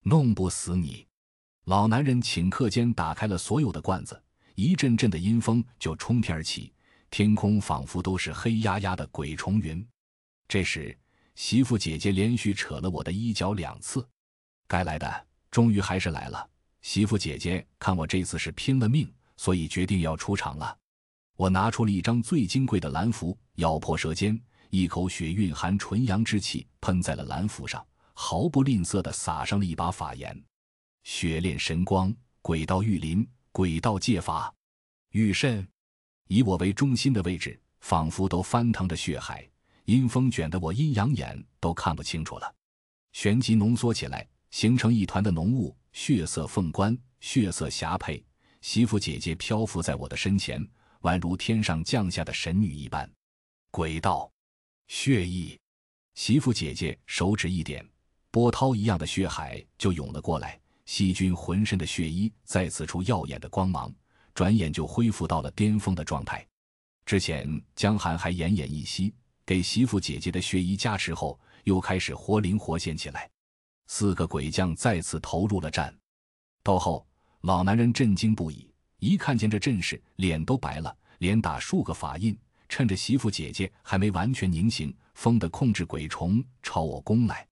[0.02, 1.08] 弄不死你！
[1.64, 4.22] 老男人顷刻间打开了所有的罐子，
[4.62, 6.72] 一阵阵的阴风就冲天而起，
[7.10, 9.84] 天空仿佛都是黑压压的鬼虫云。
[10.48, 10.96] 这时，
[11.34, 14.08] 媳妇姐姐连续扯了我的衣角两次，
[14.68, 16.48] 该来的终于还是来了。
[16.84, 20.78] 媳妇姐姐看我这次是拼了命，所以决定要出场了。
[21.38, 24.40] 我拿出了一张最金贵的蓝符，咬破舌尖，
[24.70, 27.84] 一口血蕴含纯阳之气喷在了蓝符上，
[28.14, 30.40] 毫不吝啬地撒上了一把法盐
[31.04, 32.14] ：“血炼神光，
[32.44, 34.54] 鬼道御林，鬼道戒法，
[35.12, 35.68] 御肾。”
[36.28, 39.46] 以我为中心的位置，仿佛都翻腾着血海，
[39.84, 42.56] 阴风卷得我阴阳眼都看不清楚了。
[43.12, 48.24] 旋即浓缩起来，形成一团的浓雾，血色凤冠，血色霞帔，
[48.62, 50.66] 媳妇姐姐漂浮在我的身前。
[51.02, 53.12] 宛如天上降下的神女一般，
[53.72, 54.32] 鬼道
[54.88, 55.60] 血意，
[56.14, 57.86] 媳妇姐姐手指一点，
[58.30, 60.58] 波涛一样的血海就涌了过来。
[60.86, 63.94] 细菌浑身的血衣再次出耀眼的光芒，
[64.34, 66.46] 转眼就恢复到了巅峰的状态。
[67.06, 69.14] 之前江寒还奄奄一息，
[69.46, 73.30] 给媳妇姐姐的血衣加持后，又开始活灵活现起来。
[73.88, 75.94] 四个鬼将再次投入了战
[76.64, 77.06] 斗后，
[77.42, 78.70] 老男人震惊不已。
[79.00, 82.38] 一看见这阵势，脸都白了，连打数个法印，
[82.70, 87.46] 趁着媳妇姐姐还没完全凝形，疯的控制鬼虫朝我攻来。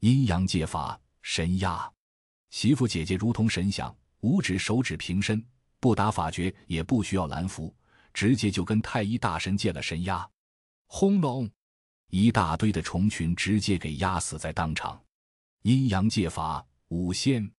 [0.00, 1.88] 阴阳借法，神压。
[2.50, 5.44] 媳妇姐姐如同神想，五指手指平伸，
[5.80, 7.74] 不打法诀，也不需要蓝符，
[8.14, 10.28] 直接就跟太医大神借了神压。
[10.86, 11.50] 轰隆，
[12.08, 15.00] 一大堆的虫群直接给压死在当场。
[15.62, 17.50] 阴阳借法，五仙。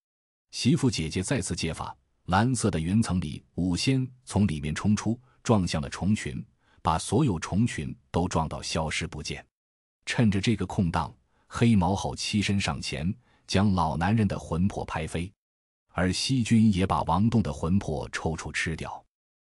[0.51, 1.95] 媳妇姐姐再次借法。
[2.27, 6.45] 蓝色的云层里，五仙从里面冲出，撞向了虫群，
[6.81, 9.45] 把所有虫群都撞到消失不见。
[10.05, 11.13] 趁着这个空档，
[11.47, 13.13] 黑毛猴栖身上前，
[13.47, 15.31] 将老男人的魂魄拍飞，
[15.93, 19.03] 而西君也把王栋的魂魄抽出吃掉。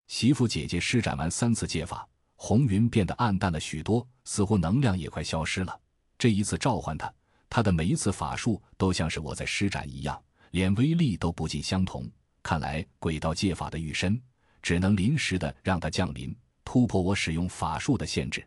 [0.08, 5.78] 媳妇姐姐施展完三次戒法，红云变得暗淡了许多，似乎能量也快消失了。
[6.18, 7.12] 这一次召唤他，
[7.48, 10.20] 他的每一次法术都像是我在施展一样，
[10.50, 12.10] 连威力都不尽相同。
[12.42, 14.20] 看来鬼道戒法的御身
[14.60, 18.44] 只能临时的让他降临，突破我使用法术的限制。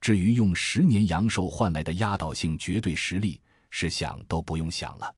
[0.00, 3.40] 至于用十年阳寿换来的压倒性绝对实力，
[3.78, 5.14] 是想都不用想了。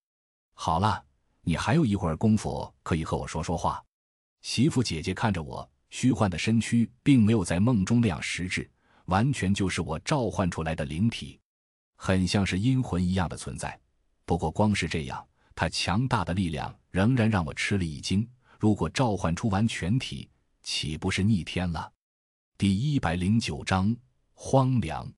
[0.53, 1.01] 好了，
[1.43, 3.81] 你还有一会儿功夫可以和我说说话。
[4.41, 8.69] 媳妇姐姐看着我，虚幻的身躯并没有在梦中那样实质，
[9.05, 11.39] 完全就是我召唤出来的灵体，
[11.95, 13.79] 很像是阴魂一样的存在。
[14.25, 15.25] 不过光是这样。
[15.55, 18.29] 它强大的力量仍然让我吃了一惊。
[18.61, 20.29] 如果召唤出完全体，
[20.63, 21.93] 岂不是逆天了？
[22.57, 23.97] 第一百零九章
[24.35, 25.13] 荒凉。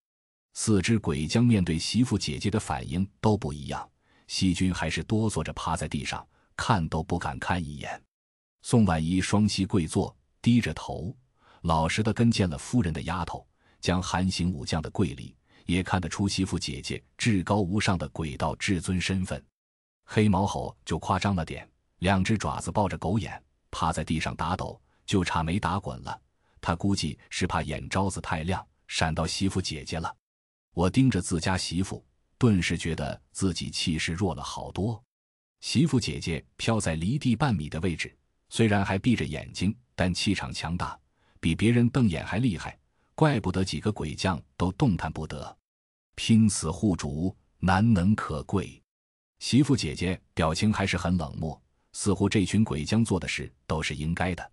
[0.53, 3.89] 四只鬼将面对媳妇姐姐的反应都不一样。
[4.27, 8.01] 细菌还是哆嗦着趴在地上，看都不敢看一眼。
[8.63, 11.17] 宋婉仪双膝跪坐，低着头，
[11.63, 13.47] 老实的跟见了夫人的丫头，
[13.81, 15.35] 将韩行武将的跪礼，
[15.67, 19.43] 也看得出媳妇姐姐至高无上的鬼道至尊身份。
[20.05, 21.69] 黑毛猴就夸张了点，
[21.99, 26.21] 两只爪子抱着狗眼，趴在地上打抖，就差没打滚了。
[26.61, 30.15] 他估计是怕眼招子太亮，闪到媳妇姐姐了。
[30.73, 32.05] 我盯着自家媳妇，
[32.39, 35.03] 顿时觉得自己气势弱了好多。
[35.61, 38.17] 媳妇姐姐飘在离地半米的位置，
[38.49, 40.99] 虽然还闭着眼睛，但气场强大，
[41.39, 42.79] 比别人瞪眼还厉害。
[43.15, 45.55] 怪不得几个鬼将都动弹不得，
[46.15, 48.83] 拼死护主，难能可贵。
[49.41, 51.61] 媳妇姐姐表情还是很冷漠，
[51.93, 54.53] 似乎这群鬼将做的事都是应该的。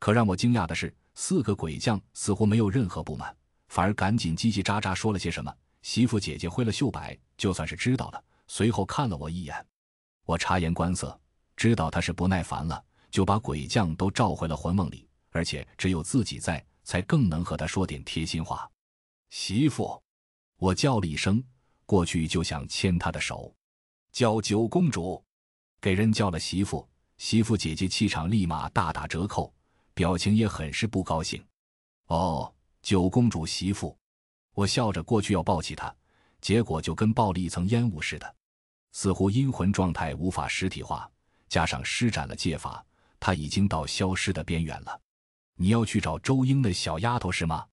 [0.00, 3.36] 可让我惊讶的是，四个鬼将似乎没有任何不满，
[3.70, 5.54] 反而赶紧叽叽喳喳说了些什么。
[5.82, 8.22] 媳妇姐姐挥了袖摆，就算是知道了。
[8.48, 9.64] 随后看了我一眼，
[10.26, 11.18] 我察言观色，
[11.56, 18.68] 知道他是不耐烦了，就把鬼将都召回了魂梦里，而且只有自己在，才更能和他说点贴心话。
[19.30, 20.02] 媳妇，
[20.58, 21.42] 我叫了一声，
[21.86, 23.54] 过去就想牵她的手，
[24.10, 25.24] 叫九公主，
[25.80, 26.86] 给人叫了媳妇，
[27.18, 29.54] 媳妇姐姐气场立马大打折扣，
[29.94, 31.42] 表情也很是不高兴。
[32.08, 32.52] 哦，
[32.82, 33.96] 九公主媳妇，
[34.54, 35.94] 我笑着过去要抱起她，
[36.40, 38.34] 结果就跟抱了一层烟雾似的，
[38.92, 41.08] 似乎阴魂状态无法实体化，
[41.48, 42.84] 加上施展了戒法，
[43.18, 45.00] 她已经到消失的边缘了。
[45.56, 47.66] 你要去找周英那小丫头是吗？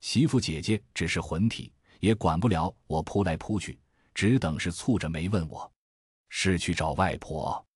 [0.00, 3.78] 媳妇姐姐只是魂体，也管不了我扑来扑去，
[4.14, 5.70] 只等是蹙着眉问我
[6.30, 7.66] ：“是去找外婆？”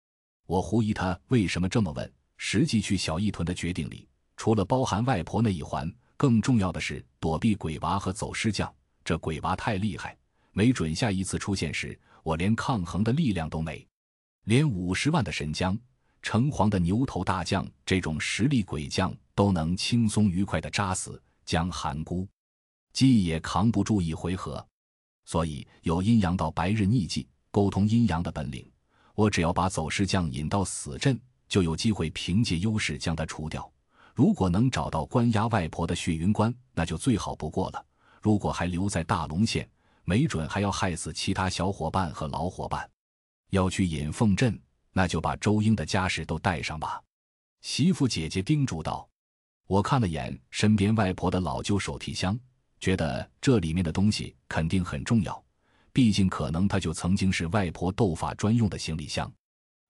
[0.46, 2.12] 我狐疑她为什么这么问。
[2.40, 8.70] 实际去小义屯的决定里，除了包含外婆那一环，更重要的是躲避鬼娃和走尸匠。
[9.04, 10.14] 这鬼娃太厉害，
[10.52, 13.86] 没准下一次出现时，我连抗衡的力量都没。
[14.44, 15.78] 连五十万的神将、
[16.20, 21.22] 城隍的牛头大将这种实力鬼将都能轻松愉快的扎死。
[21.44, 22.28] 江寒姑，
[22.92, 24.66] 既也扛不住一回合，
[25.24, 28.70] 所以有阴阳道白日逆迹沟通阴阳的本领。
[29.14, 31.18] 我只要把走尸将引到死阵，
[31.48, 33.72] 就有机会凭借优势将他除掉。
[34.18, 37.86] 如果能找到关押外婆的血云关，那就最好不过了。
[38.20, 39.70] 如果还留在大龙县，
[40.02, 42.90] 没准还要害死其他小伙伴和老伙伴。
[43.50, 47.00] 要去引凤镇，那就把周英的家事都带上吧。
[47.60, 49.08] 媳妇姐姐叮嘱道。
[49.68, 52.36] 我看了眼身边外婆的老旧手提箱，
[52.80, 55.40] 觉得这里面的东西肯定很重要，
[55.92, 59.32] 毕竟可能它就曾经是外婆斗法专用的行李箱，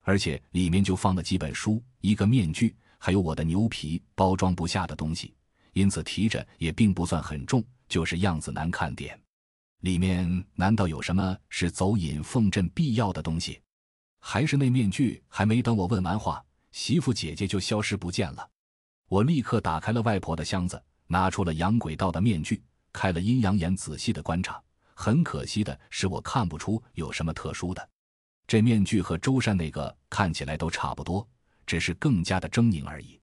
[0.02, 5.34] 而且里面就放了几本书、一个面具，还有我的牛皮，包装不下的东西，
[5.72, 9.18] 因此提着也并不算很重，就是样子难看点。
[9.80, 13.60] 里面难道有什么是走引凤阵必要的东西？
[14.20, 15.22] 还是那面具？
[15.28, 18.50] 还没等我问完话，媳妇姐姐就消失不见了。
[19.08, 22.60] 我立刻打开了外婆的箱子，拿出了养鬼道的面具，
[22.92, 24.60] 开了阴阳眼，仔细的观察。
[24.94, 27.88] 很可惜的是，我看不出有什么特殊的。
[28.48, 31.26] 这面具和周山那个看起来都差不多，
[31.68, 33.20] 只是更加的狰狞而已。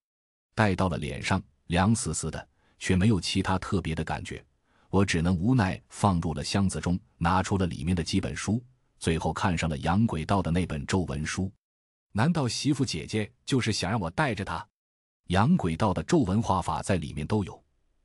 [0.54, 2.48] 戴到了脸上，凉丝丝的，
[2.78, 4.46] 却没有其他特别的感觉。
[4.92, 8.64] 我只能无奈放入了箱子中，拿出了里面的几本书，
[9.00, 11.52] 最后看上了养鬼道的那本咒文书。
[12.12, 14.66] 难道媳妇姐姐就是想让我带着她？
[15.30, 17.62] 养鬼道的咒文画法在里面都有，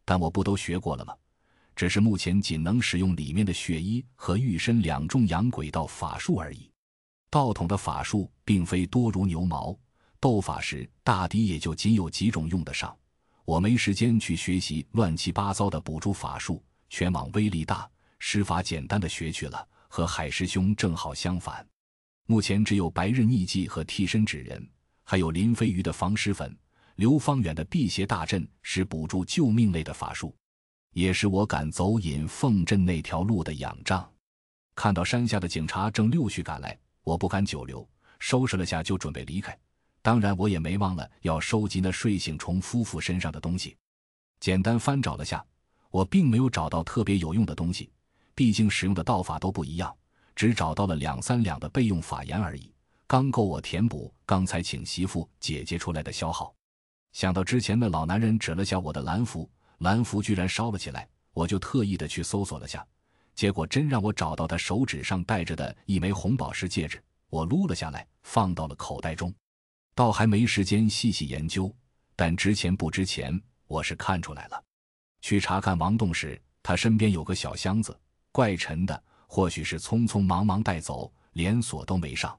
[0.07, 1.15] 但我不都学过了吗？
[1.77, 6.71] 只是目前仅能使用里面的血衣和玉身两种养鬼道法术而已。
[7.31, 9.79] 道统的法术并非多如牛毛，
[10.21, 12.95] 斗法时大抵也就仅有几种用得上。
[13.45, 19.67] 我没时间去学习乱七八糟的补助法术，全往威力大、施法简单的学去了。
[19.93, 21.67] 和海师兄正好相反，
[22.27, 24.65] 目前只有白日逆迹和替身纸人，
[25.03, 26.57] 还有林飞鱼的防尸粉。
[26.95, 30.33] 刘方远的辟邪大阵是补助救命类的法术，
[30.93, 34.09] 也是我敢走引凤镇那条路的仰仗。
[34.77, 37.85] 看到山下的警察正陆续赶来，我不敢久留，
[38.21, 39.59] 收拾了下就准备离开。
[40.03, 43.77] 当然，我也没忘了要收集那睡醒虫夫妇身上的东西。
[44.41, 45.45] 简单翻找了下，
[45.91, 47.91] 我并没有找到特别有用的东西，
[48.35, 49.95] 毕竟使用的道法都不一样，
[50.35, 52.73] 只找到了两三两的备用法言而已，
[53.07, 56.55] 刚够我填补刚才请媳妇姐姐出来的消耗。
[57.13, 62.87] 想到之前那老男人指了下我的蓝符，蓝符居然烧了起来，我就特意的去搜索了下，
[63.35, 69.31] 结果真让我找到他手指上戴着的一枚红宝石戒指，我撸了下来，放到了口袋中。
[70.01, 71.71] 倒还没时间细细研究，
[72.17, 74.65] 但值钱不值钱，我是看出来了。
[75.21, 77.95] 去查看王栋时，他身边有个小箱子，
[78.33, 82.35] 怪沉的，或许是匆匆忙忙带走，连锁都没上。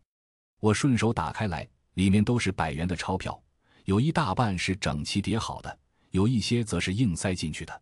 [0.59, 3.39] 我顺手打开来，里面都是百元的钞票。
[3.85, 5.79] 有一大半是整齐叠好的，
[6.09, 7.81] 有一些则是硬塞进去的。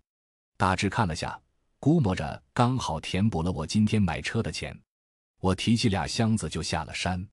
[0.58, 1.40] 大致看了下，
[1.80, 4.78] 估摸着刚好填补了我今天买车的钱。
[5.40, 7.26] 我提起俩箱子就下了山。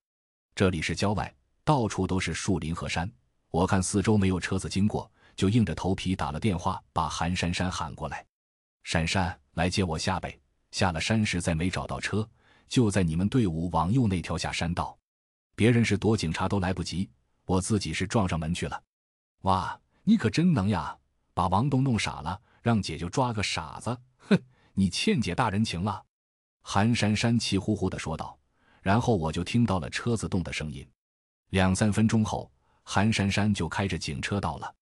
[0.55, 1.35] 这里是郊外，
[1.67, 3.11] 到处都是树林和山。
[3.51, 8.25] 我看四周没有车子经过，就硬着头皮打了电话，把韩珊珊喊过来。
[8.85, 10.39] 珊珊，来接我下呗。
[10.71, 12.29] 下了山时再没找到车，
[12.69, 14.97] 就在你们队伍往右那条下山道。
[15.57, 17.11] 别人是躲警察都来不及。
[17.47, 18.81] 我自己是撞上门去了，
[19.43, 20.97] 哇，你可真能呀！
[21.35, 24.41] 把王东弄傻了，让姐就抓个傻子，哼，
[24.73, 26.05] 你欠姐大人情了。
[26.63, 28.39] 韩珊珊气呼呼地说道。
[28.83, 30.89] 然后我就听到了车子动的声音。
[31.51, 32.51] 两三分钟后，
[32.83, 34.75] 韩珊珊就开着警车到了。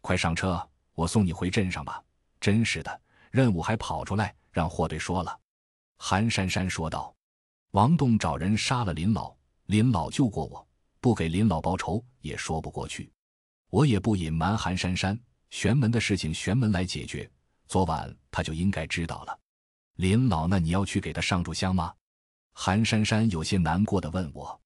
[0.00, 2.02] 快上车，我送你回镇上吧。
[2.40, 5.38] 真是的，任务还跑出来，让货队说了。
[5.98, 7.14] 韩珊珊说道。
[7.72, 9.34] 王栋找人杀了林老，
[9.66, 10.66] 林老救过我。
[11.00, 13.12] 不给林老报仇也说不过去。
[13.68, 15.18] 我也不隐瞒韩珊珊，
[15.50, 17.30] 玄门的事情玄门来解决。
[17.68, 19.38] 昨晚他就应该知道了。
[19.96, 21.92] 林老，那你要去给他上炷香吗？
[22.52, 24.58] 韩珊珊有些难过的问我。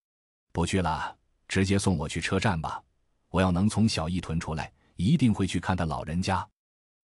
[0.53, 1.17] 不去了，
[1.51, 2.81] 直接送我去车站吧。
[3.29, 6.49] 我要能从小义屯出来，一定会去看他老人家。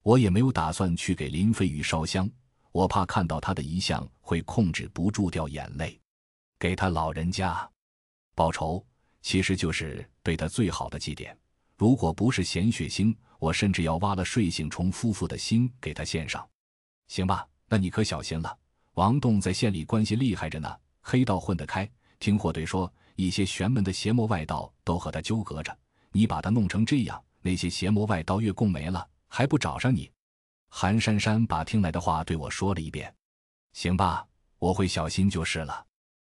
[0.05, 2.31] 我也没有打算去给林飞宇烧香，
[2.71, 6.01] 我怕看到他的遗像会控制不住掉眼泪。
[6.61, 7.69] 给他老人家
[8.37, 8.87] 报仇，
[9.21, 11.35] 其实就是对他最好的祭奠。
[11.77, 16.49] 如果不是嫌血腥，我甚至要挖了睡醒虫夫妇的心给他献上。
[17.09, 18.57] 行吧，那你可小心了。
[18.95, 21.91] 王栋在县里关系厉害着呢，黑道混得开。
[22.19, 25.77] 听霍队说，一些玄门的邪魔外道都和他纠葛着。
[26.13, 30.11] 你把他弄成这样，那些邪魔外道越供没了，还不找上你？
[30.69, 33.13] 韩珊珊把听来的话对我说了一遍。
[33.73, 34.27] 行吧，
[34.59, 35.85] 我会小心就是了。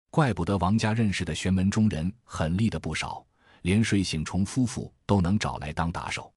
[0.09, 3.25] 怪不得王家认识的玄门中人狠厉的不少。
[3.63, 6.33] 连睡醒虫夫妇都能找来当打手，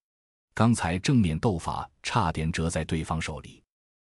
[0.55, 3.61] 刚才正面斗法差点折在对方手里。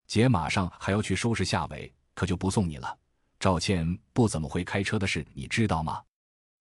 [0.08, 2.98] 姐马上还要去收拾夏伟，可就不送你了。
[3.40, 6.02] 赵倩不怎么会开车的事，你知道吗？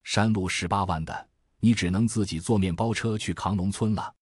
[0.03, 4.13] 山路十八弯的，你只能自己坐面包车去扛龙村了。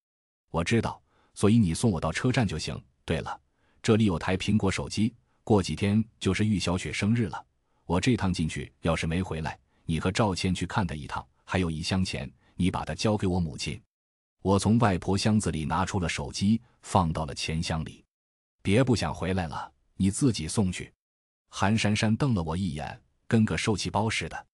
[0.49, 1.01] 我知道，
[1.33, 2.79] 所以你送我到车站就行。
[3.03, 3.39] 对了，
[3.81, 5.13] 这里有台苹果手机，
[5.43, 7.45] 过几天就是玉小雪生日了。
[7.85, 11.25] 我这趟进去要是没回来，你和赵倩去看她一趟。
[11.43, 13.81] 还有一箱钱，你把它交给我母亲。
[14.41, 18.05] 我从外婆箱子里拿出了手机，放到了钱箱里。
[18.61, 20.93] 别不想回来了，你自己送去。
[21.49, 24.47] 韩珊珊瞪了我一眼，跟个受气包似的。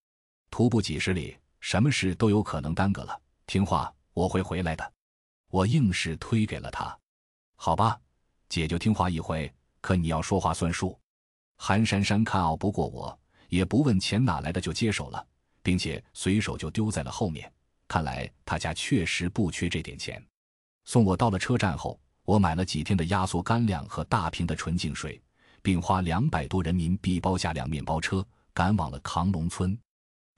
[0.50, 3.22] 徒步几十里，什么事都有可能耽搁了。
[3.46, 4.94] 听话，我会回来的。
[5.50, 6.98] 我硬是推给了他。
[7.56, 8.00] 好吧，
[8.50, 9.52] 姐就听话一回，
[9.82, 11.00] 可你要说话算数。
[11.58, 13.18] 韩珊珊看拗不过我，
[13.50, 15.26] 也不问钱哪来的，就接手了。
[15.68, 17.52] 并且随手就丢在了后面。
[17.90, 20.26] 看来他家确实不缺这点钱。
[20.86, 25.22] 送我到了车站后，我买了几天的压缩干粮和大瓶的纯净水，
[25.62, 29.78] 并花两百多人民币包下辆面包车，赶往了扛龙村。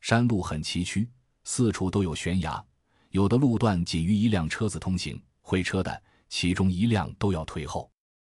[0.02, 1.08] 山路很崎岖，
[1.44, 2.64] 四处都有悬崖，
[3.10, 7.92] 有的路段仅余一辆车子通行，会车的其中一辆都要退后。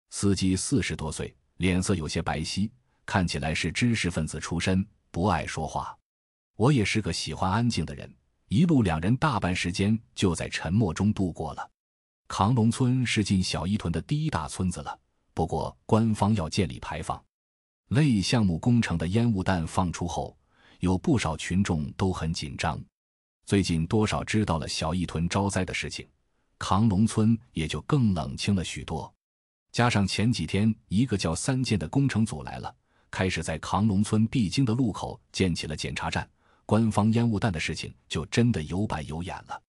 [0.10, 2.70] 司机四十多岁，脸色有些白皙，
[3.06, 5.98] 看起来是知识分子出身，不爱说话。
[6.58, 8.14] 我也是个喜欢安静的人，
[8.48, 11.72] 一路两人大半时间就在沉默中度过了。
[12.28, 15.00] 扛龙村是进小伊屯的第一大村子了，
[15.34, 17.22] 不过官方要建立排放
[17.90, 20.38] 类项目工程的烟雾弹放出后，
[20.82, 22.80] 有不少群众都很紧张。
[23.46, 26.08] 最近多少知道了小义屯招灾的事情，
[26.58, 29.12] 扛龙村也就更冷清了许多。
[29.72, 32.76] 加上前几天一个叫三建的工程组来了，
[33.12, 36.28] 开始在扛龙村必经的路口建起了检查站。
[36.66, 39.62] 官方烟雾弹的事情就真的有板有眼了。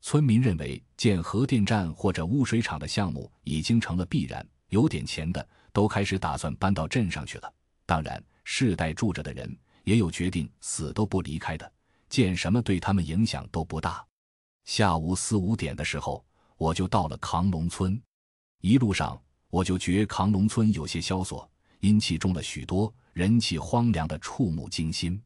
[0.00, 7.52] 村民认为建核电站或者污水厂的项目已经成了必然，有点钱的都开始打算搬到镇上去了。
[7.84, 11.72] 当然，世代住着的人也有决定死都不离开的，
[12.08, 14.04] 见什么对他们影响都不大。
[14.64, 16.24] 下午四五点的时候，
[16.56, 18.00] 我就到了扛龙村。
[18.60, 21.50] 一路上，我就觉扛龙村有些萧索，
[21.80, 25.20] 阴气重了许多，人气荒凉的触目惊心。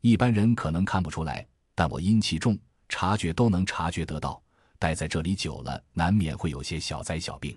[0.00, 2.58] 一般人可能看不出来，但我阴气重，
[2.88, 4.42] 察觉都能察觉得到。
[4.80, 7.56] 待在这里久了，难免会有些小灾小病。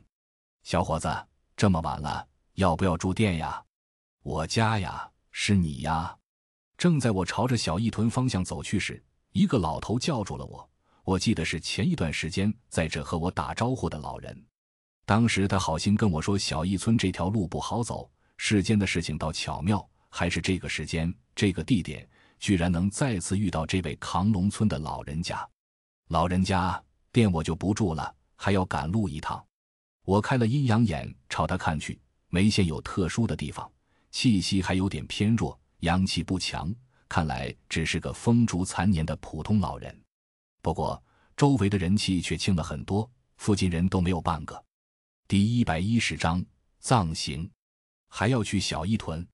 [0.62, 1.10] 小伙子，
[1.58, 3.64] 这么晚了，要不要住店呀？
[4.22, 6.16] 我家呀，是你呀。
[6.78, 10.70] 正在我朝着小义屯方向走去时，一个老头叫住了我。
[11.04, 14.46] 我记得是前一段时间在这和我打招呼的老人。
[15.06, 22.08] 当时他好心跟我说，小义村这条路不好走，世间的事情倒巧妙，还是这个时间，这个地点。
[22.38, 25.48] 居然能再次遇到这位扛龙村的老人家，
[26.10, 29.44] 老人家店我就不住了，还要赶路一趟。
[30.04, 33.72] 我开了阴阳眼朝他看去，眉线有特殊的地方，
[34.12, 36.74] 气息还有点偏弱，阳气不强，
[37.08, 39.96] 看来只是个风烛残年的普通老人。
[40.64, 41.02] 不过
[41.38, 44.66] 周围的人气却轻了很多，附近人都没有半个。
[45.28, 46.44] 第一百一十章
[46.80, 47.48] 葬行，
[48.10, 49.26] 还要去小伊屯，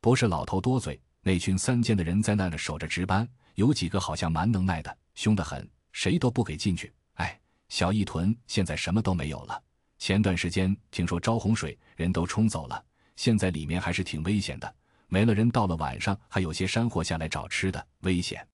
[0.00, 1.00] 不是老头多嘴。
[1.20, 6.94] 那群三监的人在那里守着值班，有几个好像蛮能耐的，凶得很，谁都不给进去。
[7.14, 7.38] 哎，
[7.68, 9.60] 小义屯现在什么都没有了。
[9.98, 12.82] 前段时间听说招洪水，人都冲走了，
[13.16, 14.74] 现在里面还是挺危险的。
[15.08, 18.46] 没了人，到了晚上还有些山货下来找吃的，危险。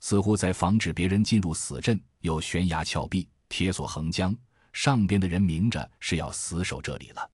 [0.00, 4.36] 似乎在防止别人进入死镇，有悬崖峭壁、铁索横江，
[4.72, 7.30] 上边的人明着是要死守这里了。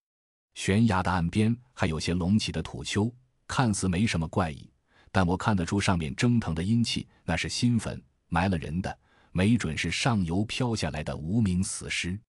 [0.54, 3.12] 悬崖的岸边还有些隆起的土丘。
[3.46, 4.70] 看似没什么怪异，
[5.10, 8.98] 但我看得出上面蒸腾的阴气，那是新坟，埋了人的，
[9.32, 12.20] 没准是上游飘下来的无名死尸。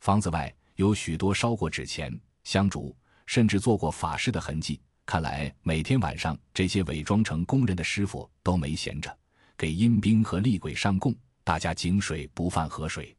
[0.00, 2.94] 房子外有许多烧过纸钱、香烛，
[3.24, 4.78] 甚至做过法事的痕迹。
[5.08, 9.18] 看来每天晚上，这些伪装成工人的师傅都没闲着，
[9.56, 11.16] 给阴兵和厉鬼上供。
[11.42, 13.16] 大家井水不犯河水。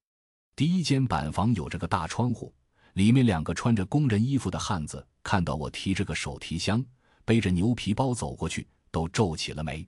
[0.56, 2.54] 第一间板房有着个大窗户，
[2.94, 6.86] 里面两个穿着工人衣服的汉子看到我提着个手提箱，
[7.26, 9.84] 背着牛皮包走过去，都皱起了眉。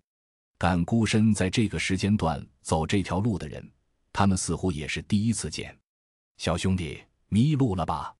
[0.58, 3.72] 敢孤身在这个时间段走这条路的人，
[4.12, 5.78] 他们似乎也是第一次见。
[6.38, 8.12] 小兄弟，迷路了吧？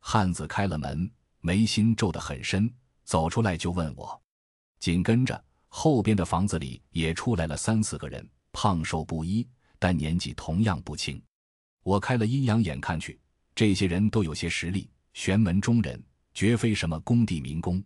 [0.00, 1.10] 汉子开了门，
[1.42, 2.72] 眉心皱得很深，
[3.08, 4.22] 走出来就问我。
[4.80, 9.48] 紧跟着，后边的房子里也出来了三四个人，胖瘦不一。
[9.78, 11.22] 但年纪同样不轻，
[11.84, 13.18] 我开了阴阳眼看去，
[13.54, 16.04] 这些人都有些实力，玄门中人，
[16.34, 17.82] 绝非什么工地民工。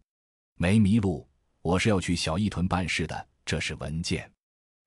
[0.57, 1.29] 没迷路，
[1.61, 4.29] 我是要去小义屯办事的，这是文件。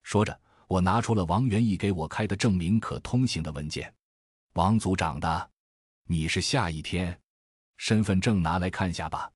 [0.04, 0.38] 说着，
[0.68, 3.94] 我拿出了王元义给我开的证明可通行的文件。
[4.56, 5.50] 王组长的，
[6.08, 7.18] 你是下一天，
[7.78, 9.32] 身份证拿来看下吧。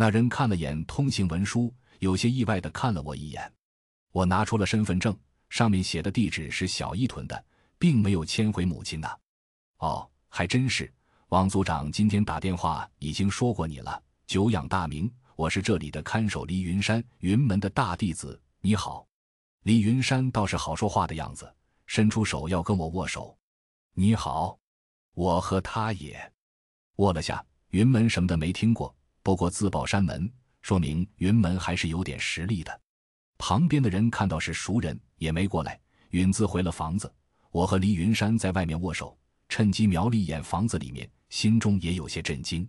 [0.00, 3.52] 那人看了眼通行文书，有些意外的看了我一眼。
[4.12, 5.14] 我拿出了身份证。
[5.50, 7.44] 上面写的地址是小伊屯的，
[7.78, 9.20] 并没有迁回母亲的。
[9.76, 10.90] 哦，还真是。
[11.28, 14.02] 王组长今天打电话已经说过你了。
[14.26, 18.40] 久仰大名，我是这里的看守黎云山，云门的大弟子。
[18.62, 19.06] 你好，
[19.64, 21.54] 黎云山倒是好说话的样子，
[21.84, 23.36] 伸出手要跟我握手。
[23.92, 24.58] 你好，
[25.12, 26.32] 我和他也
[26.96, 27.44] 握了下。
[27.72, 30.30] 云门什么的没听过，不过自报山门，
[30.62, 32.80] 说明云门还是有点实力的。
[33.38, 35.80] 旁边的人看到是熟人，也没过来。
[36.10, 37.12] 允自回了房子，
[37.50, 39.16] 我和黎云山在外面握手，
[39.48, 42.68] 趁机瞄了一眼房子里面，心中也有些震惊。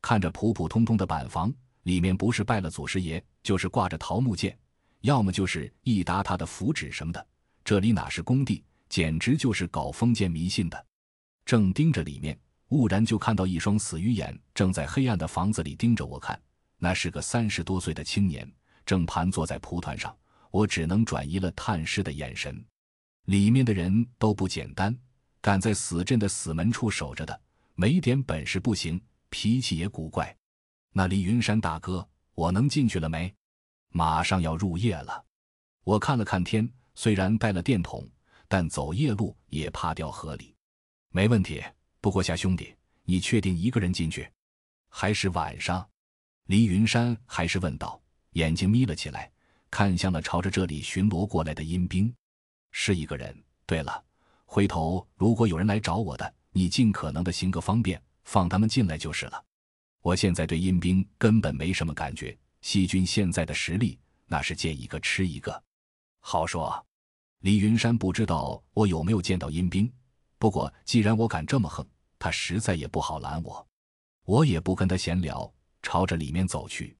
[0.00, 1.54] 看着普普通通的板房，
[1.84, 4.58] 里面不是拜了祖师爷，就是挂着桃木剑，
[5.02, 7.24] 要么就是一沓沓的符纸什么的。
[7.64, 10.86] 这里哪是工地，简直就是搞封建迷信的。
[11.44, 12.36] 正盯着里面，
[12.72, 16.40] 忽然就看到一双死鱼眼正在黑暗的房子里盯着我看。
[16.78, 18.50] 那是个三十多岁的青年。
[18.86, 20.16] 正盘坐在蒲团上，
[20.50, 22.64] 我只能转移了探视的眼神。
[23.26, 24.98] 里面的人都不简单，
[25.42, 27.38] 敢在死镇的死门处守着的，
[27.74, 30.34] 没点本事不行，脾气也古怪。
[30.94, 33.32] 那李云山大哥，我能进去了没？
[33.90, 35.22] 马上要入夜了。
[35.84, 38.08] 我看了看天，虽然带了电筒，
[38.48, 40.54] 但走夜路也怕掉河里。
[41.10, 41.62] 没问题。
[42.02, 42.74] 不过夏兄弟，
[43.04, 44.28] 你确定一个人进去？
[44.88, 45.88] 还是晚上？
[46.46, 48.02] 黎云山还是问道。
[48.32, 49.30] 眼睛眯了起来，
[49.70, 52.12] 看向了朝着这里巡逻过来的阴兵，
[52.72, 53.32] 是一个人。
[53.66, 54.02] 对了，
[54.44, 59.44] 回头如果有人来找我的，你尽可能的行个方便，放他们进来就是了。
[60.00, 63.96] 我现在对阴兵根本没什么感觉，细菌现在的实力
[64.26, 65.62] 那是见一个吃一个。
[66.18, 66.84] 好说，
[67.42, 69.88] 李云山不知道我有没有见到阴兵，
[70.38, 71.86] 不过既然我敢这么横，
[72.22, 73.66] 他实在也不好拦我。
[74.26, 76.96] 我也不跟他闲聊，朝着里面走去。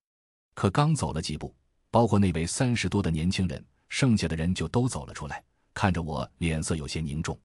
[0.53, 1.55] 可刚走了几步，
[1.93, 5.41] 包括那位三十多的年轻人，剩下的人就都走了出来，
[5.73, 7.39] 看着我，脸色有些凝重。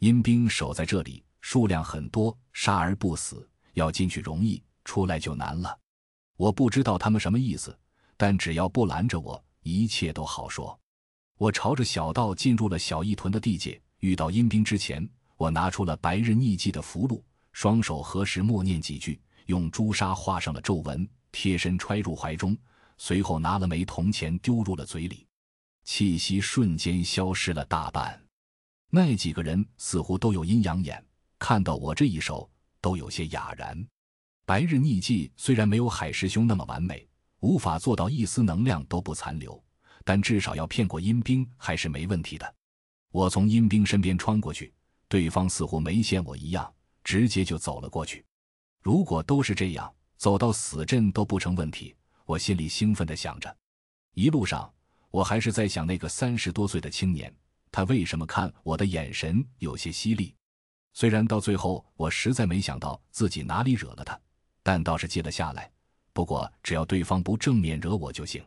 [0.00, 5.78] 阴兵守在这里，数量很多，杀而不死，要进去容易，出来就难了。
[6.36, 7.78] 我不知道他们什么意思，
[8.16, 10.76] 但只要不拦着我，一切都好说。
[11.38, 15.08] 我朝着小道进入了小义屯的地界，遇到阴兵之前，
[15.42, 17.20] 我拿出了白日匿迹的符箓，
[17.50, 21.08] 双手合十默念几句，用朱砂画上了皱纹。
[21.32, 22.56] 贴身揣入怀中，
[22.96, 25.26] 随后拿了枚铜钱丢入了嘴里，
[25.82, 28.22] 气息瞬间消失了大半。
[28.88, 31.04] 那几个人似乎都有阴阳眼，
[31.40, 32.48] 看到我这一手，
[32.80, 33.84] 都有些哑然。
[34.44, 37.04] 白日匿迹虽然没有海师兄那么完美，
[37.40, 39.60] 无法做到一丝能量都不残留，
[40.04, 42.54] 但至少要骗过阴兵还是没问题的。
[43.10, 44.72] 我从阴兵身边穿过去，
[45.12, 46.72] 对方似乎没见我一样，
[47.04, 48.24] 直接就走了过去。
[48.80, 49.94] 如果都是这样。
[50.16, 53.56] 走到死镇都不成问题，我心里兴奋地想着。
[54.14, 54.72] 一路上，
[55.10, 57.34] 我还是在想那个三十多岁的青年，
[57.72, 60.32] 他为什么看我的眼神有些犀利？
[60.92, 64.16] 虽然到最后我实在没想到自己哪里惹了他，
[64.62, 65.68] 但倒是记了下来。
[66.12, 68.40] 不过只要对方不正面惹我就行。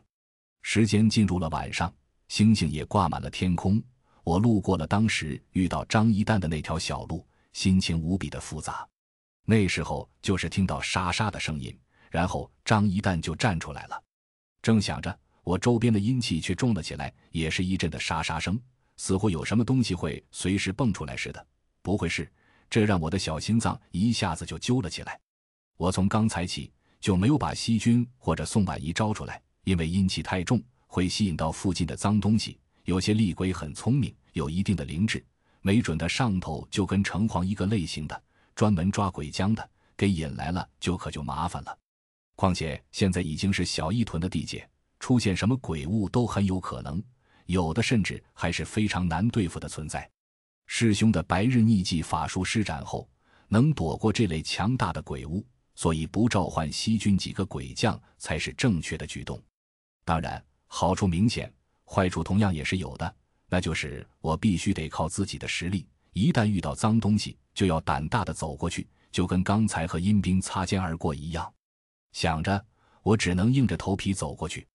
[0.62, 1.94] 时间进入了晚上，
[2.28, 3.82] 星星也挂满了天空。
[4.26, 8.84] 我路过了当时遇到张一丹的那条小路，心情无比的复杂。
[9.44, 11.72] 那时候就是听到沙沙的声音，
[12.10, 14.02] 然后张一蛋就站出来了。
[14.60, 18.60] 正想着，我周边的阴气却重了起来，也是一阵的沙沙声，
[18.96, 21.46] 似乎有什么东西会随时蹦出来似的。
[21.80, 22.28] 不会是？
[22.68, 25.16] 这让我的小心脏一下子就揪了起来。
[25.76, 35.22] 我从刚才起就没有把西君或者宋婉仪招出来，因为阴气太重，会吸引到附近的脏东西，有些厉鬼很聪明，有一定的灵智，
[35.60, 38.22] 没准他上头就跟城隍一个类型的，
[38.54, 41.76] 专门抓鬼将的，给引来了就可就麻烦了。
[42.36, 44.68] 况且现在已经是小一屯的地界，
[45.00, 47.02] 出现什么鬼物都很有可能，
[47.46, 50.08] 有的甚至还是非常难对付的存在。
[50.66, 53.08] 师兄的白日逆迹法术施展后，
[53.48, 55.44] 能躲过这类强大的鬼物，
[55.74, 59.42] 所以不召唤西军几个鬼将才是正确的举动。
[60.04, 61.52] 当然，好处明显，
[61.88, 63.14] 坏处同样也是有的，
[63.48, 71.52] 那就是我必须得靠自己的实力，一旦遇到脏东西，就要胆大的走过去，就跟刚才和阴兵擦肩而过一样。
[72.12, 72.64] 想着，
[73.02, 74.66] 我只能硬着头皮走过去。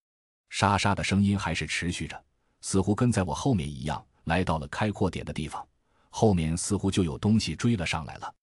[0.49, 2.23] 沙沙的声音还是持续着，
[2.61, 4.03] 似乎跟在我后面一样。
[4.25, 5.67] 来到了开阔点的地方，
[6.11, 8.33] 后面似乎就有东西追了上来了。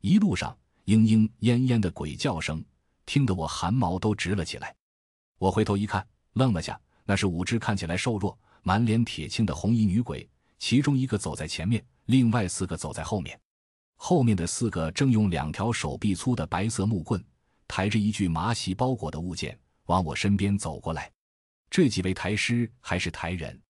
[0.00, 0.54] 一路上
[0.86, 2.62] 嘤嘤咽咽的鬼叫声，
[3.06, 4.74] 听得我汗毛都直了起来。
[5.38, 6.78] 我回头一看，愣了下，
[7.10, 10.30] 那是五只看起来瘦弱、满脸铁青的红衣女鬼，
[10.60, 13.36] 其中一个走在前面，另外四个走在后面。
[13.96, 17.20] 后面的四个正用两条手臂粗的白色木棍。
[17.66, 21.10] 抬着一具麻席包裹的物件往我身边走过来，
[21.68, 23.60] 这几位抬尸还是抬人？